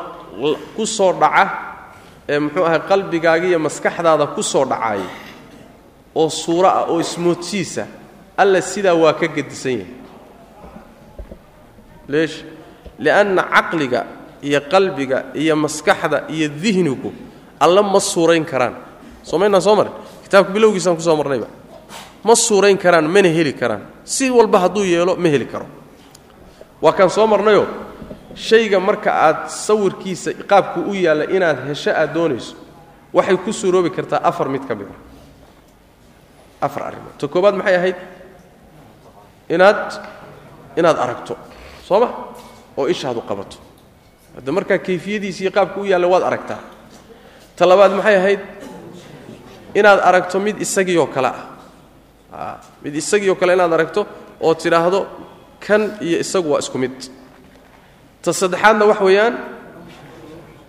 ku 0.75 0.83
soo 0.85 1.13
dhaca 1.15 1.76
ee 2.29 2.39
muxuu 2.39 2.65
ahay 2.67 2.79
qalbigaaga 2.89 3.45
iyo 3.47 3.59
maskaxdaada 3.59 4.25
ku 4.35 4.41
soo 4.43 4.65
dhacaay 4.65 5.01
oo 6.15 6.29
suuro 6.29 6.67
ah 6.67 6.83
oo 6.91 6.99
ismoodsiisa 6.99 7.83
alla 8.37 8.61
sidaa 8.61 8.93
waa 9.03 9.13
ka 9.13 9.27
gedisan 9.27 9.71
yahay. 9.79 9.91
Leesh 12.07 12.35
li'anna 12.99 13.43
caqliga 13.53 14.01
iyo 14.43 14.59
qalbiga 14.71 15.17
iyo 15.35 15.55
maskaxda 15.55 16.17
iyo 16.29 16.47
dihnigu 16.49 17.11
alla 17.59 17.81
ma 17.83 17.99
suurayn 17.99 18.45
karaan. 18.45 18.75
Soo 19.23 19.37
maynaan 19.39 19.61
soo 19.61 19.75
marin 19.75 19.93
kitaabka 20.23 20.51
bilowgiisaan 20.53 20.95
ku 20.95 21.01
soo 21.01 21.15
marnayba. 21.15 21.47
Ma 22.23 22.35
suurayn 22.35 22.77
karaan 22.77 23.07
mana 23.09 23.27
heli 23.27 23.53
karaan. 23.53 23.81
Si 24.03 24.29
walba 24.29 24.59
hadduu 24.59 24.83
yeelo 24.85 25.15
ma 25.15 25.27
heli 25.27 25.45
karo. 25.45 25.65
Waa 26.81 26.93
kaan 26.93 27.09
soo 27.09 27.27
marnayoo 27.27 27.65
shayga 28.35 28.79
marka 28.79 29.11
aad 29.11 29.39
sawirkiisa 29.49 30.33
qaabku 30.51 30.79
u 30.91 30.93
yaalla 30.93 31.25
inaad 31.35 31.57
hesho 31.69 31.91
aad 31.91 32.13
doonayso 32.13 32.55
waxay 33.13 33.37
ku 33.37 33.51
suuroobi 33.53 33.89
kartaa 33.89 34.19
afar 34.23 34.49
mid 34.49 34.63
ka 34.67 34.75
mid 34.75 34.87
a 34.87 34.95
afar 36.65 36.83
arrimood. 36.89 37.13
Ta 37.19 37.27
koobaad 37.27 37.55
maxay 37.55 37.75
ahayd? 37.75 37.95
Inaad 39.49 39.93
inaad 40.75 40.97
aragto. 40.97 41.37
Soo 41.85 41.99
ma? 42.01 42.07
Oo 42.77 42.87
ishaadu 42.89 43.21
qabato. 43.21 43.57
Hadda 44.35 44.51
markaa 44.51 44.77
kayfiyadiisa 44.77 45.41
iyo 45.43 45.51
qaabku 45.51 45.81
u 45.81 45.85
yaalla 45.85 46.07
waad 46.07 46.23
aragtaa. 46.23 46.59
Ta 47.55 47.65
labaad 47.65 47.91
maxay 47.93 48.15
ahayd? 48.17 48.41
Inaad 49.75 49.99
aragto 50.09 50.39
mid 50.39 50.57
isagii 50.61 50.97
oo 50.97 51.07
kale 51.07 51.29
ah. 52.33 52.57
Mid 52.83 52.95
isagii 52.95 53.29
oo 53.29 53.35
kale 53.35 53.53
inaad 53.53 53.73
aragto 53.73 54.05
oo 54.41 54.53
tidhaahdo 54.53 54.99
kan 55.61 55.97
iyo 56.01 56.19
isagu 56.25 56.51
waa 56.51 56.59
isku 56.59 56.77
mid 56.77 56.95
ta 58.27 58.33
saddexaadna 58.35 58.83
wax 58.91 58.99
weeyaan 59.07 59.35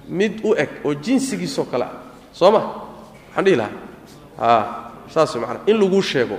mid 0.08 0.38
u 0.46 0.54
eg 0.62 0.70
oo 0.86 0.94
jinsigiisoo 0.94 1.64
kale 1.70 1.84
ah 1.84 1.94
soo 2.32 2.50
ma? 2.54 2.60
Waxaan 3.28 3.44
dhihi 3.44 3.56
lahaa. 3.56 3.74
A 4.38 4.48
saas 5.10 5.34
way 5.34 5.40
macana 5.42 5.60
in 5.66 5.76
laguu 5.82 6.02
sheego. 6.02 6.38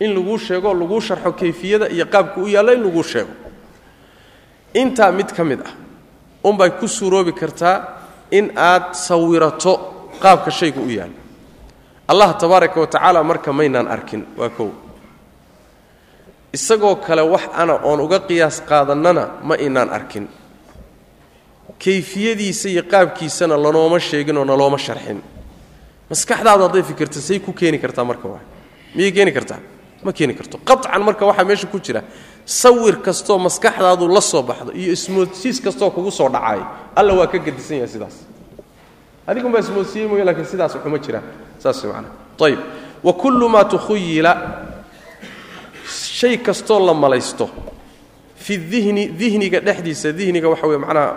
In 0.00 0.10
laguu 0.16 0.38
sheego 0.38 0.74
laguu 0.74 1.00
sharxo 1.00 1.32
kayfiyada 1.32 1.86
iyo 1.94 2.06
qaabku 2.06 2.40
u 2.42 2.48
yaallo 2.48 2.72
in 2.72 2.82
laguu 2.82 3.02
sheego. 3.02 3.30
Intaa 4.74 5.12
mid 5.12 5.30
ka 5.36 5.44
mid 5.44 5.60
ah 5.62 5.72
unbay 6.44 6.70
ku 6.78 6.86
suuroobi 6.88 7.32
kartaa 7.32 7.76
in 8.30 8.50
aad 8.56 8.94
sawirato 8.94 9.72
qaabka 10.22 10.50
shaygu 10.50 10.80
u 10.82 10.90
yaallo 10.90 11.18
allah 12.08 12.34
tabaaraka 12.38 12.80
wa 12.80 12.86
tacaala 12.86 13.22
marka 13.24 13.52
maynaan 13.52 13.86
arkin 13.88 14.26
waa 14.36 14.48
kow 14.50 14.70
isagoo 16.56 16.96
kale 17.06 17.22
wax 17.32 17.44
ana 17.60 17.74
oon 17.88 18.00
uga 18.06 18.18
qiyaas 18.28 18.56
qaadannana 18.68 19.22
ma 19.48 19.54
inaan 19.66 19.90
arkin. 19.98 20.26
Kayfiyadiisa 21.78 22.68
iyo 22.68 22.82
qaabkiisana 22.82 23.56
lanooma 23.64 23.98
sheegin 24.00 24.36
oo 24.38 24.44
nalooma 24.44 24.78
sharxin. 24.78 25.18
Maskaxdaadu 26.10 26.62
hadday 26.66 26.82
fikirta 26.82 27.20
say 27.20 27.38
ku 27.40 27.52
keeni 27.52 27.78
kartaa 27.78 28.04
marka 28.04 28.28
waa. 28.28 28.40
Miyay 28.94 29.12
keeni 29.12 29.32
kartaa? 29.32 29.58
Ma 30.04 30.12
keeni 30.12 30.34
karto. 30.34 30.58
Qaطcan 30.64 31.02
marka 31.02 31.26
waxaa 31.26 31.44
meesha 31.44 31.66
ku 31.66 31.78
jira. 31.80 32.02
Sawir 32.46 32.96
kastoo 33.02 33.38
maskaxdaadu 33.38 34.08
la 34.08 34.20
soo 34.20 34.42
baxdo 34.42 34.72
iyo 34.72 34.92
ismoodsiis 34.92 35.60
kastoo 35.60 35.90
kugu 35.90 36.10
soo 36.10 36.28
dhacaay 36.28 36.60
alla 36.96 37.12
waa 37.14 37.26
ka 37.26 37.38
gedisan 37.38 37.76
yahay 37.76 37.88
sidaas. 37.92 38.16
Adigun 39.26 39.52
baa 39.52 39.60
ismoodsiiyey 39.60 40.08
mooye 40.08 40.24
lakiin 40.24 40.46
sidaas 40.46 40.74
waxuma 40.74 40.98
jiraan 40.98 41.24
saas 41.58 41.84
macana 41.84 42.08
ayib 42.40 42.60
wa 43.02 43.12
kullu 43.12 43.48
maa 43.48 43.64
tukhuyila 43.64 44.32
shay 46.18 46.34
kastoo 46.46 46.80
la 46.88 46.94
malaysto 46.94 47.46
fi 48.44 48.54
dihni 48.72 49.04
dihniga 49.20 49.58
dhexdiisa 49.66 50.08
dihniga 50.18 50.48
waxa 50.52 50.66
weye 50.70 50.78
macnaha 50.84 51.08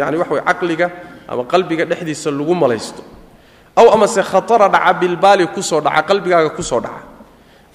yani 0.00 0.16
waxa 0.20 0.32
weye 0.34 0.44
caqliga 0.50 0.86
ama 1.28 1.42
qalbiga 1.52 1.84
dhexdiisa 1.90 2.30
lagu 2.38 2.54
malaysto. 2.54 3.02
Aw 3.78 3.86
amase 3.94 4.22
khatara 4.30 4.66
dhaca 4.74 4.92
bilbaali 5.00 5.46
ku 5.54 5.62
soo 5.62 5.80
dhaca 5.80 6.02
qalbigaaga 6.08 6.50
ku 6.56 6.62
soo 6.62 6.80
dhaca. 6.80 7.02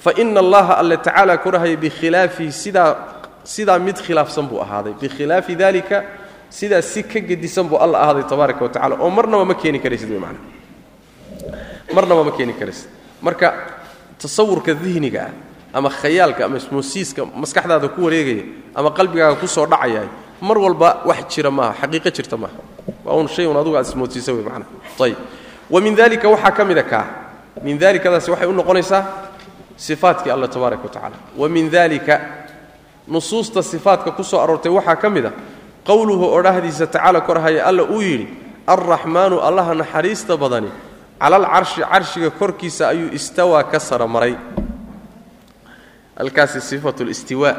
Fa 0.03 0.11
ina 0.21 0.39
allaha 0.39 0.73
alle 0.81 0.97
tacaala 0.97 1.37
korahaya 1.37 1.77
bikhilaafihi 1.83 2.51
sidaa 2.51 2.91
sidaa 3.43 3.79
mid 3.79 3.97
khilaafsan 4.05 4.45
buu 4.49 4.59
ahaaday. 4.65 4.93
Bikhilaafi 5.01 5.55
dalika 5.55 6.03
sidaa 6.49 6.81
si 6.81 7.03
ka 7.03 7.19
gedisan 7.19 7.69
buu 7.69 7.77
alla 7.77 7.97
ahaaday 8.03 8.23
tabaaraka 8.31 8.61
wa 8.65 8.69
tacala 8.69 8.95
oo 8.99 9.09
marnaba 9.09 9.45
ma 9.45 9.55
keeni 9.55 9.79
karaysid 9.79 10.09
wey 10.09 10.19
macana 10.19 10.39
marnaba 11.95 12.23
ma 12.23 12.31
keeni 12.37 12.53
karaysid 12.53 12.89
marka 13.21 13.47
tasawurka 14.19 14.73
dihniga 14.73 15.21
ah 15.29 15.33
ama 15.73 15.89
khayaalka 15.89 16.45
ama 16.45 16.59
moosiiska 16.71 17.25
maskaxdaada 17.25 17.87
ku 17.89 18.03
wareegaya 18.05 18.43
ama 18.75 18.91
qalbigaaga 18.91 19.35
ku 19.41 19.47
soo 19.47 19.65
dhacaya 19.65 20.07
mar 20.41 20.57
walba 20.57 21.01
wax 21.05 21.35
jira 21.35 21.51
maaha 21.51 21.73
xaqiiqo 21.81 22.09
jirta 22.11 22.37
maaha. 22.37 22.57
Waa 23.05 23.15
un 23.15 23.27
shay 23.27 23.45
un 23.45 23.57
adugu 23.57 23.77
aad 23.77 23.85
ismoodsiisa 23.85 24.33
wey 24.33 24.43
macnaha 24.43 24.69
ayib 24.99 25.17
wa 25.69 25.81
min 25.81 25.95
dalika 25.95 26.29
waxaa 26.29 26.51
ka 26.51 26.65
mida 26.65 26.83
kaa 26.83 27.05
min 27.63 27.77
dalikadaasi 27.77 28.31
waxay 28.31 28.47
u 28.47 28.53
noqonaysaa 28.53 29.03
sifaatkii 29.77 30.31
alla 30.31 30.47
tabaaraka 30.47 30.83
wa 30.83 31.11
wa 31.37 31.49
min 31.49 31.69
dalika 31.69 32.21
nusuusta 33.07 33.63
sifaatka 33.63 34.11
ku 34.11 34.23
soo 34.23 34.39
aroortay 34.39 34.71
waxaa 34.71 34.95
ka 34.95 35.09
mid 35.09 35.25
a 35.25 35.31
qowluhu 35.85 36.25
odhahdiisa 36.33 36.87
tacaala 36.87 37.21
korhaya 37.21 37.65
alla 37.65 37.83
uu 37.83 38.01
yidhi 38.01 38.27
alraxmaanu 38.67 39.39
allaha 39.39 39.73
naxariista 39.75 40.37
badani 40.37 40.71
cala 41.19 41.35
alcarshi 41.37 41.81
carshiga 41.81 42.29
korkiisa 42.29 42.87
ayuu 42.87 43.09
istawaa 43.13 43.63
ka 43.63 43.79
sara 43.79 44.07
maray 44.07 44.35
halkaasi 46.17 46.61
sifatu 46.61 47.05
listiwaa 47.05 47.55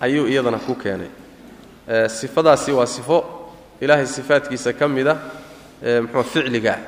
ayuu 0.00 0.26
iyadana 0.28 0.58
ku 0.58 0.74
keenay. 0.74 1.08
Sifadaasi 2.08 2.72
waa 2.72 2.86
sifo 2.86 3.24
ilaahay 3.80 4.06
sifaatkiisa 4.06 4.72
ka 4.72 4.88
mida 4.88 5.16
mxuu 5.82 6.22
ficligaa 6.22 6.78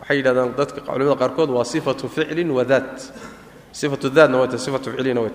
waxay 0.00 0.16
yidhahdaan 0.16 0.54
dadka 0.56 0.80
culimada 0.80 1.16
qaarkood 1.16 1.50
waa 1.50 1.64
sifatu 1.64 2.08
ficlin 2.08 2.50
wa 2.50 2.64
daat. 2.64 3.12
Sifatu 3.72 4.10
daatna 4.10 4.38
way 4.38 4.58
sifatu 4.58 4.90
ficlina 4.90 5.20
way 5.20 5.30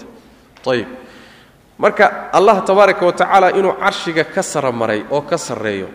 ayib 0.68 0.88
marka 1.78 2.34
allah 2.34 2.64
tabaaraka 2.66 3.06
wa 3.06 3.14
tacaala 3.14 3.52
inuu 3.58 3.74
carshiga 3.74 4.24
ka 4.24 4.44
sara 4.44 4.72
maray 4.72 5.06
oo 5.12 5.22
ka 5.22 5.38
sarreeyo 5.38 5.90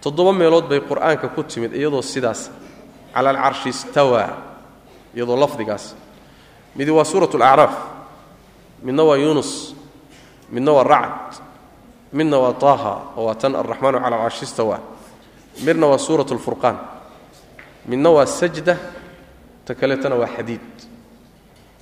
toddoba 0.00 0.32
meelood 0.32 0.68
bay 0.68 0.80
qur'aanka 0.80 1.28
ku 1.34 1.42
timid 1.42 1.74
iyadoo 1.74 2.02
sidaas 2.02 2.50
cala 3.14 3.30
alcarshi 3.30 3.68
istawaa 3.68 4.30
iyadoo 5.14 5.36
lafdigaas 5.36 5.94
midi 6.78 6.90
waa 6.94 7.04
suurat 7.04 7.34
alacraaf 7.34 7.74
midna 8.86 9.02
waa 9.02 9.18
yuunus 9.18 9.74
midna 10.54 10.72
waa 10.72 10.86
racd 10.86 11.42
midna 12.12 12.38
waa 12.38 12.54
taaha 12.54 12.94
oo 13.16 13.26
waa 13.26 13.34
tan 13.34 13.54
alraxmaanu 13.54 13.98
cala 14.00 14.30
istawaa. 14.30 14.80
Midna 15.66 15.86
waa 15.86 15.98
suurat 15.98 16.30
alfurqaan. 16.30 16.78
Midna 17.86 18.10
waa 18.10 18.26
sajda 18.26 18.76
ta 19.64 19.74
kaleetana 19.74 20.14
waa 20.14 20.30
xadiid. 20.36 20.62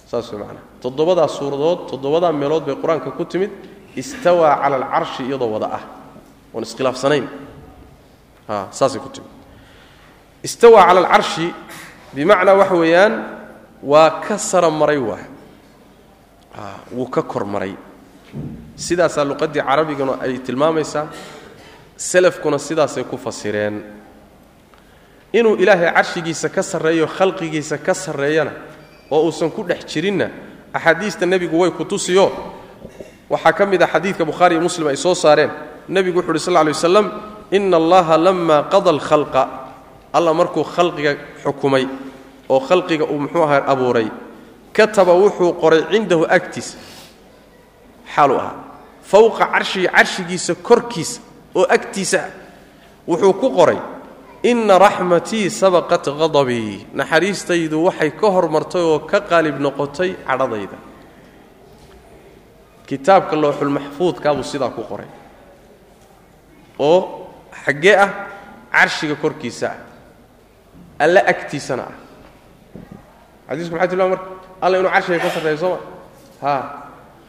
Saas 0.06 0.32
way 0.32 0.40
macanaha 0.40 0.64
toddobadaa 0.80 1.28
suuradood 1.28 1.90
toddobadaa 1.90 2.32
meelood 2.32 2.64
bay 2.64 2.74
qur'aanka 2.74 3.10
ku 3.10 3.24
timid 3.24 3.50
istawaa 3.96 4.56
cala 4.62 4.76
alcarshi 4.76 5.22
iyadoo 5.28 5.50
wada 5.50 5.68
ah. 5.78 5.82
Oon 6.54 6.62
iskhilaafsanayn. 6.62 7.28
Saasay 8.70 9.00
ku 9.00 9.08
timid. 9.12 9.30
Istawaa 10.42 10.86
cala 10.86 11.00
alcarshi 11.04 11.54
bimacnaa 12.14 12.54
waxa 12.54 12.74
weeyaan 12.74 13.35
waa 13.86 14.10
ka 14.26 14.34
sara 14.38 14.70
maray 14.70 14.98
waa. 14.98 15.22
Wuu 16.92 17.06
ka 17.06 17.22
kor 17.22 17.44
maray. 17.44 17.74
Sidaasaa 18.74 19.24
luqaddii 19.24 19.62
carabiguna 19.62 20.18
ay 20.20 20.38
tilmaamaysaa 20.38 21.06
selafkuna 21.96 22.58
sidaasay 22.58 23.04
ku 23.04 23.16
fasireen. 23.16 23.82
Inuu 25.32 25.56
ilaahay 25.56 25.92
carshigiisa 25.94 26.48
ka 26.48 26.62
sarreeyo 26.62 27.06
khalqigiisa 27.06 27.78
ka 27.78 27.94
sarreeyana 27.94 28.52
oo 29.10 29.22
uusan 29.28 29.50
ku 29.50 29.62
dhex 29.62 29.84
jirinna 29.86 30.30
axaadiista 30.72 31.26
nebigu 31.26 31.58
way 31.58 31.70
ku 31.70 31.84
tusiyo. 31.84 32.32
Waxaa 33.30 33.52
ka 33.52 33.66
mid 33.66 33.82
ah 33.82 33.88
xadiidka 33.88 34.24
bukhaari 34.24 34.54
iyo 34.56 34.62
muslim 34.62 34.86
ay 34.88 34.96
soo 34.96 35.14
saareen. 35.14 35.50
Nebigu 35.88 36.18
wuxu 36.20 36.30
uhi 36.30 36.40
sal 36.40 36.54
ly 36.64 36.72
waslam 36.72 37.06
ina 37.50 37.76
allaha 37.76 38.16
lama 38.18 38.62
qada 38.72 38.90
alkhalqa. 38.90 39.42
Alla 40.12 40.34
markuu 40.34 40.64
khalqiga 40.64 41.16
xukumay 41.44 41.86
oo 42.48 42.60
khalqiga 42.60 43.04
uu 43.04 43.18
muxuu 43.18 43.42
ahaa 43.42 43.64
abuuray 43.72 44.08
kataba 44.72 45.12
wuxuu 45.12 45.52
qoray 45.62 45.82
cindahu 45.90 46.24
agtiisa 46.28 46.78
xaaluu 48.14 48.38
ahaa. 48.38 48.56
Fowqa 49.10 49.46
carshihi 49.52 49.88
carshigiisa 49.88 50.54
korkiisa 50.54 51.20
oo 51.54 51.66
agtiisa 51.76 52.20
wuxuu 53.08 53.32
ku 53.40 53.50
qoray 53.50 53.78
inna 54.42 54.78
raxmatii 54.78 55.50
sabaqat 55.50 56.04
qadabii 56.20 56.86
naxariistaydu 56.94 57.84
waxay 57.86 58.10
ka 58.10 58.30
hormartay 58.30 58.82
oo 58.82 58.98
ka 59.10 59.20
qaalib 59.20 59.58
noqotay 59.60 60.10
cadhadayda. 60.26 60.78
Kitaabka 62.86 63.36
looxulmaxfuudkaabuu 63.36 64.46
sidaa 64.46 64.70
ku 64.70 64.82
qoray. 64.90 65.10
Oo 66.78 67.00
xaggee 67.64 67.96
ah 67.96 68.10
carshiga 68.70 69.14
korkiisa 69.14 69.66
ah. 69.66 69.78
Alla 70.98 71.20
agtiisana 71.26 71.82
ah 71.82 72.05
xadiisku 73.48 73.74
maxay 73.74 73.88
tilmaama 73.88 74.16
marka? 74.16 74.28
Alla 74.60 74.78
inuu 74.78 74.90
carshiga 74.90 75.18
ka 75.18 75.30
sarreeyo 75.30 75.58
sooma 75.58 75.78
ha. 76.42 76.54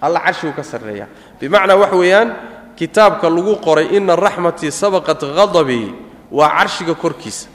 Alla 0.01 0.19
carshiguu 0.19 0.53
ka 0.53 0.63
sarreeya. 0.63 1.07
Bimacnaa 1.39 1.75
waxa 1.75 1.95
weeyaan 1.95 2.29
kitaabka 2.77 3.29
lagu 3.29 3.55
qoray 3.57 3.97
ina 3.97 4.15
raxmatii 4.15 4.71
sabaqat 4.71 5.21
qadabii 5.21 5.93
waa 6.31 6.49
carshiga 6.49 6.93
korkiisa. 6.95 7.49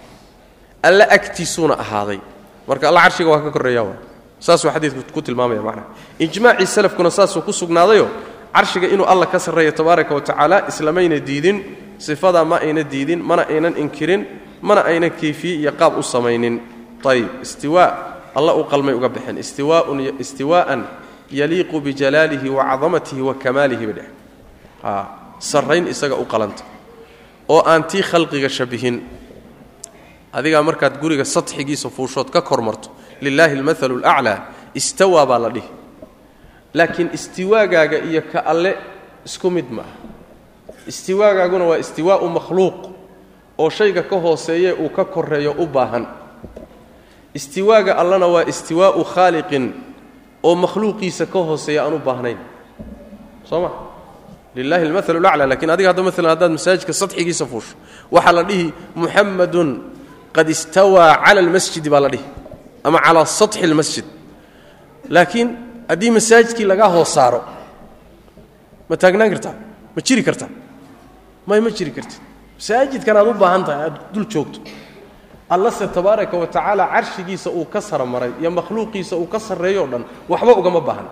Alla 0.82 1.06
agtiisuuna 1.06 1.78
ahaaday. 1.78 2.18
Marka 2.66 2.88
alla 2.88 3.00
carshiga 3.06 3.30
waa 3.30 3.42
ka 3.42 3.50
korreeya 3.50 3.82
waa 3.82 3.98
saasuu 4.42 4.70
xadiidku 4.74 5.12
ku 5.14 5.22
tilmaamaya 5.22 5.62
macnaha 5.62 5.94
ijmaacii 6.18 6.66
salafkuna 6.66 7.10
saasuu 7.10 7.46
ku 7.46 7.52
sugnaadayo 7.54 8.10
carshiga 8.50 8.90
inuu 8.90 9.06
alla 9.06 9.26
ka 9.26 9.38
sarreeyo 9.38 9.70
tabaaraka 9.70 10.14
wa 10.14 10.62
islamayna 10.68 11.18
diidin 11.22 11.62
sifadaa 11.98 12.44
ma 12.44 12.58
ayna 12.58 12.82
diidin 12.82 13.22
mana 13.22 13.46
aynan 13.46 13.78
inkirin 13.78 14.26
mana 14.62 14.82
aynan 14.82 15.10
kayfiye 15.10 15.62
iyo 15.62 15.72
qaab 15.78 15.98
u 15.98 16.02
samaynin. 16.02 16.60
Ayib 17.02 17.42
istiwaa 17.42 18.11
alla 18.34 18.54
u 18.54 18.64
qalmay 18.64 18.94
uga 18.94 19.08
baxeen 19.08 19.38
istiwaa'an 19.38 20.86
yaliiqu 21.30 21.80
bijalaalihi 21.80 22.48
wa 22.48 22.64
cadamatihi 22.64 23.20
wa 23.20 23.34
kamaalihi 23.34 23.86
bay 23.86 23.94
dheh 23.94 24.08
sarrayn 25.38 25.86
isaga 25.88 26.14
u 26.16 26.24
qalanta. 26.24 26.64
Oo 27.48 27.62
aan 27.66 27.84
tii 27.84 28.02
khalqiga 28.02 28.48
shabihin. 28.48 29.02
Adigaa 30.32 30.62
markaad 30.62 31.00
guriga 31.00 31.24
sadxigiisa 31.24 31.90
fuushood 31.90 32.30
ka 32.30 32.40
kor 32.42 32.62
marto 32.62 32.90
lilaahi 33.20 33.56
almaalu 33.58 34.00
alaclaa 34.04 34.38
istawaa 34.74 35.26
baa 35.26 35.38
la 35.38 35.50
dhihi. 35.50 35.68
Laakiin 36.74 37.10
istiwaagaaga 37.12 37.98
iyo 37.98 38.22
ka 38.32 38.40
alle 38.40 38.76
isku 39.24 39.50
mid 39.50 39.70
maaha 39.70 39.92
istiwaagaaguna 40.86 41.64
waa 41.64 41.78
istiwaa'u 41.78 42.28
makhluuq 42.28 42.78
oo 43.58 43.70
shayga 43.70 44.02
ka 44.02 44.16
hooseeye 44.16 44.72
uu 44.72 44.88
ka 44.88 45.04
korreeyo 45.04 45.54
u 45.58 45.66
baahan 45.66 46.06
istiwaaga 47.34 47.92
allana 48.02 48.26
waa 48.26 48.44
istiwaa'u 48.52 49.04
khaaliqin 49.14 49.72
oo 50.42 50.54
makhluuqiisa 50.64 51.26
ka 51.26 51.38
hooseeya 51.38 51.84
aan 51.84 51.94
u 51.94 51.98
baahnayn. 51.98 52.38
Soo 53.48 53.60
ma? 53.62 53.70
Lilahi 54.54 54.84
almaal 54.86 55.22
lacla 55.26 55.46
lakiin 55.52 55.70
adiga 55.70 55.88
hadda 55.90 56.02
maalan 56.02 56.30
haddaad 56.34 56.52
masaajidka 56.58 56.92
sadxigiisa 56.92 57.46
fuusho 57.46 57.74
waxaa 58.14 58.32
la 58.38 58.42
dhihi 58.48 58.66
muxamadun 58.94 59.68
qad 60.36 60.48
istawaa 60.48 61.24
cala 61.24 61.40
almasjidi 61.40 61.88
baa 61.94 62.02
la 62.04 62.10
dhihi 62.14 62.24
ama 62.84 62.98
calaa 63.06 63.24
saطxi 63.24 63.64
اlmasjid 63.68 64.06
laakiin 65.08 65.48
haddii 65.88 66.10
masaajidkii 66.18 66.66
lagaa 66.72 66.90
hoos 66.96 67.14
saaro 67.16 67.40
ma 68.88 68.94
taagnaan 69.02 69.30
kartaa 69.34 69.54
ma 69.96 70.00
jiri 70.06 70.22
kartaa 70.28 70.50
may 71.48 71.60
ma 71.60 71.70
jiri 71.78 71.90
kartid? 71.96 72.20
Masaajidkan 72.58 73.16
aad 73.16 73.28
u 73.32 73.34
baahan 73.42 73.62
tahay 73.64 73.82
aad 73.88 73.96
dul 74.14 74.26
joogto 74.34 74.58
allase 75.54 75.86
tabaaraka 75.96 76.36
wa 76.36 76.46
tacaala 76.46 76.84
carshigiisa 76.94 77.50
uu 77.50 77.64
ka 77.72 77.80
sara 77.80 78.06
maray 78.06 78.32
iyo 78.40 78.50
makhluuqiisa 78.50 79.16
uu 79.16 79.26
ka 79.32 79.38
sarreeyo 79.38 79.84
o 79.84 79.86
dhan 79.86 80.04
waxba 80.28 80.52
ugama 80.60 80.80
baahna. 80.80 81.10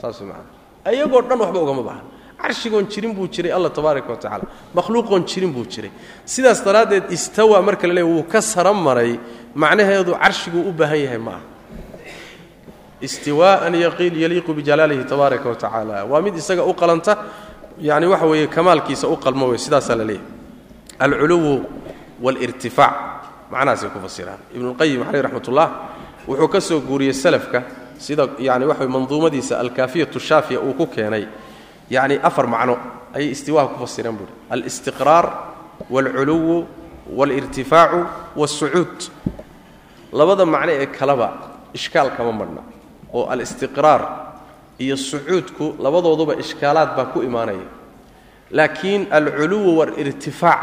Saas 0.00 0.20
dhan 0.20 1.40
waxba 1.40 1.60
ugama 1.64 1.82
baahna. 1.88 2.04
Carshigoon 2.40 2.86
jirin 2.92 3.12
buu 3.16 3.28
jiray 3.28 3.52
alla 3.52 3.70
tabaaraka 3.70 4.08
wa 4.10 4.16
tacaala. 4.16 4.44
Makhluuqoon 4.74 5.24
jirin 5.24 5.52
buu 5.52 5.64
jiray. 5.64 5.90
Sidaas 6.24 6.64
daraaddeed 6.64 7.12
istawa 7.12 7.62
marka 7.62 7.86
la 7.86 7.94
leey 7.94 8.04
wuu 8.04 8.24
ka 8.32 8.40
sara 8.40 8.72
maray 8.72 9.18
macnaheedu 9.54 10.12
carshiguu 10.22 10.68
u 10.68 10.72
baahan 10.72 11.00
yahay 11.04 11.18
ma 11.18 11.30
aha 11.30 11.40
istiwaa'an 13.00 13.74
yaliiqu 13.74 14.52
bijalaalihi 14.52 15.04
tabaaraka 15.04 15.48
wa 15.48 15.56
tacaala. 15.56 16.04
Waa 16.04 16.20
mid 16.20 16.36
isaga 16.36 16.64
u 16.64 16.74
qalanta 16.74 17.16
yani 17.80 18.06
waxa 18.06 18.26
weeye 18.26 18.46
kamaalkiisa 18.46 19.08
u 19.08 19.16
qalmo 19.16 19.48
wey 19.48 19.58
sidaasaa 19.58 19.96
la 19.96 20.04
leeyahay. 20.04 20.28
Alculuwu 20.98 21.64
waalirtifaac 22.22 23.19
macnahaasay 23.50 23.90
ku 23.90 23.98
fasiraan. 24.00 24.38
Ibnuulqayim 24.54 25.04
caleyh 25.04 25.22
raxmat 25.22 25.48
ullah 25.48 25.68
wuxuu 26.28 26.48
ka 26.48 26.60
soo 26.60 26.80
guuriyey 26.80 27.12
salafka 27.14 27.62
sida 27.98 28.28
yani 28.38 28.64
waxa 28.70 28.86
manduumadiisa 28.88 29.58
alkaafiyatu 29.60 30.20
shaafiya 30.20 30.60
uu 30.60 30.74
ku 30.74 30.86
keenay 30.86 31.26
yani 31.90 32.18
afar 32.22 32.46
macno 32.46 32.78
ayay 33.14 33.30
istiwaha 33.30 33.68
ku 33.74 33.78
fasireen 33.86 34.16
buuhi 34.16 34.32
alistiqraar 34.50 35.26
waalculuwu 35.90 36.66
waalirtifaacu 37.16 38.00
waasucuud 38.36 38.96
labada 40.12 40.46
macno 40.46 40.72
ee 40.72 40.86
kaleba 40.86 41.28
ishkaal 41.74 42.10
kama 42.16 42.32
madhna 42.32 42.62
oo 43.12 43.26
alistiqraar 43.26 44.02
iyo 44.78 44.96
sucuudku 44.96 45.74
labadooduba 45.84 46.34
ishkaalaad 46.42 46.96
baa 46.96 47.04
ku 47.12 47.22
imaanaya. 47.22 47.66
Laakiin 48.50 49.06
alculuwu 49.10 49.78
waalirtifaac 49.78 50.60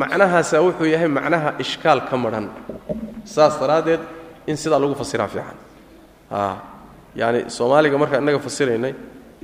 macnahaasaa 0.00 0.60
wuxuu 0.66 0.88
yahay 0.94 1.08
macnaha 1.08 1.50
ishkaal 1.64 2.00
ka 2.08 2.16
madhan 2.24 2.46
saas 3.34 3.54
daraaddeed 3.60 4.00
in 4.50 4.56
sidaa 4.62 4.80
lagu 4.82 4.94
fasiraa 5.02 5.28
fiican. 5.34 5.58
Yaani 7.20 7.40
soomaaliga 7.56 7.98
markaan 8.02 8.22
innaga 8.22 8.38
fasiraynay 8.46 8.92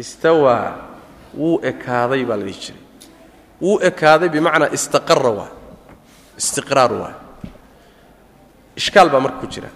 istawaa 0.03 0.75
wuu 1.41 1.61
ekaaday 1.71 2.23
baa 2.29 2.37
la 2.41 2.45
jiray. 2.63 2.83
Wuu 3.63 3.79
ekaaday 3.89 4.29
bimacnaa 4.35 4.71
istaqara 4.77 5.31
waa 5.39 5.51
istiqraar 6.41 6.93
waa. 7.03 7.15
Ishkaal 8.81 9.09
baa 9.13 9.21
marka 9.25 9.39
ku 9.43 9.47
jira. 9.47 9.71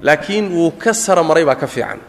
Laakiin 0.00 0.46
wuu 0.56 0.70
ka 0.82 0.92
sara 0.94 1.22
maray 1.22 1.44
baa 1.44 1.60
ka 1.62 1.66
fiican. 1.66 2.00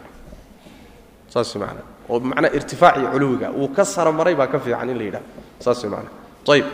Saas 1.33 1.51
macnaa 1.55 1.85
oo 2.09 2.19
bimacnaa 2.23 2.55
irtifaac 2.57 2.95
iyo 2.97 3.09
culuwiga. 3.13 3.47
Wuu 3.59 3.67
ka 3.75 3.83
sara 3.85 4.11
maray 4.11 4.35
baa 4.35 4.47
ka 4.47 4.59
fiican 4.59 4.89
in 4.89 4.97
la 4.97 5.03
yidhahdo. 5.03 5.27
Saas 5.59 5.83
macnaa 5.83 6.13
ayib 6.53 6.65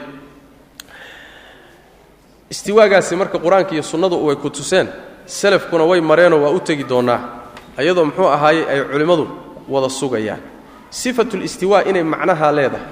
istiwaagaasi 2.49 3.15
marka 3.15 3.37
qur'aanka 3.39 3.71
iyo 3.75 3.83
sunnadu 3.83 4.15
way 4.27 4.35
ku 4.35 4.49
tuseen 4.49 4.87
salafkuna 5.25 5.83
way 5.83 6.01
mareenoo 6.01 6.41
waa 6.43 6.51
u 6.51 6.59
tegi 6.59 6.83
doonnaa 6.83 7.19
ayadoo 7.77 8.05
muxuu 8.05 8.27
ahaayey 8.35 8.63
ay 8.71 8.79
culimmadu 8.91 9.25
wada 9.69 9.89
sugayaan. 9.89 10.39
Sifatulistiwaa 10.89 11.83
inay 11.89 12.03
macnahaa 12.03 12.51
leedahay. 12.51 12.87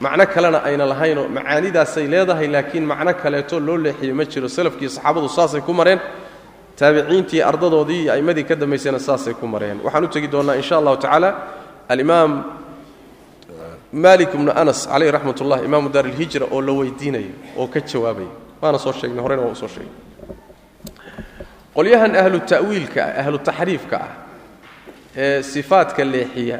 Macno 0.00 0.26
kalena 0.26 0.58
ayna 0.68 0.84
lahaynoo 0.92 1.28
macaanidaasay 1.36 2.06
leedahay 2.12 2.46
laakiin 2.54 2.84
macno 2.90 3.14
kaleeto 3.14 3.60
loo 3.60 3.76
leexiye 3.84 4.12
ma 4.12 4.24
jiro. 4.24 4.48
Salafkiiyo 4.48 4.90
saxaabadu 4.90 5.28
saasay 5.28 5.60
ku 5.60 5.72
mareen 5.72 6.00
taabiciintii 6.78 7.42
ardadoodii 7.50 8.02
iyo 8.02 8.12
a'immadii 8.12 8.44
ka 8.44 8.54
dambaysayna 8.56 8.98
saasay 8.98 9.34
ku 9.34 9.46
mareen. 9.46 9.78
Waxaan 9.84 10.04
u 10.04 10.08
tegi 10.08 10.28
doonnaa 10.28 10.56
insha 10.60 10.76
allahu 10.78 10.96
tacaala 10.96 11.30
alimaam 11.88 12.30
malik 14.04 14.30
ibnu 14.34 14.50
anas 14.60 14.80
caleyh 14.90 15.10
raxmat 15.16 15.38
ullah 15.42 15.58
imaamu 15.68 15.88
daar 15.94 16.06
ilhijra 16.12 16.46
oo 16.54 16.60
la 16.60 16.72
weydiinayo 16.72 17.32
oo 17.60 17.66
ka 17.74 17.80
jawaabaya 17.80 18.28
waana 18.62 18.78
soo 18.78 18.92
sheegnay 18.92 19.22
horena 19.24 19.42
waa 19.42 19.52
u 19.52 19.56
soo 19.62 19.68
sheegnay 19.74 19.94
qolyahan 21.74 22.12
ahlu 22.16 22.38
ta'wiilka 22.52 23.00
ah 23.04 23.20
ahlu 23.22 23.38
taxriifka 23.48 23.96
ah 24.06 24.12
ee 25.16 25.42
sifaadka 25.42 26.02
leexiya 26.04 26.58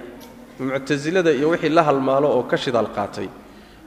muctasilada 0.60 1.30
iyo 1.38 1.48
wixii 1.52 1.68
la 1.78 1.82
halmaalo 1.88 2.28
oo 2.36 2.42
ka 2.50 2.56
shidaal 2.56 2.88
qaatay 2.96 3.28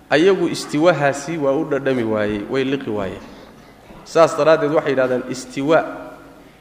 ayagu 0.10 0.45
istiwahaasi 0.56 1.38
waa 1.43 1.54
u 1.54 1.64
dhadhami 1.72 2.04
waayey 2.04 2.41
way 2.52 2.64
liqi 2.64 2.89
waayeen. 2.89 3.26
Saas 4.06 4.32
daraaddeed 4.38 4.72
waxay 4.78 4.91
yidhahdeen 4.93 5.24
istiwaa 5.30 5.84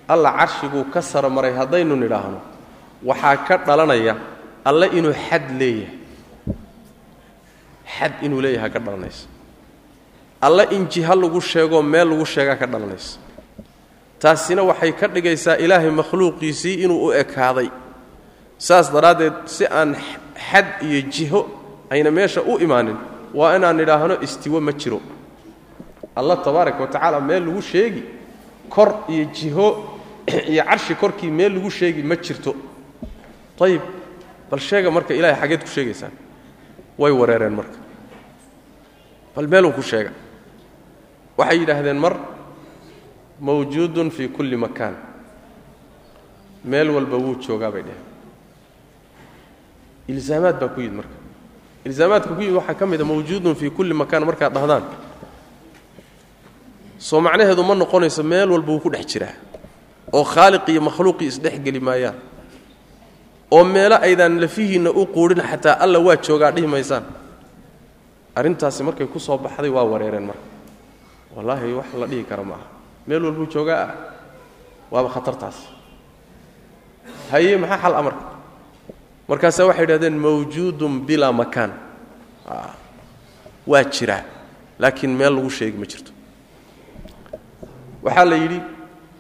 alla 0.09 0.31
carshiguu 0.39 0.85
ka 0.93 1.01
sara 1.03 1.29
maray 1.29 1.53
haddaynu 1.53 1.97
nidhaahno 1.97 2.41
waxaa 3.05 3.37
ka 3.49 3.57
dhalanaya 3.67 4.15
alle 4.65 4.87
inuu 4.99 5.13
xad 5.29 5.47
leeyahay 5.61 5.98
xad 7.97 8.13
inuu 8.23 8.41
leeyahay 8.41 8.71
ka 8.71 8.79
dhalanaysa 8.79 9.27
alle 10.41 10.69
in 10.71 10.87
jiha 10.87 11.15
lagu 11.15 11.41
sheegoo 11.41 11.83
meel 11.83 12.09
lagu 12.11 12.27
sheegaa 12.27 12.57
ka 12.57 12.67
dhalanaysa 12.67 13.29
taasina 14.19 14.63
waxay 14.63 14.93
ka 14.93 15.09
dhigaysaa 15.09 15.57
ilaahay 15.57 15.91
makhluuqiisii 15.91 16.75
inuu 16.85 17.07
u 17.07 17.13
ekaaday. 17.13 17.71
Saas 18.59 18.91
daraaddeed 18.93 19.47
si 19.47 19.67
aan 19.67 19.95
xad 20.51 20.83
iyo 20.83 21.03
jiho 21.11 21.41
ayna 21.91 22.11
meesha 22.11 22.43
u 22.43 22.59
imaanin 22.59 22.97
waa 23.35 23.57
inaan 23.57 23.77
nidhaahno 23.77 24.19
istiwo 24.23 24.61
ma 24.61 24.73
jiro. 24.73 25.01
Alla 26.17 26.37
tabaaraka 26.37 26.81
wa 26.81 26.87
tacaala 26.87 27.21
meel 27.21 27.47
lagu 27.47 27.63
sheegi 27.63 28.03
kor 28.69 29.05
iyo 29.09 29.25
jiho 29.25 29.99
iyo 30.51 30.65
carshi 30.65 30.95
korkii 30.95 31.31
meel 31.31 31.55
lagu 31.55 31.71
sheegi 31.71 32.03
ma 32.03 32.17
jirto. 32.17 32.55
Ayib 33.61 33.83
bal 34.51 34.61
sheega 34.61 34.91
marka 34.91 35.15
ilahay 35.15 35.41
xaggeed 35.41 35.63
ku 35.63 35.69
sheegaysaan 35.69 36.28
way 36.99 37.13
wareereen 37.13 37.55
marka. 37.55 37.79
Bal 39.37 39.47
meeluu 39.49 39.73
ku 39.73 39.83
sheega 39.83 40.13
waxay 41.39 41.59
yidhaahdeen 41.61 41.99
mar 41.99 42.15
mawjuudun 43.41 44.11
fii 44.11 44.29
kulli 44.29 44.57
makaan. 44.57 44.97
Meel 46.65 46.91
walba 46.91 47.17
wuu 47.17 47.35
joogaa 47.41 47.71
bay 47.71 47.83
dheheen 47.83 48.07
ilzaamaad 50.09 50.59
baa 50.61 50.69
ku 50.69 50.81
yimid 50.81 50.97
marka. 50.97 51.17
Ilzaamaadka 51.85 52.35
ku 52.35 52.41
yimid 52.43 52.57
waxaa 52.57 52.75
ka 52.75 52.87
mid 52.87 53.01
a 53.01 53.05
mawjuudun 53.05 53.55
fii 53.55 53.71
kulli 53.71 53.95
makaan 53.95 54.25
markaad 54.27 54.53
dhahdaan. 54.55 54.83
Soo 56.99 57.21
macnaheedu 57.21 57.63
ma 57.63 57.75
noqonayso 57.75 58.23
meel 58.23 58.51
walba 58.51 58.73
wuu 58.73 58.81
ku 58.81 58.91
dhex 58.91 59.07
jiraa 59.07 59.35
oo 60.13 60.25
khaaliq 60.25 60.69
iyo 60.69 60.81
makhluuqii 60.81 61.27
isdhex 61.29 61.61
geli 61.63 61.81
maayaan 61.81 62.17
oo 63.51 63.65
meelo 63.65 63.97
aydaan 64.01 64.41
lafihiinna 64.41 64.91
u 64.91 65.07
quudhin 65.07 65.43
xataa 65.51 65.77
alla 65.85 65.99
waa 65.99 66.17
joogaa 66.17 66.51
dhihi 66.53 66.67
maysaan. 66.67 67.05
Arrintaasi 68.35 68.83
markay 68.83 69.07
ku 69.07 69.19
soo 69.21 69.39
baxday 69.39 69.71
waa 69.71 69.85
wareereen 69.85 70.27
marka. 70.31 70.45
Wallaahi 71.37 71.73
wax 71.79 71.87
la 72.01 72.07
dhihi 72.07 72.25
kara 72.25 72.45
ma 72.45 72.55
aha 72.55 72.67
meel 73.07 73.25
walbuu 73.25 73.47
joogaa 73.55 73.83
ah 73.85 73.91
waaba 74.91 75.09
khatartaas. 75.15 75.59
Haye 77.31 77.57
maxaa 77.57 77.79
xal 77.83 77.95
amarka 78.01 78.25
markaasaa 79.29 79.67
waxay 79.69 79.85
idhahdeen 79.85 80.17
mawjuudun 80.25 81.01
bilaa 81.07 81.33
makaan. 81.33 81.73
Waa 83.67 83.85
jiraa 83.85 84.23
laakiin 84.79 85.13
meel 85.19 85.35
lagu 85.37 85.51
sheegi 85.51 85.79
ma 85.79 85.87
jirto. 85.87 86.13
Waxaa 88.05 88.25
la 88.25 88.37
yidhi 88.37 88.61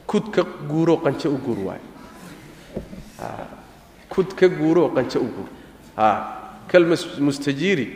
kud 0.06 0.30
ka 0.34 0.42
guuroo 0.70 0.96
qanjo 1.04 1.28
u 1.32 1.38
guur 1.44 1.58
waayo. 1.68 1.84
Kud 3.18 3.57
ka 4.34 4.48
guuroo 4.48 4.88
qanjo 4.94 5.20
u 5.20 5.28
guur 5.34 5.48
kalmustajiiri 6.68 7.86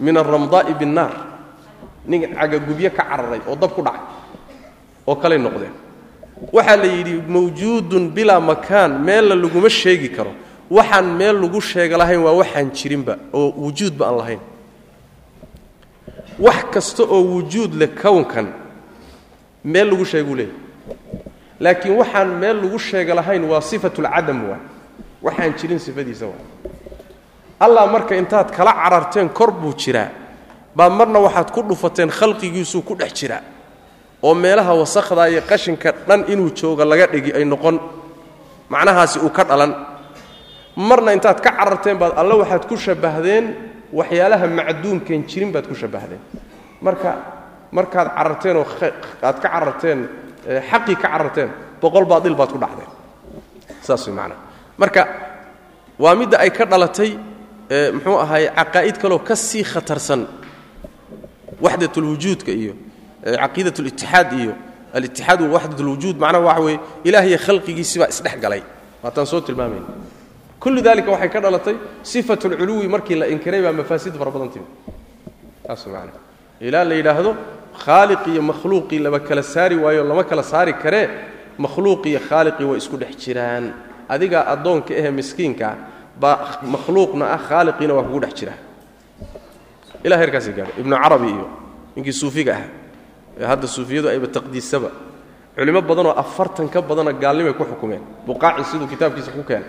min 0.00 0.16
alramdaa'i 0.16 0.74
binnaar. 0.74 1.12
Nin 2.06 2.22
cagagubyo 2.34 2.90
ka 2.90 3.02
cararay 3.04 3.40
oo 3.48 3.56
dab 3.56 3.70
ku 3.74 3.82
dhacay 3.82 4.00
oo 5.06 5.16
kaley 5.16 5.38
noqdeen. 5.38 5.72
Waxaa 6.52 6.76
la 6.76 6.84
yidhi 6.86 7.22
mawjuudun 7.28 8.10
bilaa 8.14 8.40
makaan 8.40 9.02
meella 9.02 9.34
laguma 9.34 9.68
sheegi 9.68 10.08
karo. 10.10 10.32
Waxaan 10.70 11.16
meel 11.16 11.40
lagu 11.40 11.60
sheega 11.60 11.96
lahayn 11.98 12.20
waa 12.22 12.32
waxaan 12.32 12.70
jirinba 12.72 13.18
oo 13.32 13.52
wujuudba 13.56 14.06
aan 14.06 14.16
lahayn. 14.16 14.40
Wax 16.38 16.64
kasta 16.72 17.02
oo 17.02 17.22
wujuud 17.34 17.74
leh 17.74 17.88
kownkan 18.02 18.46
meel 19.64 19.88
lagu 19.90 20.04
sheeguu 20.04 20.34
leeyahy 20.34 20.54
laakiin 21.60 21.94
waxaan 21.96 22.28
meel 22.38 22.56
lagu 22.62 22.78
sheega 22.78 23.14
lahayn 23.14 23.44
waa 23.44 23.60
sifatulcadam 23.60 24.48
waa 24.50 24.58
waxaan 25.22 25.52
jirin 25.58 25.78
sifadiisa 25.78 26.26
allah 27.60 27.86
marka 27.88 28.14
intaad 28.16 28.50
kala 28.52 28.72
cararteen 28.72 29.28
kor 29.28 29.50
buu 29.50 29.72
jiraa. 29.74 30.10
Baa 30.76 30.90
marna 30.90 31.18
waxaad 31.20 31.50
ku 31.50 31.62
dhufateen 31.62 32.10
khalqigiisuu 32.10 32.82
ku 32.84 32.94
dhex 32.94 33.12
jiraa. 33.16 33.40
Oo 34.22 34.34
meelaha 34.34 34.74
wasakhda 34.76 35.28
iyo 35.32 35.40
qashinka 35.40 35.92
dhan 36.06 36.24
inuu 36.28 36.50
jooga 36.52 36.84
laga 36.84 37.06
dhigi 37.06 37.32
ay 37.32 37.44
noqon. 37.44 37.80
Macnahaasi 38.68 39.18
uu 39.24 39.30
ka 39.32 39.44
dhalan. 39.44 39.72
Marna 40.76 41.12
intaad 41.16 41.40
ka 41.40 41.50
cararteen 41.56 41.96
baad 41.96 42.12
alle 42.20 42.34
waxaad 42.44 42.68
ku 42.68 42.76
shabahdeen 42.76 43.44
waxyaalaha 43.92 44.46
macduumkeen 44.46 45.24
jirin 45.24 45.52
baad 45.52 45.64
ku 45.66 45.74
shabahdeen 45.74 46.20
marka 46.84 47.16
markaad 47.72 48.08
cararteen 48.12 48.56
oo 48.56 48.66
aad 49.22 49.36
ka 49.40 49.48
cararteen 49.48 50.08
xaqii 50.44 50.96
ka 51.00 51.08
cararteen 51.08 51.48
boqol 51.80 52.04
baadil 52.04 52.36
baad 52.36 52.52
ku 52.52 52.58
dhacdeen. 52.60 52.90
Saas 53.80 54.04
way 54.06 54.12
macnaha 54.12 54.44
marka 54.78 55.02
waa 55.98 56.14
midda 56.20 56.38
ay 56.44 56.50
ka 56.50 56.64
dhalatay 56.64 57.10
muxuu 57.94 58.18
ahaay 58.24 58.44
caqaa'id 58.58 58.96
kaloo 59.02 59.18
ka 59.28 59.34
sii 59.36 59.64
khatarsan 59.64 60.26
waxdat 61.64 61.96
ulwujuudka 61.96 62.52
iyo 62.52 62.74
caqiidat 63.42 63.78
litixaad 63.86 64.32
iyo 64.40 64.52
alitixaad 64.96 65.40
wa 65.42 65.48
waxdat 65.56 65.80
ulwujuud 65.80 66.16
macnaha 66.22 66.44
waxa 66.48 66.60
weeye 66.66 66.80
ilaahiyo 67.04 67.38
khalqigiisibaa 67.46 68.08
isdhex 68.14 68.36
galay. 68.44 68.62
Waataan 69.02 69.26
soo 69.26 69.40
tilmaamayna 69.40 69.86
kullu 70.60 70.80
dalika 70.82 71.10
waxay 71.10 71.28
ka 71.34 71.40
dhalatay 71.40 71.76
sifat 72.02 72.44
ulculuwi 72.44 72.88
markii 72.88 73.14
la 73.20 73.26
inkiray 73.28 73.62
baa 73.62 73.72
mafaasid 73.72 74.14
fara 74.18 74.30
badan 74.30 74.50
timi 74.54 74.66
saas 75.66 75.86
macana 75.86 76.12
ilaa 76.60 76.84
la 76.84 76.94
yidhaahdo 76.94 77.32
khaaliq 77.84 78.22
iyo 78.32 78.42
makhluuqii 78.42 78.98
laba 78.98 79.20
kala 79.20 79.42
saari 79.42 79.76
waayo 79.76 80.04
lama 80.04 80.24
kala 80.24 80.42
saari 80.42 80.72
karee 80.82 81.08
makhluuq 81.58 82.06
iyo 82.06 82.20
khaaliqii 82.28 82.64
way 82.70 82.78
isku 82.78 82.96
dhex 82.96 83.16
jiraan 83.24 83.64
adigaa 84.08 84.46
addoonka 84.52 84.94
ahe 84.94 85.10
miskiinkaa 85.10 85.74
baa 86.20 86.60
makhluuqna 86.62 87.32
ah 87.34 87.38
khaaliqiina 87.38 87.94
waa 87.94 88.02
kugu 88.02 88.20
dhex 88.20 88.34
jiraa 88.34 88.58
ilaa 90.04 90.18
heerkaasay 90.18 90.52
gaadhay 90.52 90.80
ibnu 90.80 90.96
carabi 90.96 91.28
iyo 91.28 91.48
ninkii 91.96 92.12
suufiga 92.12 92.54
ah. 92.56 92.66
Ee 93.40 93.44
hadda 93.44 93.66
suufiyadu 93.68 94.08
ayba 94.08 94.26
taqdiisaba. 94.26 94.90
Culimo 95.56 95.80
badanoo 95.82 96.14
afartan 96.16 96.68
ka 96.68 96.80
badana 96.80 97.12
gaalnimay 97.12 97.52
ku 97.52 97.64
xukumeen. 97.64 98.00
Buqaaci 98.26 98.64
siduu 98.64 98.88
kitaabkiisa 98.88 99.30
ku 99.32 99.42
keenay. 99.44 99.68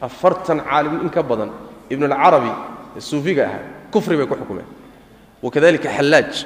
Afartan 0.00 0.60
caalim 0.60 1.00
in 1.00 1.08
ka 1.08 1.22
badan 1.22 1.50
ibnulcarabi 1.88 2.52
ee 2.96 3.00
suufiga 3.00 3.44
ahaa 3.48 3.64
kufri 3.92 4.16
bay 4.16 4.26
ku 4.26 4.34
xukumeen. 4.34 4.66
Wakadalika 5.42 5.88
xallaaj 5.88 6.44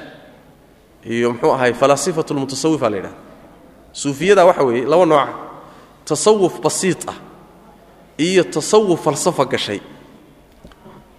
iyo 1.03 1.31
muxuu 1.33 1.51
ahay 1.51 1.73
falaasifatu 1.73 2.33
lmutasawifa 2.33 2.89
la 2.89 2.97
yidhahda 2.97 3.17
suufiyada 3.91 4.45
waxa 4.45 4.63
weeye 4.63 4.85
laba 4.85 5.05
nooca 5.05 5.27
tasawuf 6.05 6.61
basiit 6.61 7.01
ah 7.09 7.17
iyo 8.17 8.43
tasawuf 8.43 9.03
falsafa 9.03 9.45
gashay. 9.45 9.81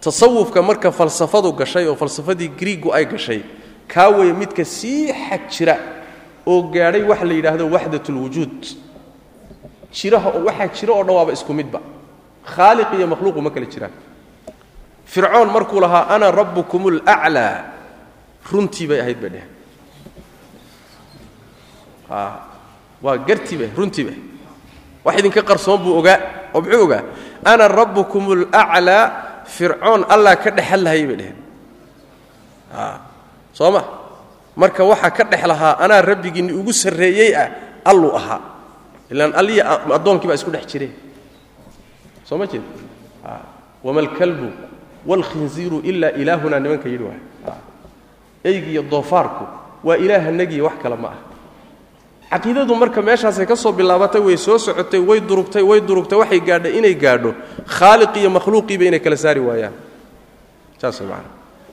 Tasawufka 0.01 0.63
marka 0.63 0.93
falsafadu 0.93 1.53
gashay 1.53 1.87
oo 1.89 1.97
falsafadii 1.97 2.49
griigu 2.49 2.93
ay 2.95 3.05
gashay 3.07 3.43
kaa 3.89 4.09
weeye 4.09 4.33
midka 4.33 4.65
sii 4.65 5.13
xag 5.13 5.43
jira 5.51 5.77
oo 6.47 6.63
gaadhay 6.71 7.03
waxa 7.03 7.25
la 7.25 7.35
yidhaahdo 7.35 7.67
waxdat 7.71 8.09
ulwujuud 8.09 8.67
jiraha 9.93 10.29
oo 10.37 10.45
waxaa 10.47 10.69
jira 10.77 10.93
oo 10.95 11.03
dhan 11.05 11.15
waaba 11.17 11.33
isku 11.33 11.53
midba. 11.55 11.81
Khaaliq 12.47 12.93
iyo 12.95 13.07
makhluuqu 13.07 13.41
ma 13.43 13.51
kala 13.51 13.67
jiraan. 13.67 13.93
Fircoon 15.05 15.51
markuu 15.51 15.81
lahaa 15.81 16.07
ana 16.15 16.31
rabbukum 16.31 16.87
alaclaa 16.87 17.65
runtii 18.53 18.87
bay 18.87 19.01
ahayd 19.01 19.19
bay 19.21 19.31
dheheen 19.35 19.51
waa 23.03 23.17
gartii 23.19 23.57
bay 23.59 23.71
runtii 23.77 24.05
bay 24.05 24.17
wax 25.07 25.15
idinka 25.23 25.43
qarsoon 25.49 25.79
buu 25.83 25.95
ogaa 26.03 26.19
oo 26.55 26.61
muxuu 26.61 26.83
ogaa 26.87 27.03
ana 27.51 27.65
rabbukum 27.79 28.23
alaclaa 28.35 29.03
fircoon 29.55 30.03
allah 30.15 30.33
ka 30.43 30.51
dhexal 30.57 30.83
lahayay 30.87 31.07
bay 31.11 31.17
dheheen 31.23 31.39
soo 33.57 33.71
ma? 33.71 33.83
Marka 34.57 34.83
waxa 34.85 35.11
ka 35.17 35.25
dhex 35.25 35.43
lahaa 35.47 35.77
anaa 35.85 36.01
rabbigiinni 36.03 36.53
ugu 36.53 36.73
sarreeyey 36.73 37.33
ah 37.37 37.49
alluu 37.85 38.13
ahaa. 38.17 38.41
Ilaan 39.13 39.33
alliya 39.41 39.63
addoonkii 39.97 40.29
baa 40.29 40.35
isku 40.41 40.51
dhex 40.51 40.65
jireen. 40.73 40.93
Soo 42.25 42.37
ma 42.41 42.47
jeed 42.47 42.63
wama 43.85 44.01
alkalbu 44.01 44.49
waalkhinziiru 45.07 45.79
ilaa 45.85 46.11
ilaahunaa 46.21 46.59
nimanka 46.61 46.89
yidhi 46.89 47.05
waay. 47.05 47.21
Eygiiyo 48.45 48.83
doofaarku 48.83 49.45
waa 49.85 49.97
ilaahanagiiyo 49.97 50.65
wax 50.65 50.77
kale 50.83 50.97
ma 50.97 51.09
ah 51.15 51.19
caqiidadu 52.31 52.75
marka 52.75 53.03
meeshaasay 53.03 53.47
ka 53.47 53.57
soo 53.57 53.73
bilaabatay 53.73 54.21
way 54.21 54.37
soo 54.37 54.59
socotay 54.59 55.01
way 55.01 55.21
durugtay 55.21 55.63
way 55.63 55.81
durugtay 55.81 56.19
waxay 56.19 56.41
gaadhay 56.41 56.79
inay 56.79 56.95
gaadho. 56.95 57.35
Khaaliq 57.67 58.17
iyo 58.17 58.31
makhluuqiiba 58.31 58.85
inay 58.85 59.01
kala 59.01 59.17
saari 59.17 59.41
waayaan. 59.41 59.73
Saas 60.79 61.01
way 61.01 61.23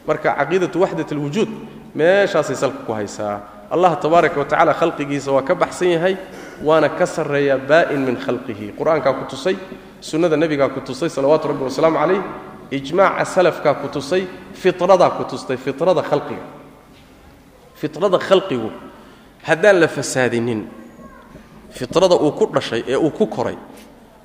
marka 0.08 0.36
caqiidatu 0.36 0.80
waxdat 0.80 1.12
alwujuud 1.12 1.50
meeshaasay 1.96 2.56
salka 2.56 2.86
ku 2.86 2.94
haysaa. 2.94 3.68
Allah 3.72 3.98
tabaaraka 3.98 4.38
wa 4.40 4.46
tacala 4.46 4.74
khalqigiisa 4.74 5.32
waa 5.32 5.42
ka 5.42 5.56
baxsan 5.56 5.98
yahay 5.98 6.18
waana 6.62 6.90
ka 6.90 7.06
sarreeyaa 7.06 7.58
baa'in 7.58 8.06
min 8.06 8.16
khalqihi. 8.16 8.78
Qur'aankaa 8.78 9.14
ku 9.14 9.26
tusay 9.26 9.58
sunnada 10.02 10.38
nebigaa 10.38 10.70
ku 10.70 10.82
tusay 10.82 11.10
salawaatu 11.10 11.48
rabbi 11.48 11.64
wasalaamu 11.66 11.98
calayh. 11.98 12.22
Ijmaaca 12.72 13.26
salafkaa 13.26 13.74
ku 13.82 13.88
tusay 13.90 14.28
fitradaa 14.54 15.18
ku 15.18 15.24
tustay 15.26 15.58
fitrada 15.58 16.02
khalqiga. 16.06 16.46
Fitrada 17.74 18.20
khalqigu 18.20 18.93
haddaan 19.48 19.80
la 19.80 19.88
fasaadinin 19.88 20.68
fitrada 21.72 22.16
uu 22.16 22.32
ku 22.32 22.46
dhashay 22.54 22.84
ee 22.88 22.96
uu 22.96 23.10
ku 23.12 23.28
koray 23.28 23.58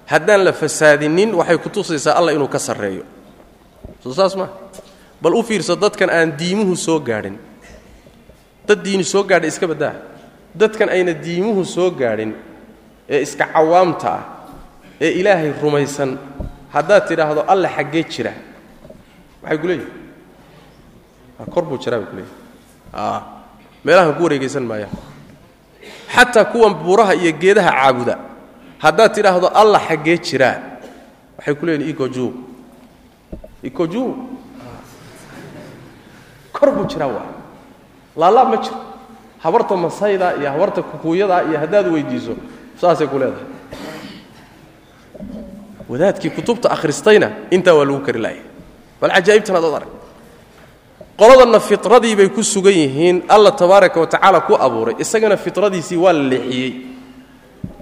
haddaan 0.07 0.45
la 0.45 0.53
fasaadinin 0.53 1.35
waxay 1.35 1.59
ku 1.59 1.69
tusaysaa 1.69 2.15
allah 2.19 2.33
inuu 2.35 2.49
ka 2.49 2.59
sarreeyo. 2.59 3.05
Soo 4.03 4.13
saas 4.15 4.37
maa 4.37 4.49
bal 5.23 5.35
u 5.35 5.43
fiirso 5.43 5.77
dadkan 5.77 6.11
aan 6.11 6.33
diimuhu 6.39 6.77
soo 6.77 7.01
gaadhin. 7.01 7.37
Dad 8.67 8.83
diini 8.85 9.05
soo 9.05 9.23
gaadha 9.25 9.47
iska 9.49 9.67
baddaa. 9.67 9.95
Dadkan 10.55 10.89
ayna 10.89 11.13
diimuhu 11.13 11.65
soo 11.65 11.91
gaadhin 11.91 12.35
ee 13.09 13.21
iska 13.23 13.45
cawaamta 13.53 14.09
ah 14.13 14.23
ee 15.01 15.11
ilaahay 15.21 15.53
rumaysan 15.63 16.19
haddaad 16.75 17.09
tidhaahdo 17.09 17.43
alla 17.49 17.69
xaggee 17.69 18.05
jira. 18.05 18.33
Maxay 19.43 19.59
ku 19.59 19.67
leeyihiin 19.67 21.51
kor 21.55 21.65
buu 21.65 21.79
jiraa 21.83 21.99
bay 22.01 22.09
ku 22.11 22.17
leeyihiin 22.17 23.38
meelahan 23.89 24.13
ku 24.17 24.23
wareegaysan 24.29 24.65
maayaan. 24.69 24.93
Xataa 26.15 26.45
kuwan 26.53 26.75
buuraha 26.77 27.15
iyo 27.17 27.33
geedaha 27.33 27.71
caabuda. 27.73 28.15
Haddaad 28.85 29.11
tidhaahdo 29.17 29.49
alla 29.49 29.79
xaggee 29.81 30.19
jiraa. 30.21 30.57
Waxay 31.41 31.55
ku 31.57 31.65
leeyihiin 31.67 31.91
ikoju 31.97 32.27
ikoju 33.65 34.03
kor 36.53 36.69
buu 36.77 36.85
jiraa 36.85 37.09
waa. 37.09 37.27
Laalaab 38.17 38.49
ma 38.53 38.57
jiro. 38.61 38.77
Habarta 39.43 39.77
masayda 39.77 40.35
iyo 40.37 40.51
habarta 40.53 40.83
kukuuyada 40.83 41.43
iyo 41.49 41.59
haddaad 41.59 41.87
weydiiso 41.95 42.35
saasay 42.81 43.07
ku 43.07 43.19
leedahay. 43.19 43.47
Wadaadkii 45.89 46.31
kutubta 46.31 46.69
akhristayna 46.71 47.31
intaa 47.51 47.75
waa 47.75 47.85
lagu 47.89 48.01
kari 48.05 48.21
laaya 48.21 48.43
bal 49.01 49.11
cajaa'ibtan 49.15 49.57
adood 49.57 49.75
arag 49.79 49.91
qoladanna 51.19 51.61
fitradii 51.61 52.15
bay 52.17 52.29
ku 52.31 52.43
sugan 52.43 52.73
yihiin 52.73 53.23
alla 53.29 53.51
tabaaraka 53.53 54.01
wa 54.01 54.07
tacaala 54.07 54.41
ku 54.41 54.55
abuuray. 54.55 54.95
Isagana 54.99 55.37
fitradiisii 55.37 55.97
waa 55.97 56.13
la 56.13 56.23
leexiyey. 56.23 56.73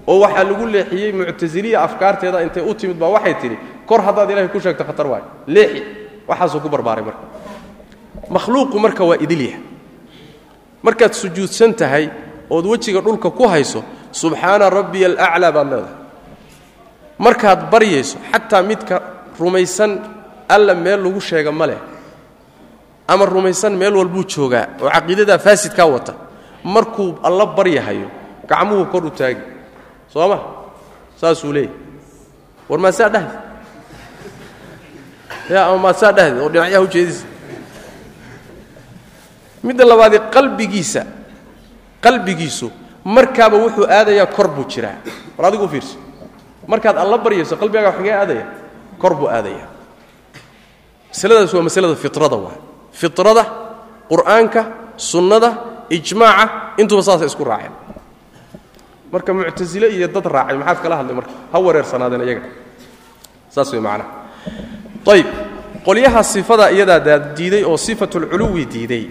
Oo 0.07 0.19
waxaa 0.19 0.43
lagu 0.43 0.65
leexiyey 0.65 1.11
muctasiliya 1.13 1.83
afkaarteeda 1.83 2.41
intay 2.43 2.63
u 2.63 2.73
timid 2.73 2.97
baa 2.97 3.09
waxay 3.09 3.33
tidhi 3.41 3.57
kor 3.85 4.01
haddaad 4.01 4.29
ilahay 4.31 4.49
ku 4.49 4.59
sheegto 4.59 4.83
khatar 4.83 5.07
waayo 5.07 5.25
leexi. 5.47 5.83
Waxaasuu 6.27 6.59
ku 6.59 6.69
barbaaray 6.69 7.03
marka. 7.05 7.23
Makhluuqu 8.29 8.79
marka 8.79 9.03
waa 9.05 9.17
idilya 9.21 9.57
markaad 10.83 11.13
sujuudsan 11.13 11.73
tahay 11.73 12.09
ood 12.49 12.65
wejiga 12.65 13.01
dhulka 13.01 13.29
ku 13.31 13.47
hayso 13.47 13.83
subxaana 14.11 14.69
rabbiya 14.69 15.07
alaclaa 15.13 15.51
baad 15.51 15.67
leedahay. 15.71 15.95
Markaad 17.19 17.69
baryayso 17.71 18.17
xataa 18.31 18.63
midka 18.63 18.95
rumaysan 19.39 19.91
alla 20.49 20.73
meel 20.75 21.01
lagu 21.03 21.21
sheega 21.21 21.51
ma 21.51 21.65
leh 21.67 21.77
ama 23.07 23.25
rumaysan 23.25 23.73
meel 23.77 23.95
walbuu 23.95 24.23
joogaa 24.23 24.67
oo 24.81 24.89
caqiidadaa 24.89 25.37
faasidkaa 25.37 25.85
wata. 25.85 26.13
Markuu 26.63 27.19
alla 27.23 27.45
baryahayo 27.45 28.09
gacmuhu 28.49 28.85
kor 28.91 29.05
u 29.05 29.09
taagi. 29.09 29.41
Soo 30.13 30.27
ma 30.27 30.39
saasuu 31.21 31.53
leeyahy 31.53 31.73
war 32.69 32.79
maasaa 32.79 33.09
dhahdi? 33.09 33.33
Ya 35.49 35.65
ama 35.65 35.77
maasaa 35.77 36.11
dhahdi? 36.11 36.39
Oo 36.39 36.49
dhinacyaha 36.49 36.81
ujeedisa 36.83 37.25
midda 39.63 39.85
labaadee 39.85 40.19
qalbigiisa 40.33 41.01
qalbigiisu 42.03 42.71
markaaba 43.03 43.57
wuxuu 43.57 43.85
aadayaa 43.87 44.25
kor 44.35 44.47
buu 44.47 44.65
jiraa. 44.67 44.97
War 45.37 45.47
adigu 45.47 45.63
u 45.63 45.69
fiirso 45.69 45.97
markaad 46.67 46.97
alla 46.97 47.17
baryayso 47.17 47.55
qalbigaaga 47.55 47.91
xagee 47.97 48.13
aadaya 48.13 48.45
kor 48.99 49.13
buu 49.15 49.27
aadaya 49.31 49.65
masaladaas 51.09 51.53
waa 51.53 51.63
masalada 51.63 51.95
fitrada 51.95 52.35
waa 52.35 52.57
fitrada 52.99 53.43
qur'aanka 54.11 54.61
sunnada 54.97 55.49
ijmaaca 55.97 56.45
intuba 56.81 57.01
saasay 57.07 57.27
isku 57.31 57.43
raaceen. 57.43 57.73
Marka 59.11 59.33
muctasile 59.33 59.87
iyo 59.95 60.07
dad 60.07 60.25
raacay 60.25 60.57
maxaad 60.57 60.79
kala 60.83 60.95
hadlay 60.99 61.15
marka? 61.19 61.31
Ha 61.51 61.57
wareersanaadeen 61.65 62.21
iyaga. 62.27 62.41
Saas 63.53 63.71
way 63.73 63.81
macnaha. 63.81 64.09
Ayib 65.13 65.27
qolyaha 65.85 66.23
sifada 66.23 66.71
iyadaa 66.71 67.19
diiday 67.37 67.63
oo 67.63 67.77
sifatulculuwi 67.77 68.65
diiday. 68.65 69.05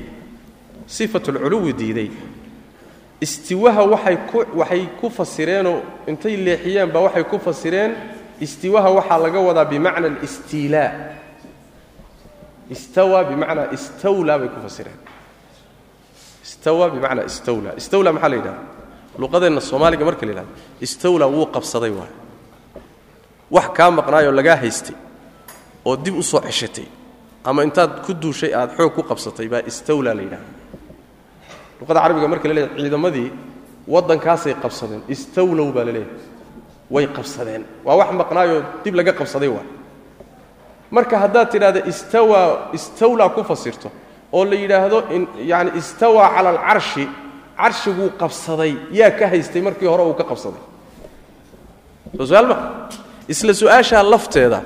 Sifatulculuwi 0.86 1.72
diiday. 1.72 2.10
Istiwaha 3.20 3.82
waxay 3.92 4.16
ku 4.28 4.44
waxay 4.60 4.82
ku 5.00 5.08
fasireenoo 5.10 5.80
intay 6.06 6.36
leexiyeen 6.36 6.90
baa 6.92 7.08
waxay 7.08 7.24
ku 7.24 7.38
fasireen 7.38 7.92
istiwaha 8.40 8.90
waxaa 8.90 9.18
laga 9.24 9.40
wadaa 9.40 9.64
bimacna 9.64 10.06
alistiilaa 10.12 10.90
istawa 12.70 13.24
bimacnaa 13.24 13.70
istawlaa 13.76 14.38
bay 14.38 14.48
ku 14.48 14.60
fasireen 14.60 14.98
istawa 16.44 16.90
bimacnaa 16.90 17.24
istawlaa 17.24 17.74
istawlaa 17.76 18.12
maxaa 18.12 18.28
la 18.28 18.36
yidhahda 18.36 18.62
luqadeenna 19.18 19.60
soomaaliga 19.60 20.04
marka 20.04 20.26
la 20.26 20.32
yidhahdo 20.32 20.52
istawlaa 20.80 21.28
wuu 21.36 21.46
qabsaday 21.46 21.90
waay 21.90 22.12
wax 23.50 23.68
kaa 23.78 23.90
maqnaayoo 23.90 24.32
lagaa 24.32 24.56
haystay 24.56 24.96
oo 25.84 25.96
dib 25.96 26.16
u 26.18 26.22
soo 26.22 26.40
ceshatay 26.40 26.86
ama 27.44 27.62
intaad 27.62 28.02
ku 28.06 28.14
duushay 28.22 28.54
aad 28.54 28.70
xoog 28.76 28.92
ku 28.94 29.02
qabsatay 29.02 29.48
baa 29.48 29.62
istawlaa 29.70 30.14
la 30.14 30.22
yidhahda 30.22 30.48
luqada 31.80 32.00
carabiga 32.00 32.28
marka 32.28 32.48
la 32.48 32.68
ciidamadii 32.76 33.30
waddankaasay 33.94 34.54
qabsadeen 34.62 35.02
istawlow 35.08 35.72
baa 35.72 35.84
la 35.84 36.02
way 36.90 37.06
qabsadeen 37.06 37.64
waa 37.84 37.96
wax 37.96 38.10
maqnaayoo 38.12 38.62
dib 38.84 38.94
laga 38.94 39.12
qabsaday 39.12 39.48
waay 39.48 39.75
marka 40.90 41.18
haddaad 41.22 41.48
tidhahda 41.50 41.80
istawa 41.92 42.40
istawlaa 42.72 43.28
ku 43.34 43.42
fasirto 43.44 43.88
oo 44.32 44.44
la 44.44 44.54
yidhaahdo 44.62 44.98
yani 45.52 45.70
istawaa 45.80 46.28
cala 46.36 46.48
alcarshi 46.54 47.04
carshiguu 47.60 48.08
qabsaday 48.20 48.72
yaa 48.98 49.10
ka 49.18 49.24
haystay 49.32 49.62
markii 49.62 49.86
hore 49.92 50.02
uu 50.02 50.14
ka 50.20 50.24
qabsaday. 50.30 50.60
Su'aal 52.28 52.46
ma? 52.50 52.56
Isla 53.32 53.52
su'aashaa 53.60 54.02
lafteeda 54.12 54.58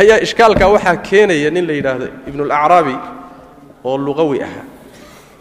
ayaa 0.00 0.18
ishkaalkaa 0.26 0.68
waxaa 0.74 0.96
keenaya 1.08 1.50
nin 1.50 1.66
la 1.68 1.72
yidhaahdo 1.78 2.06
ibnulacraabi 2.28 2.94
oo 3.88 3.96
luqawi 4.06 4.38
ahaa. 4.46 4.64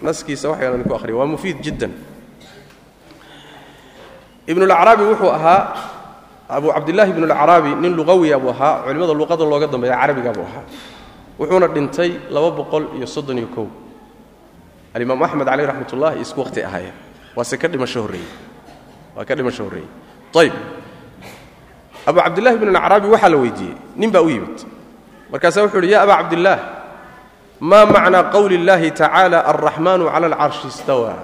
Naskiisa 0.06 0.46
waxayaan 0.52 0.76
idinku 0.80 0.96
ahriya 0.98 1.16
waa 1.20 1.26
mufiid 1.34 1.58
jiddan. 1.66 1.92
Ibnulacraabi 4.48 5.04
wuxuu 5.10 5.32
ahaa 5.38 5.62
abu 6.50 6.72
cabdillaahi 6.72 7.12
ibnulacraabi 7.12 7.72
nin 7.76 7.92
luqawiya 8.00 8.40
buu 8.40 8.50
ahaa 8.56 8.84
culimmada 8.88 9.14
luqada 9.14 9.44
looga 9.46 9.68
dambeeya 9.68 9.96
carabiga 10.00 10.32
buu 10.32 10.48
ahaa. 10.48 10.64
Wuxuuna 11.40 11.68
dhintay 11.68 12.12
laba 12.32 12.50
boqol 12.52 12.84
iyo 12.98 13.06
soddon 13.08 13.38
iyo 13.38 13.48
kow. 13.56 13.68
Alimaam 14.96 15.22
axmed 15.24 15.46
caleyh 15.46 15.68
raxmat 15.68 15.92
ullahi 15.94 16.22
isku 16.24 16.40
waqti 16.42 16.64
ahaayeen. 16.64 16.96
Waase 17.36 17.58
ka 17.62 17.68
dhimasho 17.68 18.02
horreeyey. 18.08 18.32
Waa 19.16 19.26
ka 19.28 19.36
dhimasho 19.36 19.64
horreeyey. 19.68 19.90
Ayib 20.38 20.54
abu 22.08 22.18
cabdillahi 22.24 22.56
ibnulacraabi 22.56 23.08
waxaa 23.12 23.30
la 23.30 23.38
weydiiyey. 23.38 23.76
Nin 24.00 24.10
baa 24.12 24.24
u 24.24 24.30
yimid. 24.30 24.58
Markaasaa 25.32 25.68
wuxuu 25.68 25.84
uhi 25.84 25.92
ya 25.92 26.02
aba 26.08 26.16
cabdillaah 26.24 26.60
ma 27.60 27.86
macnaa 27.86 28.32
qowli 28.32 28.56
اllahi 28.58 28.92
tacaala 28.96 29.44
alraxmaanu 29.52 30.08
cala 30.08 30.26
alcarshi 30.32 30.68
istawaa? 30.72 31.20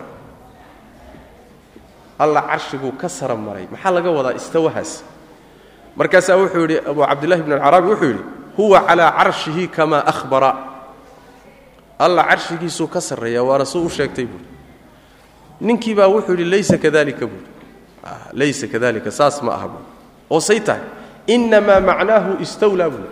Alla 2.19 2.41
carshiguu 2.41 2.91
ka 2.99 3.07
sara 3.09 3.35
maray. 3.35 3.65
Maxaa 3.71 3.91
laga 3.95 4.11
wadaa 4.11 4.35
istawahaas 4.37 5.01
markaasaa 5.95 6.37
wuxuu 6.41 6.61
yidhi 6.65 6.77
abu 6.89 7.01
cabdillahi 7.09 7.41
bn 7.45 7.51
alcaraabi 7.53 7.87
wuxuu 7.91 8.07
yidhi 8.11 8.23
huwa 8.57 8.79
calaa 8.87 9.11
carshihi 9.17 9.67
kamaa 9.67 10.03
ahbara 10.13 10.51
alla 11.99 12.23
carshigiisuu 12.29 12.87
ka 12.87 13.01
sarreeya 13.01 13.43
waana 13.43 13.65
suu 13.65 13.85
u 13.85 13.89
sheegtay 13.89 14.25
buuri 14.25 14.45
ninkii 15.61 15.95
baa 15.95 16.07
wuxuu 16.07 16.33
yidhi 16.35 16.49
laysa 16.51 16.77
kadalika 16.77 17.25
buuri 17.27 17.47
laysa 18.33 18.67
kadalika 18.67 19.11
saas 19.11 19.41
ma 19.45 19.51
aha 19.55 19.67
buuri 19.67 19.85
oo 20.29 20.39
say 20.39 20.59
tahay. 20.59 20.81
Innamaa 21.27 21.79
macnaahu 21.79 22.31
istawlaa 22.45 22.89
buuri 22.89 23.09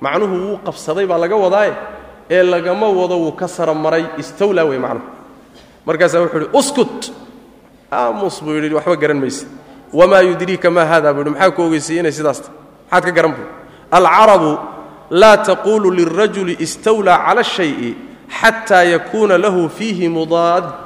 macnuhu 0.00 0.34
wuu 0.46 0.58
qabsaday 0.66 1.06
baa 1.06 1.18
laga 1.18 1.36
wadaaye 1.36 1.72
ee 2.30 2.42
lagama 2.42 2.86
wado 2.88 3.16
wuu 3.22 3.32
ka 3.32 3.48
saramaray 3.48 4.04
istawlaa 4.18 4.64
wey 4.70 4.78
macnuhu. 4.78 5.06
Markaasaa 5.86 6.20
wuxuu 6.20 6.38
yidhi 6.38 6.50
uskut. 6.58 7.12
Aamus 7.92 8.42
buu 8.44 8.52
yidhi 8.58 8.74
waxba 8.74 8.96
garan 8.96 9.18
mayse 9.22 9.46
wamaa 9.92 10.20
yudriika 10.20 10.70
maa 10.70 10.84
haada 10.84 11.14
buu 11.14 11.24
maxaa 11.30 11.50
ku 11.50 11.62
ogeysay 11.62 11.98
inay 12.00 12.12
sidaas 12.12 12.40
tahay? 12.42 12.56
Maxaad 12.90 13.04
ka 13.04 13.10
garan 13.16 13.32
buuri 13.36 13.50
alcarabu 13.90 14.58
laa 15.10 15.36
taquulu 15.36 15.90
lilrajuli 15.90 16.56
istawlaa 16.60 17.18
cala 17.26 17.44
shayi 17.44 17.96
xataa 18.40 18.82
yakuuna 18.94 19.38
lahu 19.38 19.68
fiihi 19.68 20.08
mudaad. 20.08 20.84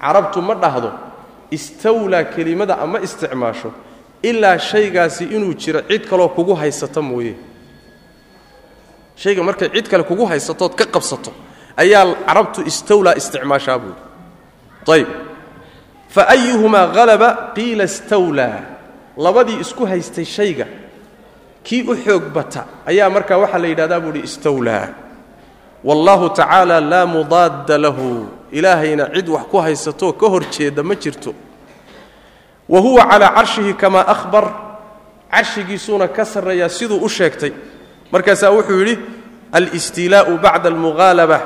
Carabtu 0.00 0.42
ma 0.42 0.54
dhahdo 0.54 0.90
istawlaa 1.50 2.24
kelimada 2.24 2.78
ama 2.78 2.98
isticmaasho 3.00 3.70
ilaa 4.22 4.58
shaygaasi 4.58 5.24
inuu 5.24 5.54
jiro 5.54 5.80
cid 5.88 6.02
kaloo 6.10 6.28
kugu 6.28 6.54
haysata 6.54 7.02
mooye. 7.02 7.34
Shayga 9.16 9.42
markay 9.42 9.68
cid 9.74 9.88
kale 9.88 10.02
kugu 10.04 10.26
haysatood 10.26 10.74
ka 10.78 10.84
qabsato 10.86 11.32
ayaa 11.76 12.14
carabtu 12.26 12.60
istawlaa 12.70 13.14
isticmaashaa 13.20 13.78
buuri 13.78 14.00
ayb 14.94 15.08
fa 16.14 16.22
ayuhumaa 16.34 16.86
halaba 16.96 17.28
qiila 17.56 17.84
istawlaa 17.84 18.58
labadii 19.16 19.58
isku 19.64 19.86
haystay 19.86 20.24
shayga 20.24 20.66
kii 21.66 21.82
u 21.82 21.94
xoog 22.04 22.24
bata 22.34 22.64
ayaa 22.90 23.10
markaa 23.14 23.38
waxaa 23.42 23.58
la 23.62 23.68
yidhahdaa 23.72 24.00
buuhi 24.04 24.20
istawlaa 24.28 24.86
wallaahu 25.84 26.26
tacaala 26.36 26.80
laa 26.80 27.06
mudaadda 27.06 27.78
lahu. 27.78 28.28
Ilaahayna 28.52 29.04
cid 29.14 29.28
wax 29.28 29.44
ku 29.50 29.56
haysatoo 29.64 30.12
ka 30.12 30.26
hor 30.28 30.44
jeeda 30.50 30.82
ma 30.82 30.94
jirto. 30.94 31.34
Wa 32.68 32.80
huwa 32.80 33.06
calaa 33.10 33.30
carshihi 33.36 33.72
kamaa 33.74 34.04
ahbar 34.14 34.44
carshigiisuuna 35.30 36.08
ka 36.08 36.24
sarreeyaa 36.24 36.68
siduu 36.68 36.98
u 36.98 37.08
sheegtay. 37.08 37.52
Markaasaa 38.12 38.50
wuxuu 38.50 38.78
yidhi 38.82 38.98
alistiilaa'u 39.52 40.38
bacda 40.38 40.68
almughaalaba 40.68 41.38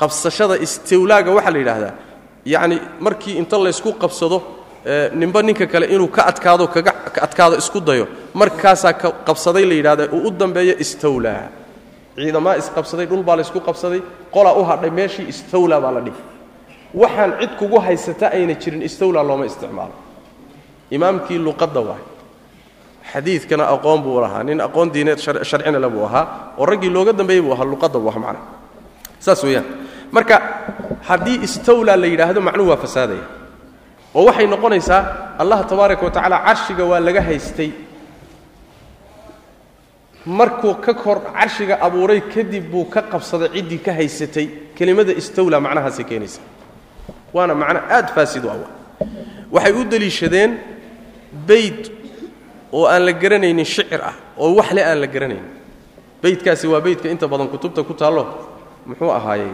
qabsashada 0.00 0.56
istawlaaga 0.66 1.30
waxaa 1.36 1.50
la 1.54 1.58
yidhaahdaa 1.58 1.92
yacni 2.44 2.76
markii 3.00 3.34
inta 3.40 3.56
laysku 3.58 3.92
qabsado 4.02 4.42
ninba 5.14 5.42
ninka 5.42 5.66
kale 5.66 5.86
inuu 5.94 6.08
ka 6.08 6.22
adkaado 6.30 6.66
kaga 6.68 6.92
adkaado 7.26 7.56
isku 7.56 7.80
dayo 7.80 8.06
markaasaa 8.34 8.92
ka 8.92 9.08
qabsaday 9.26 9.64
la 9.64 9.74
yidhahda 9.74 10.04
uu 10.12 10.28
u 10.28 10.30
dambeeyo 10.30 10.74
istawlaa 10.84 11.48
ciidamaa 12.16 12.56
isqabsaday 12.62 13.06
dhul 13.06 13.22
baa 13.28 13.36
laysku 13.36 13.60
qabsaday 13.68 14.00
qolaa 14.34 14.54
u 14.60 14.64
hadhay 14.70 14.90
meeshii 14.90 15.26
istawlaa 15.28 15.80
baa 15.84 15.92
la 15.96 16.00
dhihi 16.06 16.20
waxaan 16.94 17.30
cid 17.40 17.52
kugu 17.58 17.78
haysata 17.86 18.26
ayna 18.36 18.54
jirin 18.62 18.82
istawlaa 18.82 19.22
looma 19.28 19.44
isticmaalo. 19.50 19.94
Imaamkii 20.90 21.38
luqadda 21.46 21.80
waay 21.80 22.02
xadiidkana 23.12 23.64
aqoon 23.74 24.02
buu 24.04 24.20
lahaa 24.20 24.42
nin 24.44 24.60
aqoon 24.60 24.88
diineed 24.94 25.18
sharcina 25.18 25.78
le 25.84 25.88
buu 25.88 26.04
ahaa 26.04 26.54
oo 26.58 26.66
raggii 26.66 26.90
looga 26.90 27.12
dambeeyey 27.12 27.42
buu 27.42 27.52
ahaa 27.52 27.64
luqadda 27.72 27.98
buu 27.98 28.08
ahaa 28.12 28.20
macna 28.26 28.40
saas 29.20 29.42
weeyaan 29.44 29.64
marka 30.12 30.36
haddii 31.08 31.38
istawlaa 31.46 31.96
la 31.96 32.06
yidhaahdo 32.06 32.40
macnuhu 32.40 32.70
waa 32.70 32.76
fasaadaya. 32.76 33.26
Oo 34.14 34.24
waxay 34.28 34.46
noqonaysaa 34.46 35.36
allah 35.38 35.66
tabaaraka 35.66 36.04
wa 36.04 36.10
tacaala 36.10 36.38
carshiga 36.46 36.84
waa 36.84 37.00
laga 37.00 37.20
haystay. 37.22 37.70
Markuu 40.26 40.74
ka 40.80 40.94
kor 40.94 41.20
carshiga 41.32 41.78
abuuray 41.80 42.20
kadib 42.32 42.70
buu 42.70 42.84
ka 42.88 43.02
qabsaday 43.02 43.48
ciddii 43.52 43.78
ka 43.84 43.92
haysatay. 43.92 44.48
Kelimada 44.74 45.12
istawlaa 45.12 45.60
macnahaasay 45.60 46.04
keenaysa. 46.04 46.40
Waana 47.34 47.54
macno 47.54 47.80
aad 47.90 48.08
faasid 48.14 48.44
u 48.44 48.48
awa 48.50 48.68
waxay 49.50 49.72
u 49.72 49.84
deliishadeen 49.84 50.58
bayd 51.46 51.90
oo 52.72 52.86
aan 52.86 53.04
la 53.06 53.12
garanaynin 53.12 53.64
shicir 53.64 54.00
ah 54.02 54.14
oo 54.38 54.54
wax 54.54 54.72
le 54.72 54.82
aan 54.82 55.00
la 55.00 55.06
garanaynin. 55.06 55.50
Baydkaasi 56.22 56.66
waa 56.66 56.80
baydka 56.80 57.08
inta 57.10 57.28
badan 57.28 57.48
kutubta 57.48 57.82
ku 57.82 57.94
taallo 57.94 58.24
muxuu 58.86 59.10
ahaayey 59.10 59.52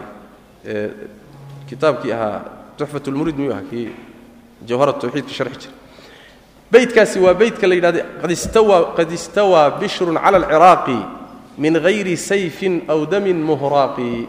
kitaabkii 1.68 2.12
ahaa 2.12 2.40
tuxfatulmurid 2.76 3.36
miyuu 3.36 3.52
aha 3.52 3.62
kii 3.70 3.88
jawhara 4.66 4.92
tawxiidka 4.92 5.32
sharxi 5.32 5.58
jira 5.61 5.74
baydkaasi 6.72 7.18
waa 7.20 7.34
baydka 7.34 7.66
la 7.66 7.74
yidhahda 7.74 8.04
qad 8.96 9.11
istawaa 9.11 9.70
bishrun 9.80 10.18
cala 10.18 10.38
alciraaqi 10.38 10.98
min 11.58 11.80
hayri 11.82 12.16
sayfin 12.16 12.82
aw 12.88 13.06
damin 13.06 13.36
muhraaqi 13.36 14.28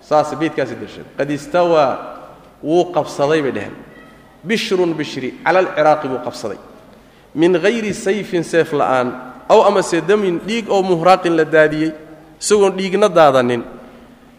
saas 0.00 0.34
baydkaasi 0.34 0.74
dirshada 0.80 1.08
qad 1.18 1.30
istawaa 1.30 1.92
wuu 2.62 2.92
qabsaday 2.92 3.42
bay 3.42 3.52
dheheen 3.52 3.76
bishrun 4.44 4.94
bishri 4.94 5.34
cala 5.44 5.58
alciraaqi 5.58 6.08
buu 6.08 6.22
qabsaday. 6.24 6.58
Min 7.34 7.54
hayri 7.54 7.94
sayfin 7.94 8.42
seef 8.42 8.72
la'aan 8.72 9.12
aw 9.48 9.60
amase 9.68 10.00
damin 10.00 10.40
dhiig 10.46 10.70
oo 10.70 10.82
muhraaqin 10.82 11.36
la 11.36 11.44
daadiyey 11.44 11.92
isagoon 12.40 12.72
dhiigna 12.76 13.08
daadanin 13.08 13.62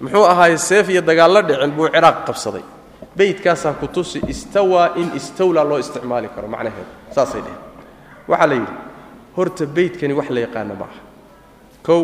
muxuu 0.01 0.25
ahaaye 0.31 0.57
seef 0.57 0.89
iyo 0.89 1.01
dagaallo 1.01 1.41
dhicin 1.47 1.71
buu 1.77 1.87
ciraaq 1.95 2.17
qabsaday. 2.27 2.63
Baydkaasaa 3.17 3.73
ku 3.79 3.87
tusi 3.87 4.19
istawaa 4.27 4.87
in 5.01 5.11
istawlaa 5.19 5.63
loo 5.69 5.79
isticmaali 5.83 6.29
karo 6.35 6.47
macnaheeda 6.47 6.91
saasay 7.15 7.41
dheheen 7.41 7.61
waxaa 8.27 8.47
la 8.47 8.55
yidhi 8.55 8.73
horta 9.37 9.65
baydkani 9.65 10.13
wax 10.19 10.29
la 10.35 10.39
yaqaana 10.45 10.73
ma 10.79 10.85
aha. 10.89 10.99
Kow 11.87 12.01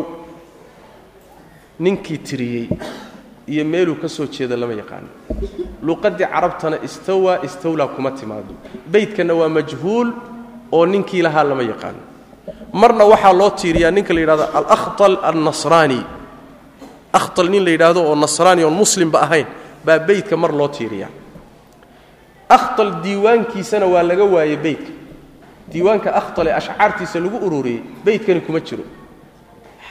ninkii 1.78 2.18
tiriyey 2.18 2.68
iyo 3.46 3.64
meeluu 3.64 3.94
ka 4.02 4.08
soo 4.08 4.26
jeeda 4.26 4.56
lama 4.56 4.72
yaqaano 4.82 5.08
luqaddii 5.82 6.26
carabtana 6.34 6.76
istawaa 6.88 7.38
istawlaa 7.46 7.88
kuma 7.94 8.10
timaado 8.10 8.54
baydkanna 8.92 9.34
waa 9.40 9.48
majhuul 9.48 10.08
oo 10.72 10.86
ninkii 10.86 11.22
lahaa 11.22 11.44
lama 11.44 11.62
yaqaano 11.62 12.00
marna 12.72 13.04
waxaa 13.12 13.32
loo 13.40 13.50
tiiriyaa 13.50 13.90
ninka 13.90 14.14
la 14.14 14.20
yidhahdo 14.20 14.44
alahtal 14.58 15.16
annasraani 15.30 16.00
akhtal 17.18 17.48
nin 17.52 17.62
la 17.66 17.70
yidhaahdo 17.74 18.00
oo 18.10 18.14
nasraani 18.24 18.62
oon 18.66 18.74
muslimba 18.82 19.18
ahayn 19.26 19.46
baa 19.86 19.98
beydka 20.08 20.34
mar 20.42 20.52
loo 20.60 20.68
tiiriyaa 20.76 21.10
akhtal 22.56 22.90
diiwaankiisana 23.04 23.86
waa 23.94 24.02
laga 24.10 24.24
waayey 24.34 24.56
beydka 24.64 24.90
diiwaanka 25.72 26.08
akhtal 26.20 26.46
ee 26.50 26.54
ashcaartiisa 26.60 27.16
lagu 27.24 27.38
ururiyey 27.46 27.80
beydkani 28.04 28.40
kuma 28.46 28.60
jiro 28.66 28.84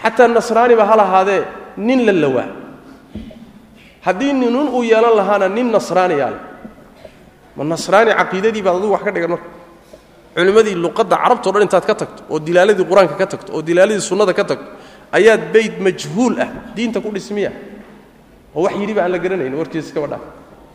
xataa 0.02 0.28
nasraaniba 0.38 0.84
ha 0.90 0.96
lahaadee 1.02 1.42
nin 1.88 2.00
la 2.08 2.14
lawaa 2.24 2.48
haddii 4.06 4.34
ninun 4.42 4.68
uu 4.78 4.84
yeelan 4.92 5.16
lahaana 5.20 5.48
nin 5.58 5.68
nasraaniyaa 5.76 6.30
leh 6.34 6.42
ma 7.58 7.64
nasraani 7.74 8.12
caqiidadii 8.20 8.62
baad 8.66 8.76
adugu 8.80 8.94
wax 8.96 9.04
ka 9.08 9.12
dhigan 9.16 9.30
marka 9.36 9.48
culimmadii 10.36 10.76
luqadda 10.84 11.16
carabtao 11.24 11.52
dhan 11.54 11.64
intaad 11.68 11.86
ka 11.90 11.96
tagto 12.02 12.22
oo 12.34 12.38
dilaaladii 12.48 12.86
qur'aanka 12.92 13.16
ka 13.22 13.28
tagto 13.34 13.50
oo 13.56 13.62
dilaaladii 13.68 14.02
sunnada 14.10 14.34
ka 14.40 14.44
tagto 14.50 14.68
ayaad 15.18 15.44
beyd 15.54 15.74
majhuul 15.86 16.36
ah 16.44 16.50
diinta 16.76 17.00
ku 17.02 17.10
dhismiya. 17.16 17.52
Oo 18.56 18.64
wax 18.64 18.74
yidhiba 18.80 19.02
aan 19.04 19.12
la 19.12 19.20
garanayn 19.20 19.54
warkiisa 19.56 19.88
iskaba 19.90 20.08
dhaaf 20.08 20.24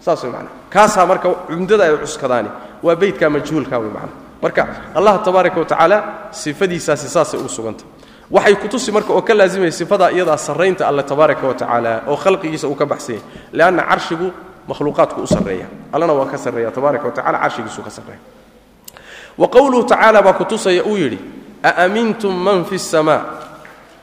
saas 0.04 0.22
way 0.24 0.32
macana 0.32 0.50
kaasaa 0.74 1.06
marka 1.06 1.28
cumdada 1.48 1.84
ay 1.84 1.96
cuskadaani. 2.04 2.50
Waa 2.82 2.96
beydkaa 2.96 3.30
majhuulkaa 3.30 3.78
way 3.82 3.90
macana 3.96 4.12
marka 4.42 4.62
allah 4.94 5.14
tabaaraka 5.24 5.58
wa 5.60 5.66
tacaala 5.66 5.98
sifadiisaasi 6.32 7.08
saasay 7.08 7.40
ugu 7.40 7.48
sugantah 7.48 7.86
waxay 8.30 8.54
kutusi 8.56 8.92
marka 8.92 9.12
oo 9.12 9.22
ka 9.22 9.34
laazimaya 9.34 9.72
sifadaa 9.72 10.10
iyadaa 10.10 10.36
sarraynta 10.36 10.88
alle 10.88 11.02
tabaaraka 11.02 11.46
wa 11.46 11.54
tacaala 11.54 12.02
oo 12.08 12.16
khalqigiisa 12.16 12.68
uu 12.68 12.74
ka 12.74 12.86
baxsan 12.86 13.14
yahay 13.14 13.26
leanna 13.52 13.82
carshigu 13.82 14.32
makhluuqaadku 14.68 15.20
u 15.20 15.26
sarreeya. 15.26 15.66
Allana 15.92 16.12
waa 16.12 16.26
ka 16.32 16.38
sarreeya 16.38 16.70
tabaaraka 16.70 17.04
wa 17.04 17.12
tacala 17.12 17.38
carshigiisuu 17.38 17.82
ka 17.82 17.90
sarreeya. 17.90 18.20
Wa 19.38 19.48
qowluhu 19.48 19.84
tacaala 19.84 20.22
baa 20.22 20.32
kutusaya 20.32 20.84
uu 20.84 20.96
yidhi 20.96 21.18
aamintum 21.64 22.32
man 22.44 22.64
fi 22.64 22.76
اsamaa 22.76 23.20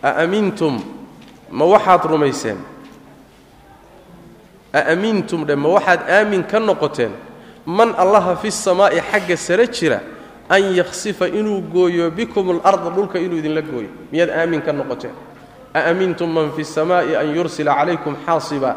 aamintum? 0.03 0.81
Ma 1.51 1.65
waxaad 1.65 2.05
rumayseen? 2.05 2.57
aamintum 4.73 5.45
dhe 5.45 5.55
ma 5.55 5.69
waxaad 5.69 6.09
aamin 6.09 6.43
ka 6.43 6.59
noqoteen? 6.59 7.11
Man 7.65 7.93
allaha 7.97 8.35
fi 8.35 8.51
samaa'i 8.51 9.01
xagga 9.01 9.37
sare 9.37 9.67
jira 9.67 10.01
an 10.49 10.61
yakhsifa 10.73 11.27
inuu 11.27 11.61
gooyo 11.61 12.11
bikum 12.11 12.49
alarda 12.59 12.89
dhulka 12.89 13.19
inuu 13.19 13.37
idinla 13.37 13.61
gooyo. 13.61 13.89
Miyaad 14.11 14.29
aamin 14.29 14.61
ka 14.61 14.71
noqoteen? 14.71 15.13
aamintum 15.73 16.31
man 16.31 16.51
fi 16.51 16.63
samaa'i 16.63 17.15
an 17.15 17.35
yursila 17.35 17.75
calaykum 17.75 18.15
xaasiba? 18.25 18.75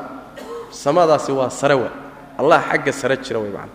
Samadaasi 0.70 1.32
waa 1.32 1.50
sare 1.50 1.74
wa. 1.74 1.90
Allah 2.38 2.62
xagga 2.70 2.92
sare 2.92 3.16
jira 3.16 3.38
way 3.40 3.50
macana 3.50 3.72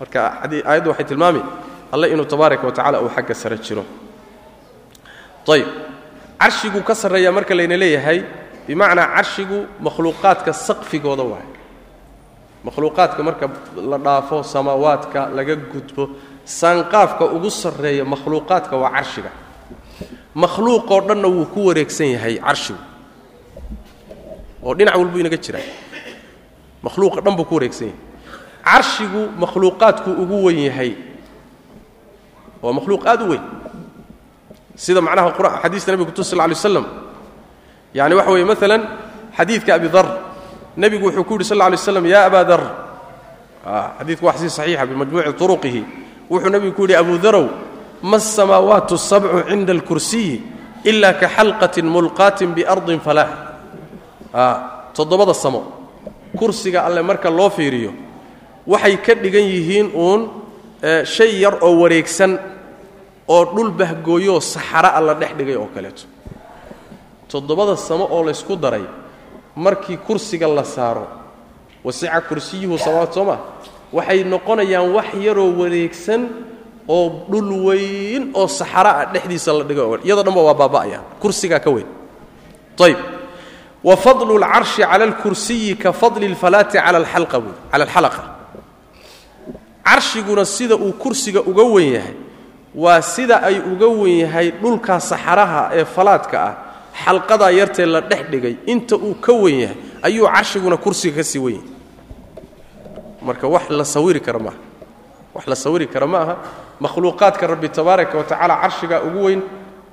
marka 0.00 0.20
aayaddu 0.44 0.90
waxay 0.90 1.04
tilmaami 1.04 1.42
alle 1.92 2.10
inuu 2.12 2.24
tabaaraka 2.24 2.66
wa 2.66 2.72
tacala 2.72 3.00
uu 3.02 3.08
xagga 3.08 3.34
sare 3.34 3.58
jiro. 3.58 3.84
Ayb 5.48 5.66
carshiguu 6.40 6.82
ka 6.88 6.94
sarreeyaa 6.94 7.32
marka 7.32 7.54
layna 7.54 7.76
leeyahay 7.82 8.18
bimacnaa 8.66 9.06
carshigu 9.16 9.58
makhluuqaadka 9.80 10.52
saqfigooda 10.52 11.22
waay. 11.32 11.46
Makhluuqaadka 12.64 13.20
marka 13.22 13.46
la 13.90 13.98
dhaafo 13.98 14.42
samaawaadka 14.42 15.20
laga 15.36 15.54
gudbo 15.72 16.02
saanqaafka 16.44 17.24
ugu 17.36 17.50
sarreeya 17.50 18.04
makhluuqaadka 18.04 18.74
waa 18.82 18.90
carshiga. 18.96 19.30
Makhluuqoo 20.34 21.00
dhanna 21.08 21.28
wuu 21.28 21.46
ku 21.54 21.60
wareegsan 21.68 22.06
yahay 22.14 22.34
carshigu. 22.38 22.78
Oo 24.62 24.74
dhinac 24.74 24.96
walbuu 24.98 25.18
inaga 25.22 25.36
jiraa 25.36 25.64
makhluuqa 26.82 27.20
dhan 27.24 27.36
buu 27.38 27.44
ku 27.48 27.54
wareegsan 27.54 27.88
yahay. 27.88 28.00
Carshigu 28.66 29.22
makhluuqaadku 29.42 30.10
ugu 30.22 30.36
wen 30.46 30.58
yahay. 30.68 30.92
Waa 32.62 32.72
makhluuq 32.76 33.06
aad 33.06 33.22
u 33.22 33.28
weyn 33.30 33.42
sida 34.76 35.00
macnaha 35.00 35.32
xadiista 35.62 35.92
nebiga 35.92 36.10
kutus 36.10 36.28
sal 36.30 36.38
lay 36.38 36.54
slam 36.54 36.86
yani 37.94 38.14
waxa 38.14 38.30
weeye 38.30 38.44
maalan 38.44 38.82
xadiidka 39.36 39.74
abi 39.74 39.88
dar 39.88 40.06
nebigu 40.76 41.06
wuxuu 41.08 41.24
ku 41.24 41.32
yidhi 41.34 41.44
sal 41.44 41.58
lay 41.58 41.76
slam 41.76 42.06
ya 42.06 42.26
abaa 42.28 42.44
dar. 42.44 42.62
Xadiidku 43.98 44.24
waa 44.26 44.36
xadiis 44.36 44.54
saxiixa 44.54 44.86
bimajmuuci 44.86 45.32
turuqihi. 45.40 45.82
Wuxuu 46.30 46.50
nebigu 46.50 46.72
ku 46.76 46.82
yidhi 46.84 46.94
abu 46.94 47.18
darow 47.18 47.48
ma 48.02 48.16
asamaawaatu 48.16 48.98
sabcu 48.98 49.42
cinda 49.48 49.72
alkursiyi 49.72 50.42
ila 50.84 51.14
ka 51.14 51.26
xalqatin 51.28 51.86
mulqaatin 51.88 52.54
biardin 52.54 53.00
falaax 53.00 53.30
toddobada 54.94 55.34
samo. 55.34 55.60
Kursiga 56.36 56.84
alle 56.84 57.02
marka 57.02 57.30
loo 57.30 57.50
fiiriyo 57.50 57.92
waxay 58.66 58.96
ka 59.00 59.14
dhigan 59.14 59.42
yihiin 59.42 59.90
uun 59.94 60.28
shay 61.04 61.40
yar 61.40 61.58
oo 61.62 61.80
wareegsan 61.80 62.38
oo 63.28 63.44
dhul 63.54 63.70
bahgooyooo 63.70 64.40
saxara 64.40 64.88
alla 64.98 65.14
dhex 65.14 65.32
dhigay 65.38 65.56
oo 65.56 65.68
kaleeto. 65.74 66.02
Toddobada 67.28 67.76
samo 67.76 68.08
oo 68.10 68.22
laysku 68.24 68.56
daray 68.56 68.84
markii 69.56 69.96
kursiga 69.96 70.48
la 70.48 70.64
saaro 70.64 71.06
wasica 71.84 72.20
kursiyuhu 72.20 72.78
samawaat 72.78 73.14
soo 73.14 73.26
waxay 73.92 74.24
noqonayaan 74.24 74.92
wax 74.94 75.14
yaroo 75.14 75.50
wareegsan 75.58 76.28
oo 76.88 77.26
dhul 77.30 77.50
weyn 77.66 78.30
oo 78.34 78.46
saxara 78.48 78.90
ah 79.00 79.06
dhexdiisa 79.12 79.52
la 79.52 79.64
dhigo. 79.64 79.98
Iyadoo 80.04 80.22
dhanba 80.22 80.42
waa 80.42 80.54
baaba'aya 80.54 81.00
kursigaa 81.20 81.58
ka 81.58 81.70
weyn. 81.70 81.86
Ayb 82.78 82.98
wa 83.84 83.96
fadlu 83.96 84.38
lcarshi 84.38 84.82
cala 84.82 85.04
alkursiyi 85.04 85.76
ka 85.76 85.92
fadli 85.92 86.28
lfalaati 86.28 86.78
cala 86.78 86.98
alxalaqa 87.72 88.22
carshiguna 89.84 90.44
sida 90.44 90.76
uu 90.76 90.92
kursiga 90.92 91.40
uga 91.40 91.62
weyn 91.64 91.92
yahay 91.92 92.14
waa 92.76 93.00
sida 93.02 93.42
ay 93.42 93.58
uga 93.60 93.88
wen 93.88 94.18
yahay 94.28 94.52
dhulkaa 94.52 95.00
saxaraha 95.00 95.70
ee 95.72 95.84
falaadka 95.84 96.36
ah. 96.44 96.54
Xalqadaa 96.96 97.50
yartee 97.50 97.86
la 97.86 98.00
dhex 98.00 98.28
dhigay 98.30 98.56
inta 98.66 98.96
uu 98.96 99.14
ka 99.20 99.32
wen 99.32 99.60
yahay 99.60 99.76
ayuu 100.02 100.28
carshiguna 100.28 100.76
kursiga 100.76 101.16
ka 101.16 101.24
sii 101.24 101.38
wen 101.38 101.60
marka 103.22 103.48
wax 103.48 103.68
la 103.70 103.84
sawiri 103.84 104.20
kara 104.20 104.38
maaha 104.38 104.56
wax 105.34 105.46
la 105.46 105.56
sawiri 105.56 105.86
kara 105.86 106.06
ma 106.06 106.18
aha. 106.18 106.36
Makhluuqaadka 106.80 107.46
rabbi 107.46 107.68
tabaaraka 107.68 108.16
wa 108.18 108.24
carshigaa 108.24 109.00
ugu 109.00 109.24
weyn 109.24 109.42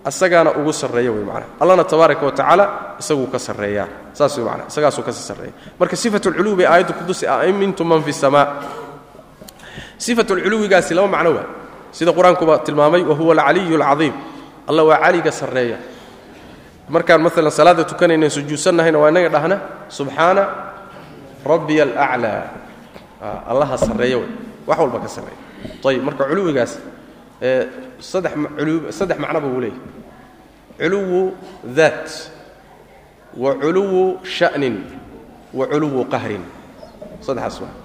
asagaana 0.06 0.52
ugu 0.56 0.74
sarreeya 0.74 1.12
wey 1.12 1.24
macnaha. 1.24 1.48
Allana 1.60 1.84
tabaaraka 1.84 2.26
wa 2.26 2.96
isaguu 3.00 3.28
ka 3.28 3.40
sarreeyaa. 3.40 3.88
Saas 4.14 4.38
wey 4.38 4.46
macnaha. 4.46 4.68
Isagaasuu 4.68 5.04
ka 5.04 5.12
sii 5.12 5.24
sarreeya 5.24 5.54
marka 5.80 5.96
sifatulculuwi 5.96 6.66
aayaddu 6.66 6.94
kudusi 6.94 7.28
amintum 7.28 7.88
man 7.88 8.04
fi 8.04 8.14
samaa. 8.14 8.48
Sifatulculuwigaasi 9.98 10.94
laba 10.94 11.08
macno 11.08 11.32
waa 11.36 11.63
sida 11.94 12.10
qur'aankuba 12.12 12.66
tilmaamay 12.66 13.06
wa 13.06 13.16
huwa 13.16 13.32
alcaliyu 13.38 13.78
alcadiim 13.78 14.14
alla 14.68 14.82
waa 14.84 14.98
caliga 14.98 15.32
sarreeya. 15.32 15.78
Markaan 16.90 17.22
maalan 17.22 17.52
salaadda 17.52 17.84
tukanayna 17.88 18.28
sujuudsannahayna 18.30 18.98
waa 19.00 19.12
inaga 19.14 19.30
dhahna 19.30 19.58
subxaana 19.88 20.44
rabbiya 21.46 21.84
alaclaa 21.86 22.50
allaha 23.48 23.78
sarreeya 23.78 24.18
wey. 24.20 24.30
Wax 24.68 24.78
walba 24.80 25.00
ka 25.00 25.08
sarreeya. 25.08 25.40
Ayib 25.86 26.04
marka 26.04 26.24
culuwigaas 26.28 26.80
saddex 28.00 29.18
macnoba 29.20 29.48
wuu 29.48 29.62
leeyahy 29.64 29.80
culuwu 30.80 31.22
daat 31.76 32.10
wa 33.38 33.56
culuwu 33.56 34.20
sha'nin 34.26 34.76
wa 35.54 35.68
culuwu 35.72 36.04
qahrin. 36.10 36.44
Saddexaas 37.22 37.62
waa 37.64 37.83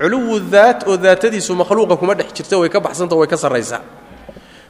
culuwu 0.00 0.40
daat 0.40 0.88
oo 0.88 0.96
daatadiisu 0.96 1.52
makhluuqa 1.54 1.96
kuma 2.00 2.14
dhex 2.14 2.32
jirta 2.36 2.56
way 2.58 2.68
ka 2.72 2.80
baxsanta 2.80 3.14
way 3.16 3.28
ka 3.28 3.36
sarraysaa 3.36 3.80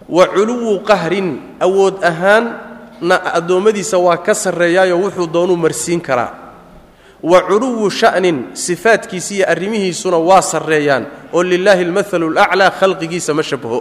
wa 0.08 0.26
culuwu 0.26 0.80
qahrin 0.82 1.28
awood 1.62 2.02
ahaanna 2.04 3.16
addoommadiisa 3.38 3.98
waa 3.98 4.16
ka 4.18 4.34
sarreeyaayoo 4.34 4.98
wuxuu 5.06 5.26
doonuu 5.30 5.56
marsiin 5.56 6.00
karaa. 6.02 6.34
Wa 7.22 7.42
culuwu 7.46 7.90
sha'nin 7.90 8.50
sifaadkiisa 8.56 9.34
iyo 9.34 9.44
arrimihiisuna 9.48 10.16
waa 10.18 10.42
sarreeyaan 10.42 11.06
oo 11.32 11.42
lilaahi 11.44 11.82
almahalu 11.84 12.26
alaclaa 12.38 12.70
khalqigiisa 12.80 13.34
ma 13.34 13.42
shabaho 13.42 13.78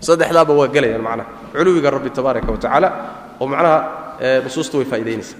saddexdaaba 0.00 0.52
waa 0.54 0.68
gelayaan 0.74 1.02
macnaha. 1.02 1.28
Culuwiga 1.52 1.90
rabbi 1.90 2.10
tabaaraka 2.10 2.50
wa 2.52 2.58
tacaala 2.58 2.88
oo 3.40 3.46
macnaha 3.46 3.78
nusuusta 4.44 4.76
way 4.80 4.86
faa'idaynaysaa 4.90 5.38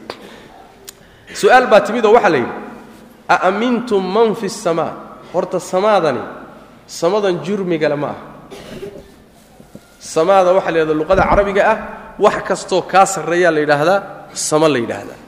su'aal 1.34 1.66
baa 1.66 1.80
timid 1.80 2.04
oo 2.06 2.12
waxaa 2.14 2.30
la 2.30 2.38
yidhi 2.38 2.52
a 3.28 3.36
amintum 3.48 4.02
man 4.14 4.34
fi 4.36 4.48
samaa 4.48 4.92
horta 5.34 5.58
samaadani 5.72 6.22
samadan 6.86 7.34
jurmigale 7.46 7.96
ma 8.02 8.08
aha. 8.14 8.22
Samaada 10.14 10.50
waxaa 10.56 10.70
la 10.74 10.78
yidhahda 10.80 10.94
luqada 11.00 11.22
carabiga 11.30 11.62
ah 11.72 11.78
wax 12.24 12.36
kastoo 12.48 12.82
kaa 12.92 13.06
sarreeyaa 13.14 13.52
la 13.56 13.60
yidhaahdaa 13.64 13.98
sama 14.48 14.66
la 14.74 14.78
yidhaahdaa 14.84 15.20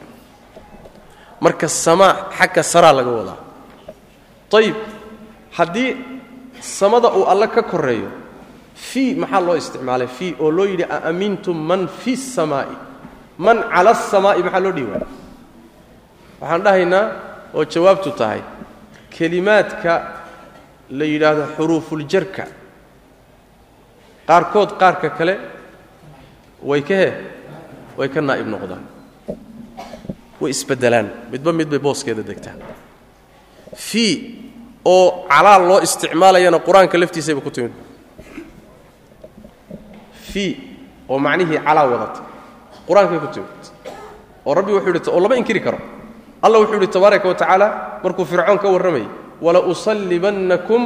marka 1.44 1.66
samaa 1.84 2.12
xagga 2.38 2.62
saraa 2.72 2.92
laga 2.98 3.10
wadaa. 3.18 3.38
Ayib 4.58 4.76
haddii 5.58 5.90
samada 6.78 7.08
uu 7.18 7.24
alle 7.32 7.46
ka 7.54 7.62
koreeyo 7.72 8.10
fii 8.88 9.14
maxaa 9.22 9.40
loo 9.46 9.56
isticmaalay? 9.62 10.08
Fii 10.18 10.32
oo 10.40 10.50
loo 10.56 10.66
yidhi 10.72 10.84
a 10.84 10.96
amintum 11.10 11.56
man 11.68 11.82
fi 12.00 12.12
samaa'i? 12.16 12.74
Man 13.38 13.58
cala 13.74 13.90
asamaa'i 13.96 14.40
maxaa 14.46 14.62
loo 14.64 14.72
dhihi 14.76 14.86
waaya 14.92 15.06
waxaan 16.40 16.62
dhahaynaa 16.66 17.04
oo 17.56 17.64
jawaabtu 17.72 18.10
tahay 18.20 18.40
kelimaadka 19.16 19.92
la 20.90 21.04
yidhaahdo 21.04 21.44
xuruufuljarka 21.56 22.44
qaarkood 24.28 24.70
qaarka 24.80 25.10
kale 25.18 25.34
way 26.62 26.82
ka 26.82 26.94
he 26.94 27.08
way 27.98 28.08
ka 28.08 28.20
naa'ib 28.20 28.46
noqdaan. 28.46 28.84
Way 30.40 30.50
isbeddelaan. 30.50 31.08
Midba 31.32 31.52
mid 31.52 31.68
booskeeda 31.80 32.22
degtaan. 32.22 32.60
Fii 33.74 34.12
oo 34.84 35.26
calaal 35.28 35.62
loo 35.68 35.80
isticmaalayana 35.80 36.58
qur'aanka 36.58 36.98
laftiisayba 37.00 37.40
ku 37.40 37.50
timid. 37.50 37.72
Fii 40.32 40.52
oo 41.08 41.18
macnihii 41.18 41.60
calaa 41.66 41.86
wadata 41.92 42.20
qur'aankay 42.88 43.18
ku 43.24 43.28
timid. 43.34 43.62
Oo 44.44 44.54
rabbi 44.54 44.72
wuxuu 44.72 44.92
yidhi 44.92 45.10
oo 45.10 45.20
lama 45.20 45.36
inkiri 45.36 45.60
karo 45.60 45.78
alla 46.46 46.56
wuxuu 46.62 46.78
idhi 46.80 46.88
tabaaraka 46.96 47.26
watacaala 47.32 47.66
markuu 48.04 48.24
fircoon 48.32 48.58
ka 48.62 48.68
warramayay 48.74 49.08
walausallibannakum 49.44 50.82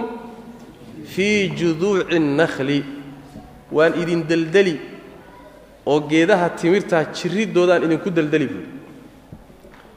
fii 1.14 1.38
juduuci 1.60 2.04
اnnahli 2.16 2.78
waan 3.76 3.92
idin 4.02 4.20
deldeli 4.30 4.74
oo 5.90 5.98
geedaha 6.10 6.46
timirtaa 6.60 7.02
jirridoodaan 7.18 7.82
idinku 7.86 8.10
deldeli 8.18 8.46
buudi 8.52 8.68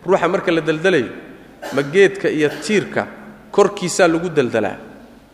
ruuxa 0.07 0.28
marka 0.34 0.49
la 0.57 0.61
deldelayo 0.70 1.09
ma 1.76 1.82
geedka 1.93 2.28
iyo 2.38 2.49
tiirka 2.66 3.01
korkiisaa 3.55 4.07
lagu 4.14 4.30
deldelaa 4.38 4.78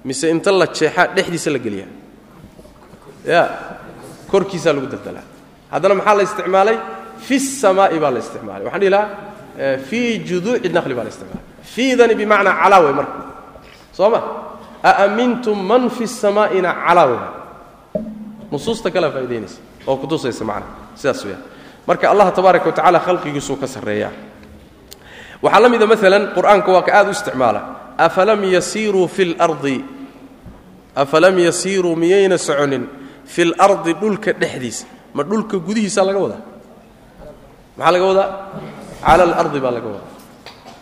mise 0.08 0.26
inta 0.36 0.52
la 0.62 0.68
jeexaa 0.78 1.08
dhexdiisa 1.16 1.50
la 1.56 1.60
geliya 1.66 1.88
ya 3.34 3.42
korkiisaa 4.32 4.74
lagu 4.78 4.88
deldelaa 4.94 5.26
haddana 5.74 5.94
maxaa 6.00 6.16
la 6.20 6.24
isticmaalay? 6.30 6.78
Fi 7.28 7.36
samaa'i 7.40 7.98
baa 8.04 8.12
la 8.16 8.20
isticmaalay. 8.24 8.64
Waxaan 8.68 8.82
dhihi 8.82 8.92
lahaa 8.96 9.10
fii 9.90 10.20
juduuci 10.28 10.70
naqli 10.70 10.94
baa 10.98 11.04
la 11.04 11.10
isticmaala 11.10 11.42
fiidani 11.74 12.16
bimacnaa 12.16 12.56
calaa 12.64 12.80
wey 12.86 12.94
marka. 12.94 13.20
Soo 13.98 14.10
ma 14.10 14.20
aamintum 14.84 15.58
man 15.70 15.90
fi 15.90 16.08
samaa'ina 16.08 16.72
calaa 16.88 17.06
wey 17.12 17.20
nusuusta 18.52 18.92
kalea 18.92 19.12
faa'idaynaysa 19.12 19.60
oo 19.88 19.96
kutusaysa 20.02 20.44
macnaa 20.46 20.96
sidaas 20.96 21.24
weeyaan. 21.26 21.44
Marka 21.88 22.06
allah 22.12 22.28
tabaaraka 22.38 22.66
wa 22.66 22.72
tacala 22.72 23.00
khalqigiisuu 23.00 23.56
ka 23.62 23.68
sarreeyaa. 23.68 24.12
Waxaa 25.44 25.60
la 25.64 25.70
mida 25.70 25.86
maalan 25.88 26.24
qur'aanka 26.36 26.70
waa 26.72 26.82
ka 26.88 26.92
aad 26.98 27.08
u 27.08 27.12
isticmaala. 27.12 27.62
Afalam 27.98 28.44
yasiiruu 28.44 29.08
fi 29.08 29.24
lardi 29.36 29.84
afalam 30.96 31.36
yasiiruu 31.40 31.96
miyayna 31.96 32.38
soconin? 32.38 32.88
Fi 33.26 33.46
lardi 33.46 33.94
dhulka 33.94 34.34
dhexdiisa. 34.34 34.86
Ma 35.14 35.24
dhulka 35.24 35.58
gudihiisaa 35.58 36.06
laga 36.06 36.20
wadaa? 36.20 36.42
Maxaa 37.78 37.92
laga 37.92 38.06
wadaa? 38.06 38.30
Cala 39.06 39.24
alardi 39.28 39.60
baa 39.64 39.72
laga 39.78 39.88
wadaa 39.96 40.12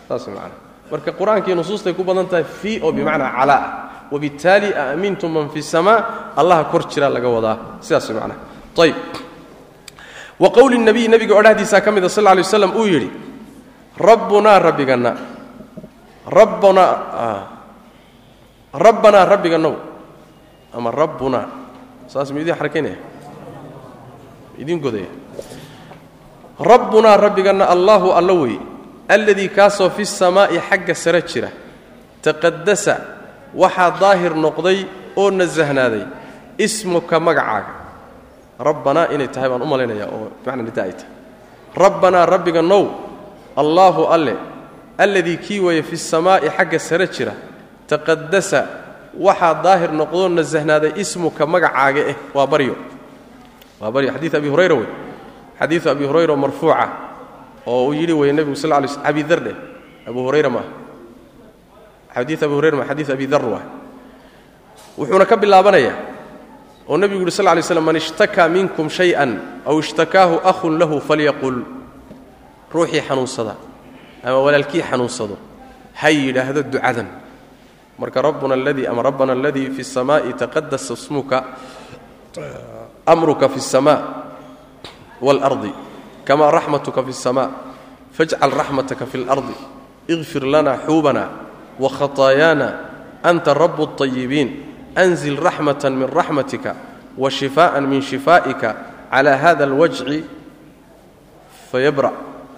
saas 0.08 0.24
macana 0.28 0.54
marka 0.90 1.10
qur'aankii 1.12 1.54
nusuustay 1.54 1.92
ku 1.94 2.02
badan 2.04 2.26
tahay 2.30 2.44
fii 2.44 2.80
oo 2.84 2.92
bimacnaa 2.92 3.30
calaa 3.38 3.62
wabittaali 4.12 4.68
aamintum 4.74 5.30
man 5.32 5.46
fi 5.54 5.60
samaa 5.62 6.32
allaha 6.36 6.64
kor 6.72 6.82
jiraa 6.92 7.12
laga 7.16 7.28
wadaa 7.36 7.56
sidaas 7.84 8.08
macnaha 8.16 8.40
ayb 8.84 8.96
wa 10.42 10.48
qowli 10.56 10.78
nabiy 10.78 11.08
nebiga 11.12 11.34
odhahdiisaa 11.40 11.80
ka 11.84 11.90
mida 11.92 12.08
sal 12.08 12.24
lla 12.24 12.40
waslam 12.40 12.72
uu 12.80 12.86
yidhi 12.86 13.10
rabbunaa 14.08 14.58
rabbiganna 14.66 15.10
rabbanaa 16.38 16.92
rabbanaa 18.72 19.24
rabbiga 19.32 19.58
now 19.58 19.74
ama 20.76 20.90
rabbunaa 20.90 21.44
saas 22.12 22.30
ma 22.32 22.40
idiin 22.40 22.56
xarakaynaya 22.56 22.98
idiin 24.62 24.78
godaya 24.80 25.10
rabbunaa 26.60 27.16
rabbiganna 27.16 27.70
allaahu 27.70 28.12
alla 28.12 28.32
wey 28.34 28.58
alladii 29.08 29.48
kaasoo 29.48 29.90
fi 29.90 30.06
samaa'i 30.06 30.58
xagga 30.58 30.94
sare 30.94 31.22
jira 31.22 31.48
taqadasa 32.22 32.96
waxaa 33.54 33.90
daahir 34.00 34.34
noqday 34.34 34.86
oo 35.16 35.30
nasahnaaday 35.30 36.04
ismuka 36.58 37.20
magacaaga. 37.20 37.72
Rabbanaa 38.58 39.14
inay 39.14 39.30
tahay 39.30 39.48
baan 39.48 39.62
u 39.62 39.66
malaynayaa 39.66 40.10
oo 40.10 40.34
bimacna 40.42 40.62
nida 40.62 40.82
ay 40.82 40.92
tahay. 40.92 41.12
Rabbanaa 41.78 42.26
rabbiga 42.26 42.60
allaahu 43.56 44.06
alle 44.10 44.34
alladii 44.98 45.36
kii 45.36 45.60
weeye 45.60 45.82
fi 45.82 45.96
samaa'i 45.96 46.50
xagga 46.50 46.78
sare 46.78 47.06
jira 47.06 47.32
taqadasa 47.86 48.66
waxaa 49.14 49.54
daahir 49.62 49.90
noqdoo 49.94 50.28
nasahnaaday 50.28 50.92
ismuka 50.98 51.46
magacaaga 51.46 52.02
eh. 52.10 52.16
Waa 52.34 52.46
baryo. 52.46 52.74
Waa 53.80 53.90
baryo. 53.90 54.12
Xadiid 54.12 54.34
abi 54.34 54.48
hurayra 54.48 54.74
wey 54.74 54.88
xadiidu 55.59 55.89
abi 55.89 56.05
hurayra 56.05 56.35
marfuuca 56.35 56.87
oo 57.67 57.87
uu 57.87 57.93
yidhi 57.93 58.13
weye 58.13 58.33
nebigu 58.33 58.55
sal 58.55 58.69
lay 58.81 58.87
sl 58.87 58.99
abi 59.03 59.23
dar 59.23 59.39
dheh 59.39 59.55
abu 60.07 60.19
hurayra 60.25 60.49
maaha 60.49 60.69
xadiid 62.15 62.39
abi 62.43 62.53
hurayra 62.53 62.77
ma 62.77 62.85
xadiid 62.89 63.09
abi 63.11 63.25
dar 63.27 63.43
waa 63.45 63.63
wuxuuna 64.97 65.25
ka 65.25 65.35
bilaabanayaa 65.37 65.95
oo 66.89 66.97
nebigu 66.97 67.21
yuhi 67.23 67.31
sal 67.31 67.45
lay 67.55 67.63
slam 67.63 67.83
man 67.85 67.95
ishtakaa 67.95 68.47
minkum 68.49 68.89
shay-an 68.89 69.61
aw 69.65 69.75
ishtakaahu 69.79 70.35
ahun 70.43 70.73
lahu 70.81 70.99
falyaqul 70.99 71.63
ruuxii 72.73 73.01
xanuunsada 73.07 73.55
ama 74.23 74.37
walaalkii 74.45 74.81
xanuunsado 74.89 75.37
ha 75.99 76.09
yidhaahdo 76.09 76.61
ducadan 76.73 77.07
marka 77.99 78.21
rabbuna 78.21 78.53
aladii 78.59 78.87
ama 78.91 79.01
rabbana 79.05 79.31
aladii 79.37 79.69
fi 79.75 79.81
الsamaaءi 79.85 80.33
taqadasa 80.33 80.95
smuka 80.97 81.37
amruka 83.05 83.47
fi 83.49 83.57
الsama 83.61 83.95
wاlأrضi 85.21 85.71
kama 86.25 86.51
raxmatuka 86.51 87.03
fi 87.03 87.09
الsama 87.09 87.51
fاjcal 88.11 88.51
raxmataka 88.51 89.05
fi 89.05 89.17
اlأrضi 89.23 89.55
اغfir 90.09 90.43
lana 90.43 90.77
xuubana 90.85 91.29
وkhaطaayaana 91.79 92.67
anta 93.23 93.53
rab 93.53 93.79
الطayibiin 93.79 94.49
أnzil 94.97 95.37
raxmaة 95.39 95.89
min 95.89 96.07
raxmatika 96.07 96.75
وشiفاءa 97.17 97.79
min 97.81 98.01
شiفaa'ika 98.01 98.75
عlى 99.11 99.33
hada 99.37 99.65
اlwajci 99.65 100.23
fayabra 101.71 102.11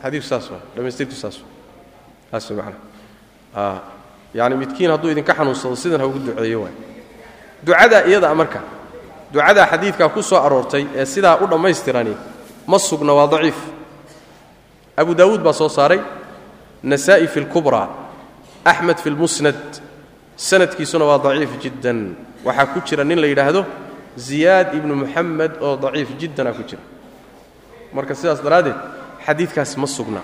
xadiiku 0.04 0.26
saas 0.26 0.52
waa 0.52 0.60
dhamaystirku 0.76 1.16
saas 1.16 1.40
saas 2.32 2.52
man 2.52 2.74
yani 4.34 4.56
midkiin 4.56 4.92
hadduu 4.92 5.12
idinka 5.12 5.34
xanuunsado 5.34 5.76
sidan 5.76 6.02
ha 6.02 6.08
ugu 6.08 6.20
duceeyo 6.20 6.62
waay 6.68 6.76
ducadaa 7.64 8.04
iyada 8.08 8.36
marka 8.36 8.60
ducadaa 9.32 9.68
xadiidkaa 9.72 10.10
ku 10.10 10.24
soo 10.24 10.40
aroortay 10.40 10.88
ee 10.96 11.06
sidaa 11.06 11.40
u 11.44 11.48
dhammaystirani 11.48 12.16
ma 12.70 12.80
sugna 12.80 13.14
waa 13.14 13.28
daciif 13.28 13.56
abu 14.98 15.16
daawuud 15.16 15.42
baa 15.42 15.54
soo 15.54 15.70
saaray 15.70 16.00
nasaa'i 16.84 17.28
fi 17.28 17.40
اlkubraa 17.40 17.88
axmed 18.66 18.98
fi 18.98 19.10
اlmusnad 19.10 19.62
sanadkiisuna 20.36 21.06
waa 21.06 21.20
daciif 21.20 21.52
jiddan 21.64 22.16
waxaa 22.46 22.66
ku 22.74 22.80
jira 22.88 23.04
nin 23.04 23.20
la 23.22 23.28
yidhaahdo 23.28 23.66
ziyaad 24.18 24.76
ibnu 24.76 24.96
muxamed 24.96 25.52
oo 25.62 25.76
daciif 25.78 26.10
jiddanaa 26.20 26.54
ku 26.54 26.64
jira 26.70 26.84
marka 27.94 28.16
sidaas 28.16 28.42
daraaddeed 28.46 28.78
xadiidkaas 29.26 29.78
ma 29.78 29.88
sugna 29.88 30.22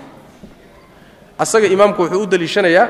asaga 1.43 1.67
imaamku 1.67 2.01
wuxuu 2.03 2.21
u 2.23 2.25
deliishanayaa 2.25 2.87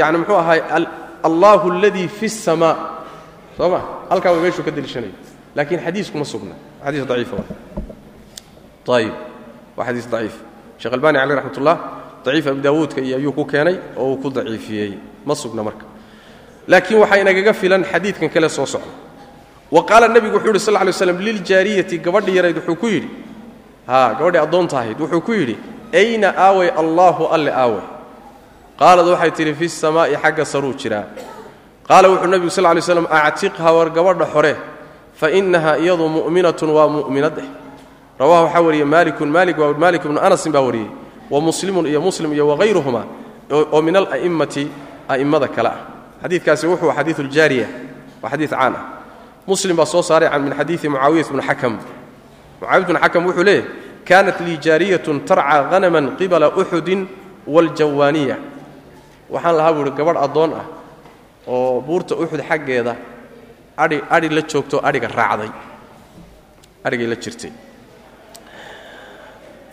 yani 0.00 0.18
mxuu 0.18 0.38
ahaay 0.42 0.60
allahu 1.28 1.70
aladii 1.70 2.08
fi 2.08 2.26
الsamaa 2.26 2.76
soo 3.56 3.68
ma 3.74 3.80
halkaa 4.10 4.32
wa 4.32 4.40
meeshuu 4.44 4.64
ka 4.64 4.70
deliishanaya 4.70 5.12
laakiin 5.57 5.81
xadiisku 5.85 6.15
ma 6.21 6.25
sugna 6.33 6.55
xadiis 6.85 7.05
daciif 7.09 7.31
ayib 8.97 9.13
waa 9.77 9.85
xadiis 9.89 10.07
daciif 10.13 10.35
sheekh 10.81 10.93
albani 10.97 11.17
caleh 11.21 11.35
raxmat 11.39 11.57
ullah 11.61 11.77
daciif 12.25 12.45
abu 12.51 12.61
daawuudka 12.65 12.99
iyo 13.01 13.15
ayuu 13.19 13.33
ku 13.37 13.43
keenay 13.51 13.75
oo 13.97 14.13
uu 14.13 14.17
ku 14.21 14.29
daciifiyey 14.29 14.91
ma 15.27 15.33
sugna 15.35 15.63
marka 15.67 15.85
laakiin 16.67 16.99
waxaa 17.01 17.19
inagaga 17.23 17.53
filan 17.53 17.83
xadiidkan 17.91 18.29
kale 18.29 18.49
soo 18.49 18.65
socda 18.65 18.91
wa 19.71 19.81
qaala 19.89 20.07
nebigu 20.07 20.35
wuxuu 20.37 20.51
yidhi 20.53 20.59
sal 20.59 20.77
ly 20.87 20.93
slam 20.93 21.17
liljaariyati 21.27 21.95
gabadhi 22.05 22.31
yarayd 22.37 22.57
wuxuu 22.57 22.75
ku 22.75 22.87
yidhi 22.87 23.09
haa 23.87 24.13
gabadhii 24.19 24.41
addoonta 24.45 24.75
ahayd 24.79 24.99
wuxuu 24.99 25.21
ku 25.21 25.33
yidhi 25.33 25.55
ayna 25.93 26.29
aaway 26.37 26.69
allaahu 26.81 27.23
alle 27.35 27.51
aaway 27.51 27.85
qaalad 28.79 29.07
waxay 29.13 29.31
tidhi 29.31 29.53
fi 29.59 29.67
samaa'i 29.69 30.15
xagga 30.23 30.45
saruu 30.45 30.73
jiraa 30.81 31.05
qaala 31.89 32.07
wuxuu 32.13 32.29
nebigu 32.33 32.49
sal 32.49 32.63
lay 32.75 32.81
slam 32.81 33.07
actiqha 33.09 33.69
war 33.77 33.89
gabadha 33.97 34.25
xore 34.33 34.53
fa 35.17 35.31
innaha 35.33 35.77
iyadu 35.81 36.05
mu'minatun 36.07 36.69
waa 36.69 36.87
mu'minad 36.87 37.37
eh 37.41 37.49
rawaha 38.19 38.43
waxaa 38.45 38.61
wariyey 38.61 38.85
maalikun 38.85 39.29
maalik 39.29 39.57
waa 39.57 39.73
maalik 39.73 40.05
ibnu 40.05 40.19
anasin 40.21 40.51
baa 40.53 40.61
wa 41.29 41.41
muslimun 41.41 41.85
iyo 41.89 42.01
muslim 42.01 42.33
iyo 42.33 42.47
wahayruhuma 42.47 43.05
oo 43.51 43.81
min 43.81 43.95
ala'immati 43.95 44.67
a'immada 45.09 45.47
kale 45.47 45.67
ah 45.69 45.79
xadiidkaasi 46.23 46.67
wuxuu 46.67 46.93
xadiidu 46.93 47.23
ljaariya 47.23 47.67
waa 48.21 48.29
xadiid 48.29 48.49
caan 48.49 48.73
ah 48.75 48.85
muslim 49.47 49.75
baa 49.75 49.85
soo 49.85 50.01
saaray 50.01 50.29
min 50.39 50.53
xadiidi 50.53 50.89
mucaawiyat 50.89 51.31
bni 51.33 51.41
xakam 51.41 51.73
mucaawiyat 52.61 52.87
bni 52.87 52.99
xakam 52.99 53.25
wuxuu 53.25 53.43
leeyahy 53.43 53.65
kaanat 54.05 54.39
lii 54.41 54.57
jaariyatun 54.57 55.25
tarca 55.25 55.67
hanaman 55.71 56.15
qibala 56.17 56.53
uxudin 56.55 57.07
waaljawaaniya 57.47 58.37
waxaan 59.29 59.55
lahaa 59.57 59.73
buu 59.73 59.91
gabadh 59.91 60.17
addoon 60.23 60.51
ah 60.53 60.65
oo 61.47 61.81
buurta 61.81 62.15
uxud 62.15 62.41
xaggeeda 62.43 62.95
ai 63.77 64.01
adhi 64.09 64.29
la 64.29 64.41
joogto 64.41 64.79
adhiga 64.83 65.07
raacday. 65.07 65.51
Adhigay 66.83 67.07
la 67.07 67.15
jirtay. 67.15 67.51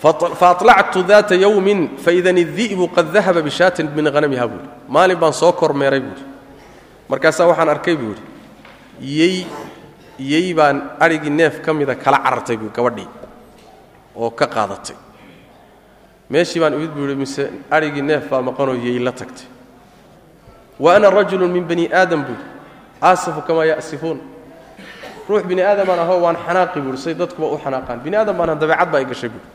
Faaطlactu 0.05 1.03
daata 1.03 1.35
yowmin 1.35 1.97
faidan 1.97 2.37
idi'bu 2.37 2.89
qad 2.93 3.13
dahaba 3.13 3.41
bishaatin 3.43 3.89
min 3.97 4.07
hanamiha 4.07 4.47
buuhi 4.47 4.69
maalin 4.89 5.17
baan 5.17 5.33
soo 5.33 5.53
kormeeray 5.53 6.01
buuhi 6.01 6.25
markaasaa 7.09 7.47
waxaan 7.49 7.69
arkay 7.69 7.97
buu 7.97 8.13
idhi 9.01 9.47
yey 10.19 10.53
baan 10.55 10.77
adhigii 11.01 11.31
neef 11.31 11.61
ka 11.65 11.73
mida 11.73 11.95
kala 11.95 12.19
carartay 12.21 12.57
buu 12.57 12.69
gabadhii 12.69 13.09
oo 14.17 14.31
ka 14.31 14.47
qaadatay. 14.47 14.97
Meeshii 16.31 16.61
baan 16.61 16.75
imid 16.75 16.91
buu 16.93 17.07
ihi 17.09 17.17
mise 17.17 17.51
adhigii 17.71 18.03
neef 18.03 18.29
baa 18.29 18.43
maqanoo 18.43 18.77
yey 18.77 18.99
la 18.99 19.13
tagtay. 19.13 19.47
Wa 20.79 20.97
ana 20.97 21.11
rajulun 21.11 21.49
min 21.51 21.65
bani 21.65 21.89
aadam 21.89 22.25
buuhi 22.29 22.45
aasafu 23.05 23.41
kamaa 23.45 23.65
ya'sifuun. 23.77 24.19
Ruux 25.29 25.43
bini 25.45 25.63
aadamaan 25.63 26.01
ahoo 26.05 26.21
waan 26.25 26.37
xanaaqi 26.37 26.81
buuhi 26.81 26.99
say 26.99 27.15
dadkuba 27.15 27.47
u 27.53 27.59
xanaaqaan. 27.65 28.01
Bini 28.05 28.17
aadam 28.17 28.37
dabeecad 28.37 28.89
baa 28.93 29.05
gashay 29.05 29.31
buuhi 29.35 29.49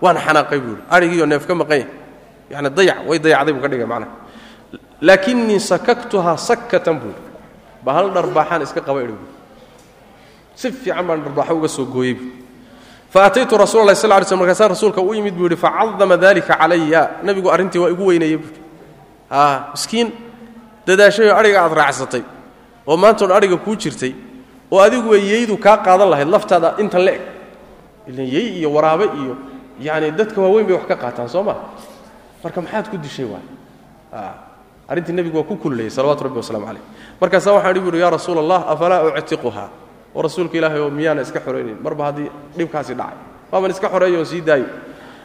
waan 0.00 0.16
xanaaqay 0.16 0.58
buuhi 0.60 0.82
adhigiioo 0.90 1.26
neef 1.26 1.46
ka 1.46 1.54
maqan 1.54 1.78
yahy 1.78 1.88
yani 2.50 2.68
dayac 2.70 2.98
way 3.08 3.18
dayacday 3.18 3.52
buu 3.52 3.62
ka 3.62 3.68
dhigay 3.68 3.86
macnaha. 3.86 4.12
Laakinnii 5.00 5.60
sakaktuhaa 5.60 6.36
sakkatan 6.36 7.00
buuhi 7.00 7.16
ba 7.84 8.02
dharbaaxaan 8.16 8.62
iska 8.62 8.80
qaba 8.80 9.02
idhi 9.02 9.12
buui 9.12 9.32
si 10.54 10.72
fiican 10.72 11.06
baan 11.06 11.24
dharbaaxo 11.24 11.56
uga 11.56 11.68
soo 11.68 11.86
gooyey 11.86 12.14
buui 12.14 12.32
faataytu 13.12 13.56
rasul 13.56 13.86
lah 13.86 13.96
sl 13.96 14.12
ly 14.12 14.24
sl 14.24 14.36
markaasaan 14.36 14.70
rasuulka 14.76 15.00
u 15.00 15.14
yimid 15.14 15.34
buu 15.34 15.48
yidhi 15.48 15.56
facadama 15.56 16.16
dalika 16.16 16.56
calaya. 16.60 17.24
Nebigu 17.24 17.48
arrintii 17.48 17.80
waa 17.80 17.90
igu 17.90 18.04
weyneeyey 18.06 18.36
buui 18.36 18.52
miskiin 19.72 20.12
dadaashayoo 20.86 21.36
adhiga 21.36 21.62
aad 21.64 21.72
raacsatay. 21.72 22.22
Oo 22.86 22.96
maantoon 22.96 23.32
adhiga 23.32 23.56
kuu 23.56 23.76
jirtay. 23.76 24.14
Oo 24.70 24.80
adiguba 24.80 25.16
yeydu 25.16 25.56
kaa 25.56 25.76
qaadan 25.84 26.10
lahayd 26.10 26.28
laftaada 26.28 26.74
intan 26.78 27.04
la 27.04 27.12
eg 27.12 27.22
ilan 28.08 28.26
yey 28.26 28.58
iyo 28.58 28.72
waraabe 28.72 29.04
iyo 29.20 29.36
yani 29.80 30.10
dadka 30.10 30.40
waaweyn 30.40 30.66
bay 30.66 30.74
wax 30.76 30.86
ka 30.88 30.96
qaataan 30.96 31.28
soo 31.28 31.42
ma? 31.42 31.54
Marka 32.42 32.60
maxaad 32.60 32.90
ku 32.90 32.96
dishay 32.96 33.24
waay? 33.24 33.44
Arrintii 34.88 35.12
nebigu 35.14 35.36
waa 35.38 35.44
ku 35.46 35.56
kullayey 35.56 35.90
salawatu 35.90 36.24
rabbi 36.24 36.36
waslamu 36.38 36.66
calayh. 36.66 36.82
Markaasaa 37.20 37.52
waxaan 37.52 37.76
igu 37.76 37.86
yidhi 37.86 38.00
ya 38.00 38.10
rasuula 38.10 38.40
allah 38.40 38.60
afalaa 38.68 39.04
uctiquha 39.12 39.68
oo 40.14 40.22
rasuulka 40.22 40.56
ilaahay 40.58 40.80
oo 40.80 40.90
miyaana 40.90 41.22
iska 41.22 41.40
xoraynayn 41.40 41.78
marba 41.84 42.04
haddii 42.04 42.30
dhibkaasi 42.56 42.94
dhacay. 42.94 43.16
Waaban 43.52 43.70
iska 43.70 43.88
xoreeyo 43.88 44.18
oon 44.18 44.26
sii 44.26 44.40
daayo. 44.40 44.66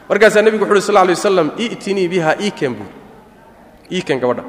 Markaasaa 0.08 0.42
nebigu 0.42 0.64
wuxu 0.64 0.74
uhi 0.74 0.82
sal 0.82 0.94
lay 0.94 1.14
waslam 1.16 1.50
i'tinii 1.58 2.08
biha 2.08 2.36
iiken 2.40 2.72
buuri. 2.74 2.94
Iiken 3.90 4.20
gabadha 4.20 4.44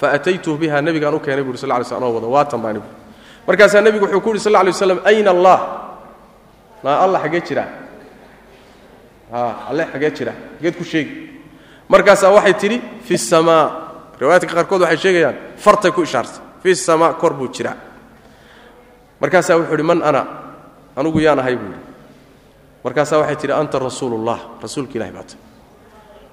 faataytuhu 0.00 0.56
biha 0.56 0.80
nebigaan 0.80 1.14
u 1.14 1.20
keenay 1.20 1.44
buri 1.44 1.58
sal 1.58 1.84
sl 1.84 1.94
wada 2.00 2.26
waatan 2.26 2.60
baani 2.62 2.80
markaasaa 3.46 3.80
nebigu 3.80 4.04
wuxuu 4.06 4.20
ku 4.20 4.28
yidhi 4.32 4.40
sal 4.40 4.52
lay 4.52 4.72
waslam 4.72 5.00
ayna 5.04 5.30
allah? 5.30 5.58
Naa 6.84 7.04
alla 7.04 7.18
xaggee 7.20 7.42
jira. 7.44 7.64
A 9.32 9.68
alle 9.70 9.84
xaggee 9.92 10.10
jira. 10.16 10.32
Xageed 10.58 10.76
ku 10.76 10.84
sheegi. 10.84 11.12
Markaasaa 11.88 12.32
waxay 12.32 12.54
tidhi 12.54 12.78
fi 13.04 13.18
samaa. 13.18 13.66
Riwaayaadka 14.20 14.54
qaarkood 14.54 14.80
waxay 14.80 14.96
sheegayaan 14.96 15.36
fartay 15.56 15.92
ku 15.92 16.02
ishaartay. 16.02 16.40
Fi 16.62 16.74
samaa 16.74 17.12
kor 17.20 17.34
buu 17.34 17.48
jiraa. 17.52 17.76
Markaasaa 19.20 19.56
wuxuu 19.60 19.74
idhi 19.74 19.82
man 19.84 20.00
ana? 20.02 20.22
Anugu 20.96 21.20
yaan 21.20 21.38
ahay 21.38 21.56
buu 21.56 21.68
yidhi. 21.68 21.84
Markaasaa 22.84 23.18
waxay 23.20 23.36
tidhi 23.36 23.52
anta 23.52 23.78
rasuulullah. 23.78 24.38
Rasuulka 24.62 24.96
ilahi 24.96 25.12
baata 25.12 25.36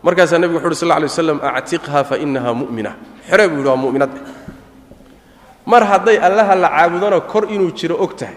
markaasaa 0.03 0.37
nebigu 0.37 0.59
wuxu 0.59 0.67
uhi 0.67 0.75
sal 0.75 0.89
lay 0.89 1.09
waslam 1.09 1.39
actiqha 1.43 2.03
fa 2.03 2.15
inaha 2.17 2.53
mu'mina 2.53 2.91
xore 3.29 3.47
buu 3.49 3.57
yidhi 3.57 3.69
waa 3.69 3.75
mu'minad. 3.75 4.11
Mar 5.65 5.83
hadday 5.83 6.17
allaha 6.17 6.55
la 6.55 6.69
caabudona 6.69 7.19
kor 7.21 7.43
inuu 7.51 7.71
jiro 7.75 7.95
og 8.03 8.15
tahay. 8.17 8.35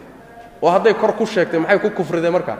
Oo 0.62 0.70
hadday 0.70 0.94
kor 0.94 1.12
ku 1.12 1.24
sheegtay 1.26 1.58
maxay 1.60 1.78
ku 1.78 1.90
kufrideen 1.90 2.32
markaa? 2.32 2.58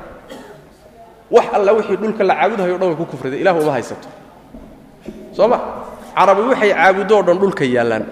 Wax 1.31 1.47
alla 1.53 1.73
wixii 1.73 1.97
dhulka 1.97 2.25
la 2.25 2.35
caabudahayo 2.35 2.75
o 2.75 2.79
dhan 2.79 2.89
way 2.89 2.97
ku 2.97 3.07
kufrideen 3.07 3.41
ilah 3.41 3.55
uma 3.55 3.73
haysato. 3.73 4.09
Soo 5.33 5.49
ma? 5.49 5.59
Carabi 6.15 6.43
waxay 6.43 6.73
caabuddo 6.73 7.19
o 7.19 7.23
dhan 7.23 7.39
dhulka 7.39 7.65
yaallaan. 7.65 8.05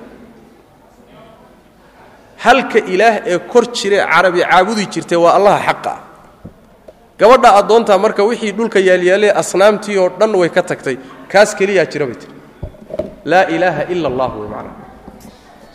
Halka 2.44 2.78
ilaah 2.78 3.14
ee 3.26 3.38
kor 3.38 3.64
jire 3.72 3.98
carabi 4.12 4.40
caabudi 4.42 4.86
jirtay 4.92 5.18
waa 5.24 5.34
allaha 5.38 5.60
xaqa. 5.66 5.90
Ah 5.90 6.08
gabadha 7.18 7.50
addoontaa 7.60 7.98
marka 7.98 8.22
wixii 8.30 8.52
dhulka 8.58 8.78
yaalyaalee 8.88 9.32
asnaamtii 9.42 9.96
oo 10.02 10.08
dhan 10.20 10.34
way 10.40 10.50
ka 10.56 10.62
tagtay 10.62 10.96
kaas 11.32 11.50
keliyaa 11.58 11.86
jira 11.92 12.06
bay 12.06 12.16
tiri 12.22 12.34
laa 13.30 13.44
ilaaha 13.54 13.82
ila 13.92 14.06
allah 14.12 14.30
wey 14.40 14.48
macnaha 14.48 14.76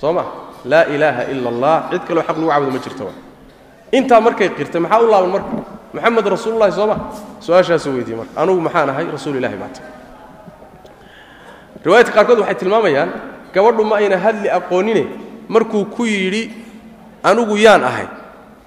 soo 0.02 0.14
ma 0.18 0.24
laa 0.72 0.86
ilaaha 0.96 1.24
ila 1.34 1.48
allah 1.54 1.76
cid 1.92 2.02
kaloo 2.08 2.24
xaq 2.28 2.38
lagu 2.38 2.50
caabudo 2.50 2.72
ma 2.72 2.80
jirto. 2.86 3.06
Intaa 3.98 4.20
markay 4.26 4.50
qirtay 4.58 4.82
maxaa 4.82 5.02
u 5.04 5.08
laaban 5.12 5.32
marka? 5.36 5.52
Moxamed 5.94 6.26
rasuululahi 6.34 6.72
soo 6.78 6.88
ma 6.92 6.96
su'aashaasuu 7.46 7.94
weydiiyey 7.96 8.18
marka. 8.22 8.34
Anugu 8.42 8.62
maxaan 8.66 8.90
ahay? 8.90 9.06
Rasuul 9.16 9.36
ilahi 9.40 9.56
baa 9.62 9.70
tay 9.76 9.86
riwaayadka 11.86 12.14
qaarkood 12.16 12.40
waxay 12.42 12.56
tilmaamayaan 12.64 13.10
gabadhu 13.54 13.84
ma 13.84 13.96
ayna 14.02 14.18
hadli 14.18 14.50
aqoonine. 14.50 15.04
Markuu 15.50 15.86
ku 15.86 16.06
yidhi 16.08 16.50
anugu 17.24 17.58
yaan 17.60 17.84
ahay. 17.84 18.08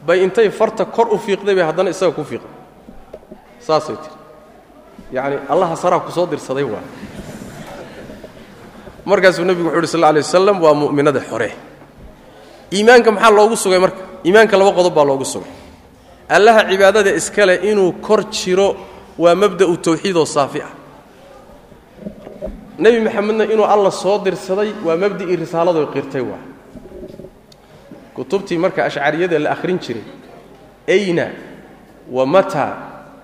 Bay 0.07 0.23
intay 0.23 0.51
farta 0.51 0.85
kor 0.85 1.09
u 1.11 1.19
fiiqday 1.19 1.55
bay 1.57 1.65
haddana 1.65 1.91
isaga 1.91 2.13
ku 2.13 2.23
fiiqday. 2.23 2.53
Saasay 3.67 3.97
tiri. 3.97 4.17
Yacni 5.17 5.37
allaha 5.49 5.75
saraa 5.77 6.01
ku 6.05 6.13
soo 6.13 6.27
dirsaday 6.29 6.63
waa 6.63 6.85
markaasuu 9.11 9.45
nebigu 9.49 9.69
wuxu 9.69 9.79
uhi 9.79 9.87
sal 9.87 10.01
lla 10.01 10.09
alay 10.13 10.23
wasalam 10.27 10.57
waa 10.65 10.75
mu'minada 10.75 11.21
xore. 11.31 11.51
Iimaanka 12.73 13.11
maxaa 13.15 13.31
loogu 13.31 13.57
sugay 13.57 13.79
marka? 13.79 14.01
Iimaanka 14.27 14.57
laba 14.59 14.73
qodob 14.79 14.95
baa 14.95 15.05
loogu 15.11 15.25
sugay. 15.25 15.53
Allaha 16.29 16.61
cibaadada 16.71 17.11
iskale 17.15 17.55
inuu 17.71 17.93
kor 18.07 18.21
jiro 18.31 18.69
waa 19.19 19.35
mabda'u 19.35 19.77
tawxiid 19.77 20.17
oo 20.17 20.27
saafi 20.27 20.61
ah. 20.67 20.73
Nebi 22.79 23.01
maxamedna 23.07 23.45
inuu 23.45 23.65
alla 23.65 23.91
soo 23.91 24.19
dirsaday 24.25 24.71
waa 24.85 24.97
mabdi'ii 24.97 25.37
risaaladu 25.37 25.87
qirtay 25.95 26.21
waa. 26.21 26.43
Kutubtii 28.15 28.59
marka 28.59 28.85
ashcariyada 28.85 29.39
la 29.39 29.51
akhrin 29.55 29.79
jiray 29.79 30.05
ayna 30.89 31.31
wa 32.11 32.27
mataa 32.27 32.75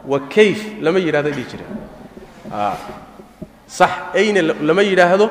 wa 0.06 0.18
kayf 0.28 0.60
lama 0.80 0.98
yidhahdo 0.98 1.30
dhihi 1.30 1.46
jireen 1.50 1.72
sax 3.66 3.90
ayna 4.14 4.42
lama 4.42 4.82
yidhaahdo 4.82 5.30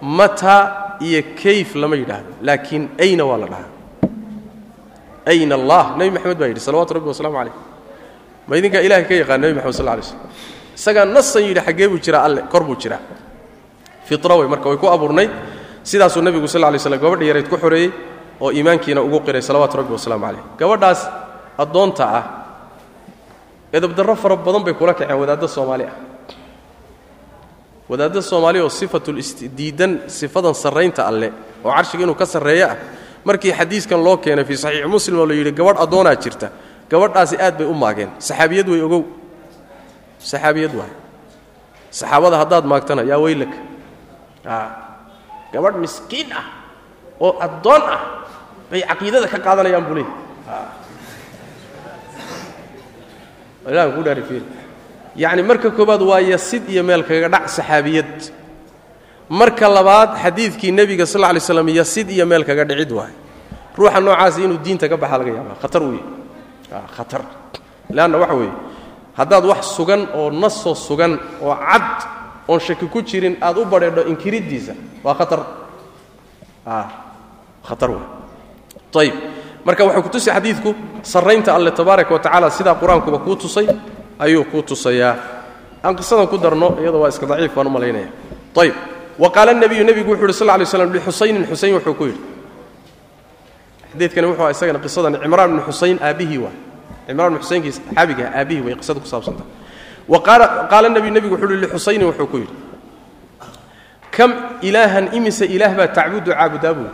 mataa 0.00 0.98
iyo 1.00 1.22
kayf 1.42 1.74
lama 1.74 1.96
yidhaahdo 1.96 2.30
laakiin 2.42 2.88
ayna 3.00 3.24
waa 3.24 3.38
la 3.38 3.46
dhahaa. 3.46 3.70
Ayna 5.26 5.54
allah 5.54 5.96
nebi 5.96 6.10
maxamed 6.16 6.38
baa 6.38 6.48
yidhi 6.52 6.60
salawatu 6.60 6.94
rabbi 6.94 7.08
waslamu 7.08 7.36
calayh. 7.36 7.54
Ma 8.48 8.56
idinkaa 8.56 8.82
ilahay 8.84 9.04
ka 9.08 9.14
yaqaan 9.14 9.40
nebi 9.40 9.54
maxamed 9.54 9.74
sal 9.74 9.86
lay 9.86 10.02
slam 10.02 10.20
isagaa 10.76 11.04
nasan 11.04 11.42
yidhi 11.48 11.60
xaggee 11.60 11.88
buu 11.88 11.98
jiraa 11.98 12.22
alle 12.24 12.42
kor 12.52 12.64
buu 12.64 12.76
jiraa. 12.76 13.00
Fitra 14.04 14.36
wey 14.36 14.48
marka 14.48 14.68
way 14.68 14.76
ku 14.76 14.86
abuurnayd 14.86 15.30
sidaasuu 15.82 16.22
nebigu 16.22 16.48
sal 16.48 16.60
lay 16.60 16.78
slam 16.78 17.00
gabadha 17.00 17.24
yarayd 17.24 17.48
ku 17.48 17.56
xoreeyey 17.56 17.90
oo 18.40 18.50
iimaankiina 18.52 19.00
ugu 19.00 19.20
qiray 19.24 19.42
salawaatu 19.42 19.76
rabbi 19.80 19.92
wasalaamu 19.96 20.26
calayh. 20.26 20.42
Gabadhaas 20.58 21.00
addoonta 21.58 22.04
ah 22.04 22.24
edabdarro 23.72 24.14
fara 24.16 24.36
badan 24.36 24.62
bay 24.64 24.74
kula 24.74 24.94
kaceen 24.94 25.16
wadaadda 25.16 25.48
soomaali 25.48 25.84
ah 25.88 25.96
wadaadda 27.88 28.22
soomaali 28.22 28.60
oo 28.60 28.68
sifatul 28.68 29.18
diidan 29.56 30.08
sifadan 30.08 30.54
sarraynta 30.54 31.06
alle 31.06 31.32
oo 31.64 31.72
carshiga 31.72 32.02
inuu 32.04 32.14
ka 32.14 32.26
sarreeyo 32.26 32.66
ah 32.72 32.76
markii 33.24 33.52
xadiiskan 33.52 34.04
loo 34.04 34.16
keenay 34.16 34.44
fii 34.44 34.56
saxiix 34.56 34.86
muslim 34.86 35.18
oo 35.18 35.26
la 35.26 35.34
yidhi 35.34 35.52
gabadh 35.52 35.80
addoonaa 35.84 36.16
jirta 36.16 36.48
gabadhaasi 36.90 37.36
aad 37.40 37.54
bay 37.58 37.66
u 37.66 37.74
maageen 37.74 38.10
saxaabiyad 38.18 38.68
way 38.68 38.80
ogow. 38.80 39.02
Saxaabiyad 40.24 40.72
waay. 40.74 40.92
Saxaabada 41.90 42.36
haddaad 42.42 42.64
maagtana 42.64 43.02
yaa 43.02 43.20
weylaka 43.20 43.58
gabadh 45.52 45.76
miskiin 45.84 46.32
ah 46.32 46.46
oo 47.20 47.36
addoon 47.46 47.82
ah 47.96 48.00
bay 48.70 48.82
caqiidada 48.82 49.28
ka 49.28 49.38
qaadanayaan 49.38 49.84
dhaarifiir 54.04 54.42
yacni 55.16 55.42
marka 55.42 55.70
koowaad 55.70 56.02
waa 56.02 56.20
yasid 56.20 56.68
iyo 56.68 56.82
meel 56.82 57.02
kaga 57.04 57.28
dhac 57.28 57.48
saxaabiyad. 57.48 58.14
Marka 59.28 59.68
labaad 59.68 60.10
xadiidkii 60.22 60.72
nebiga 60.72 61.06
sal 61.06 61.20
lay 61.22 61.40
slam 61.40 61.68
yasid 61.68 62.10
iyo 62.10 62.26
meel 62.26 62.44
kaga 62.44 62.64
dhicid 62.64 62.92
waay. 62.92 63.12
Ruuxa 63.76 64.00
noocaasi 64.00 64.44
inuu 64.44 64.58
diinta 64.64 64.88
ka 64.88 64.96
baxa 64.96 65.18
laga 65.18 65.30
yaaba 65.32 65.54
khatar 65.62 65.82
uu 65.82 65.92
yahy 65.94 66.86
khatar. 66.96 67.22
Leanna 67.90 68.18
waxa 68.18 68.34
weeye 68.34 68.52
haddaad 69.18 69.44
wax 69.44 69.62
sugan 69.76 70.02
oo 70.14 70.30
nasoo 70.30 70.74
sugan 70.74 71.18
oo 71.42 71.54
cad 71.54 71.88
oon 72.48 72.60
shaki 72.60 72.86
ku 72.86 73.02
jirin 73.02 73.36
aad 73.40 73.58
u 73.58 73.64
badheedho 73.64 74.02
inkiriddiisa 74.10 74.74
waa 75.04 75.14
khatar. 75.14 75.40
Khatar 77.64 77.90
waay 77.90 78.06
ayib 78.94 79.14
marka 79.64 79.84
waxay 79.84 80.02
ku 80.02 80.08
tusi 80.08 80.30
xadiidku 80.30 80.70
sarraynta 81.02 81.54
alle 81.54 81.70
tabaaraka 81.70 82.12
wa 82.14 82.20
tacala 82.20 82.50
sidaa 82.50 82.74
qur'aankuba 82.78 83.18
kuu 83.24 83.36
tusay 83.36 83.66
ayuu 84.18 84.44
kuu 84.44 84.62
tusayaa. 84.62 85.16
Aan 85.84 85.96
qisadan 85.96 86.26
ku 86.28 86.38
darno 86.38 86.76
iyadoo 86.80 87.00
waa 87.04 87.08
iska 87.12 87.26
daciif 87.26 87.54
baan 87.54 87.66
u 87.66 87.70
malaynaya. 87.70 88.08
Ayib 88.56 88.74
wa 89.18 89.30
qaala 89.30 89.52
nebiyu 89.52 89.84
nebigu 89.84 90.10
wuxu 90.10 90.24
uhi 90.24 90.32
sal 90.32 90.46
lay 90.58 90.66
slam 90.66 90.92
lixusaynin 90.92 91.44
xusayn 91.46 91.74
wuxuu 91.74 91.94
ku 91.94 92.04
yidhi. 92.08 92.20
Xadiidkani 93.92 94.26
wuxuu 94.26 94.50
isagana 94.50 94.78
qisadan 94.78 95.20
cimraan 95.22 95.50
bni 95.52 95.62
xusayn 95.68 95.98
aabbihii 96.02 96.38
waa 96.38 96.54
cimraan 97.06 97.30
bni 97.34 97.40
xusaynkii 97.42 97.72
saxaabiga 97.72 98.32
aabihii 98.34 98.62
way 98.64 98.74
qisada 98.74 99.00
ku 99.00 99.06
saabsanta 99.06 99.44
wa 100.08 100.18
qaala 100.22 100.88
nebiyu 100.88 101.12
nebigu 101.12 101.34
wuxuu 101.34 101.50
uhi 101.52 101.60
lixusaynin 101.66 102.06
wuxuu 102.08 102.26
ku 102.26 102.36
yidhi. 102.42 102.54
Kam 104.10 104.30
ilaahan 104.62 105.10
imise 105.12 105.44
ilaah 105.46 105.74
baa 105.74 105.88
tacbudu 105.90 106.30
caabudaa 106.32 106.74
buu 106.74 106.88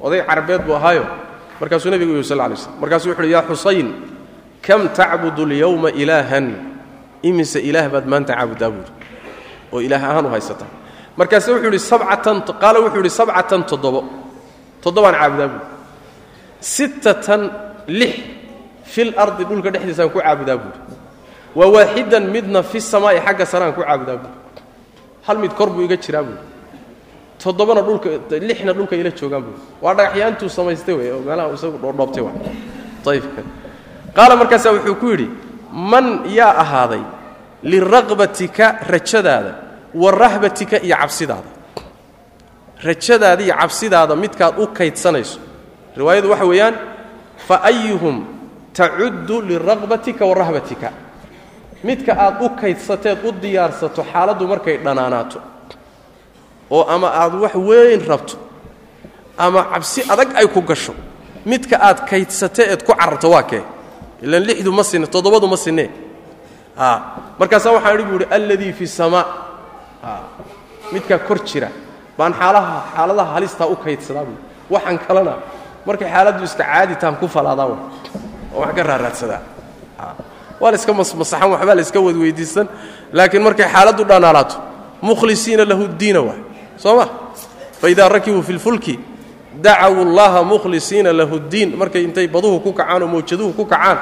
oday 0.00 0.24
carabeed 0.26 0.62
buu 0.66 0.74
ahaayo. 0.74 1.06
Markaasuu 1.60 1.90
nebigu 1.92 2.12
yidhi 2.18 2.28
sal 2.28 2.38
lay 2.40 2.56
slm 2.56 2.80
markaasuu 2.80 3.08
wuxu 3.14 3.22
uhi 3.22 3.32
yaa 3.32 3.44
xusayn 3.46 3.88
kam 4.66 4.88
tacbudu 4.94 5.42
alyawma 5.46 5.90
ilaahan? 5.90 6.46
Imise 7.22 7.58
ilaah 7.62 7.86
baad 7.92 8.06
maanta 8.10 8.34
caabudaa 8.34 8.70
buuhi 8.74 8.92
oo 9.72 9.78
ilaah 9.86 10.02
ahaan 10.10 10.26
u 10.26 10.30
haysataa 10.34 10.70
markaasu 11.18 11.54
wuxuu 11.54 11.70
yidhi 11.70 11.78
sabcatan 11.78 12.42
qaala 12.62 12.78
wuxuu 12.82 12.98
yidhi 13.02 13.12
sabcatan 13.20 13.62
toddobo. 13.70 14.00
Toddobaan 14.82 15.14
caabudaa 15.20 15.48
buuhi 15.54 15.66
sittatan 16.60 17.42
lix 17.86 18.14
fil 18.92 19.14
ardi 19.14 19.44
dhulka 19.46 19.70
dhexdiisaan 19.74 20.10
ku 20.10 20.18
caabudaa 20.18 20.58
buuhi 20.62 20.78
wa 21.58 21.66
waaxidan 21.74 22.24
midna 22.34 22.62
fi 22.66 22.78
samaa'i 22.82 23.18
xagga 23.26 23.44
saraan 23.46 23.70
ku 23.76 23.82
caabudaa 23.86 24.18
buuhi 24.22 24.34
hal 25.26 25.36
mid 25.38 25.52
kor 25.58 25.70
buu 25.70 25.86
iga 25.86 25.94
jiraa 25.94 26.26
buuhi 26.26 26.42
toddobana 27.42 27.82
dhulka 27.86 28.08
lixna 28.48 28.72
dhulka 28.74 28.94
ila 28.98 29.10
joogaan 29.14 29.42
buuhi 29.46 29.60
waa 29.82 29.94
dhagaxyaantuu 29.94 30.50
samaystay 30.50 30.94
wey 30.98 31.10
oo 31.14 31.22
meelaha 31.22 31.54
isagu 31.54 31.78
dhoodhoobtay 31.82 32.22
waa. 32.26 32.34
Ayib 33.10 33.24
qaala 34.16 34.34
markaasaa 34.40 34.72
wuxuu 34.76 34.94
ku 35.02 35.06
yidhi 35.12 35.28
man 35.92 36.06
yaa 36.38 36.54
ahaaday 36.64 37.02
liraqbatika 37.62 38.66
rajadaada 38.92 39.52
wa 39.94 40.10
rahbatika 40.10 40.76
iyo 40.86 40.96
cabsidaada. 40.96 41.50
Rajadaada 42.84 43.42
iyo 43.42 43.54
cabsidaada 43.60 44.16
midkaad 44.16 44.54
u 44.58 44.66
kaydsanayso. 44.66 45.38
Riwaayadu 45.96 46.30
waxa 46.30 46.44
weeyaan 46.44 46.74
fa 47.46 47.56
ayuhum 47.70 48.24
tacuddu 48.74 49.40
liraqbatika 49.50 50.24
wa 50.26 50.34
rahbatika. 50.34 50.90
Midka 51.84 52.12
aad 52.24 52.36
u 52.42 52.48
kaydsateed 52.60 53.18
u 53.24 53.32
diyaarsato 53.42 54.04
xaaladdu 54.12 54.44
markay 54.52 54.76
dhanaanaato 54.84 55.38
oo 56.70 56.84
ama 56.94 57.08
aad 57.22 57.34
wax 57.34 57.54
weyn 57.54 58.00
rabto 58.08 58.36
ama 59.38 59.64
cabsi 59.72 60.00
adag 60.12 60.28
ay 60.40 60.46
ku 60.54 60.60
gasho 60.62 60.94
midka 61.46 61.76
aad 61.88 61.98
kaydsate 62.10 62.62
eed 62.70 62.82
ku 62.86 62.92
cararto 62.94 63.30
waa 63.30 63.42
kee 63.42 63.62
ilan 64.24 64.42
lixdu 64.48 64.70
ma 64.72 64.82
sinne 64.84 65.06
toddobadu 65.06 65.46
ma 65.52 65.56
sinnee 65.56 65.88
markaasaa 67.38 67.72
waxaan 67.76 67.94
idhi 68.00 68.04
bu 68.10 68.14
uhi 68.16 68.26
alladii 68.36 68.72
fi 68.78 68.86
samaa 68.86 69.24
midkaa 70.92 71.18
kor 71.28 71.38
jira 71.48 71.68
baan 72.18 72.32
xaalaha 72.40 72.74
xaaladaha 72.96 73.30
halistaa 73.36 73.66
u 73.66 73.76
kaydsadaa 73.84 74.24
buui 74.28 74.38
waxaan 74.74 74.98
kalena 75.06 75.34
markay 75.86 76.08
xaaladdu 76.14 76.44
iska 76.44 76.64
caaditaan 76.64 77.14
ku 77.20 77.26
falaadaa 77.28 77.66
wa 77.72 77.76
oo 78.54 78.60
wax 78.60 78.74
ka 78.76 78.82
raaraadsadaa. 78.82 79.40
Waa 80.60 80.70
la 80.70 80.76
iska 80.76 80.92
masmasaxan 80.92 81.50
waxbaa 81.54 81.74
la 81.74 81.82
iska 81.86 82.00
wadweydiisan 82.06 82.66
laakiin 83.12 83.42
markay 83.42 83.66
xaaladdu 83.74 84.02
dhanaalaato 84.10 84.56
mukhlisiina 85.02 85.64
lahu 85.70 85.84
ddiina 85.94 86.20
waay 86.20 86.40
soo 86.82 86.94
ma? 86.98 87.06
Faidaa 87.80 88.08
rakibuu 88.08 88.42
fi 88.42 88.52
lfulki 88.52 88.94
dacawu 89.60 90.04
llaha 90.04 90.42
mukhlisiina 90.44 91.12
lahu 91.12 91.38
ddiin 91.38 91.76
markay 91.76 92.04
intay 92.04 92.26
baduhu 92.28 92.60
ku 92.60 92.72
kacaan 92.72 93.02
oo 93.02 93.08
mawjaduhu 93.08 93.52
ku 93.52 93.64
kacaan 93.68 93.98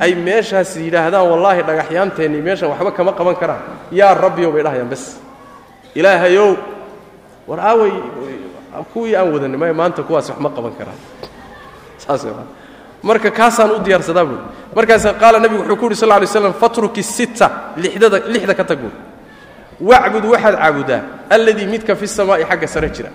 ay 0.00 0.14
meeshaas 0.14 0.76
yidhaahdaan 0.76 1.26
wallaahi 1.30 1.62
dhagaxyaanteennii 1.62 2.42
meeshan 2.42 2.68
waxba 2.70 2.90
kama 2.92 3.12
qaban 3.12 3.36
karaan 3.36 3.62
yaa 3.92 4.14
rabbiyow 4.14 4.50
bay 4.52 4.62
dhahayaan 4.62 4.88
bas 4.90 5.20
ilaahayow 5.94 6.56
war 7.46 7.60
aaway 7.60 7.92
kuwii 8.92 9.14
aan 9.16 9.30
wadanay 9.32 9.58
maya 9.58 9.74
maanta 9.74 10.02
kuwaas 10.02 10.28
wax 10.30 10.38
ma 10.42 10.50
qaban 10.50 10.72
karaan 10.78 10.98
saas 11.98 12.26
marka 13.02 13.30
kaasaan 13.30 13.70
u 13.70 13.78
diyaarsadaa 13.78 14.24
buui 14.24 14.40
markaasa 14.76 15.14
qaala 15.14 15.38
nebigu 15.38 15.62
wuxuu 15.62 15.76
ku 15.76 15.84
yidhi 15.86 15.96
sal 15.96 16.08
lay 16.08 16.26
slam 16.26 16.52
fatruki 16.52 17.02
sitta 17.02 17.72
lixdada 17.76 18.18
lixda 18.26 18.54
ka 18.54 18.64
tag 18.64 18.78
buui 18.82 18.92
wacbud 19.80 20.24
waxaad 20.24 20.54
caabudaa 20.58 21.00
alladii 21.30 21.66
midka 21.66 21.94
fi 21.96 22.06
samaa'i 22.06 22.44
xagga 22.44 22.66
sare 22.66 22.88
jira 22.90 23.10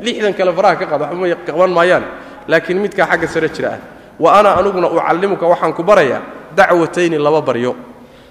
lixdan 0.00 0.34
kale 0.34 0.52
faraha 0.52 0.76
ka 0.76 0.86
qaad 0.86 1.00
waxba 1.00 1.36
qaban 1.46 1.70
maayaan. 1.70 2.04
Laakiin 2.48 2.78
midkaa 2.78 3.06
xagga 3.06 3.28
sare 3.28 3.48
jira 3.48 3.68
ah 3.74 3.80
wa 4.18 4.38
ana 4.38 4.56
anuguna 4.56 4.88
ucallimuka 4.88 5.46
waxaan 5.46 5.72
ku 5.74 5.82
barayaa 5.82 6.22
dacwatayni 6.56 7.18
laba 7.18 7.42
baryo. 7.42 7.76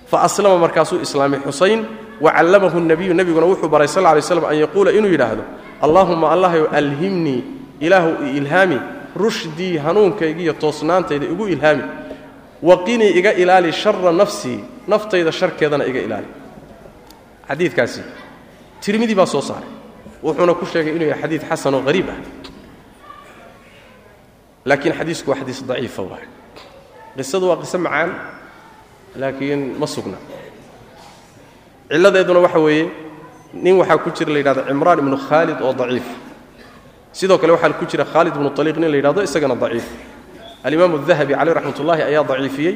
Fa 0.08 0.22
aslama 0.24 0.58
markaasuu 0.58 1.02
islaamay 1.02 1.40
xusayn 1.46 1.86
wa 2.22 2.32
callamahu 2.32 2.80
nebiyu 2.80 3.14
nebiguna 3.14 3.46
wuxuu 3.46 3.70
baray 3.70 3.88
sal 3.88 4.04
lay 4.04 4.22
slam 4.22 4.46
an 4.46 4.56
yaquula 4.56 4.92
inuu 4.92 5.12
yidhaahdo 5.12 5.44
allaahumma 5.82 6.32
allahyo 6.32 6.70
alhimnii 6.72 7.44
ilaahu 7.80 8.24
i 8.24 8.38
ilhaami 8.38 8.80
rushdii 9.16 9.78
hanuunkaygiiyo 9.78 10.54
toosnaantayda 10.54 11.26
igu 11.26 11.48
ilhaami 11.48 11.84
waqinii 12.64 13.12
iga 13.20 13.34
ilaali 13.34 13.74
shara 13.74 14.12
nafsii 14.12 14.60
naftayda 14.88 15.32
sharkeedana 15.32 15.86
iga 15.86 16.00
ilaali. 16.00 16.28
Xadiidkaasi 17.50 18.02
tirmidi 18.82 19.16
baa 19.16 19.26
soo 19.26 19.42
saaray 19.42 19.70
wuxuuna 20.26 20.54
ku 20.60 20.66
sheegay 20.66 20.94
inuu 20.98 21.10
yahay 21.14 21.22
xadiid 21.22 21.44
xasan 21.50 21.74
oo 21.78 21.84
hariib 21.86 22.10
ah. 22.10 22.18
Laakiin 24.66 24.94
xadiisku 24.98 25.30
waa 25.30 25.40
xadiis 25.42 25.62
daciifa 25.70 26.02
waay 26.02 26.26
qisadu 27.18 27.46
waa 27.50 27.62
qiso 27.62 27.78
macaan 27.78 28.10
laakiin 29.16 29.78
ma 29.80 29.88
sugna. 29.88 30.18
Cilladeeduna 31.90 32.40
waxa 32.46 32.60
weeye 32.60 32.90
nin 33.54 33.78
waxaa 33.78 33.98
ku 34.04 34.10
jira 34.18 34.32
la 34.34 34.40
yidhahdo 34.40 34.62
cimraan 34.68 35.00
ibnu 35.00 35.18
khaalid 35.28 35.62
oo 35.62 35.74
daciif. 35.74 36.08
Sidoo 37.14 37.38
kale 37.38 37.52
waxaa 37.54 37.78
ku 37.80 37.86
jira 37.86 38.06
khaalid 38.06 38.34
ibnu 38.36 38.50
aliiq 38.50 38.78
nin 38.82 38.90
la 38.92 38.98
yidhahdo 38.98 39.22
isagana 39.22 39.56
daciif. 39.56 39.86
Alimaamu 40.64 40.98
dahabi 41.06 41.34
caleyh 41.38 41.54
raxmat 41.54 41.80
ullahi 41.80 42.02
ayaa 42.02 42.24
daciifiyey 42.24 42.76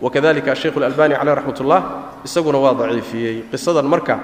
wakadalika 0.00 0.52
ashaykhu 0.52 0.78
alalbani 0.78 1.14
caleyh 1.16 1.34
raxmat 1.34 1.60
ullah 1.60 1.82
isaguna 2.24 2.58
waa 2.58 2.74
daciifiyey. 2.74 3.48
Qisadan 3.50 3.88
marka 3.88 4.20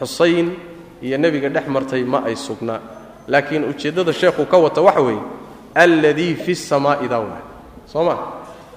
xusayn 0.00 0.56
iyo 1.04 1.18
nebiga 1.18 1.48
dhex 1.48 1.66
martay 1.68 2.02
ma 2.04 2.22
ay 2.26 2.36
sugna. 2.36 2.80
Laakiin 3.28 3.64
ujeeddada 3.64 4.12
sheekhu 4.12 4.46
ka 4.46 4.56
wata 4.58 4.80
waxa 4.82 5.00
weeye 5.00 5.20
alladii 5.74 6.34
fi 6.34 6.54
samaa'i 6.54 7.08
dawa 7.08 7.38
soo 7.86 8.04
ma 8.04 8.14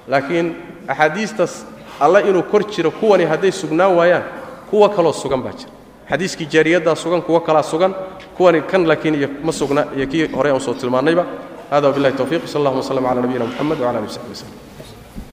laakiin 0.07 0.55
axaadiistaas 0.87 1.65
alla 1.99 2.21
inuu 2.21 2.43
kor 2.51 2.63
jiro 2.67 2.91
kuwani 2.91 3.25
hadday 3.25 3.51
sugnaan 3.51 3.95
waayaan 3.95 4.23
kuwa 4.69 4.89
kaloo 4.89 5.13
sugan 5.13 5.41
baa 5.41 5.51
jira. 5.51 5.71
Xadiiskii 6.09 6.45
jaariyaddaa 6.45 6.95
sugan 6.95 7.21
kuwo 7.21 7.39
kalaa 7.39 7.63
sugan 7.63 7.95
kuwani 8.37 8.61
kan 8.61 8.87
laakiin 8.87 9.15
iyo 9.15 9.29
ma 9.43 9.51
sugna 9.51 9.87
iyo 9.95 10.07
kii 10.07 10.27
hore 10.35 10.51
aan 10.51 10.59
soo 10.61 10.73
tilmaannayba. 10.73 11.25
Hada 11.71 11.87
wabillahi 11.87 12.15
towfiiq 12.15 12.47
sal 12.47 12.61
allahuma 12.61 12.83
sllam 12.83 13.03
cala 13.03 13.21
nabiyina 13.21 13.45
moxamed 13.45 13.77
wcala 13.79 13.99
ali 13.99 14.07
w 14.07 14.09
saxbi 14.09 14.31
wslm 14.31 14.66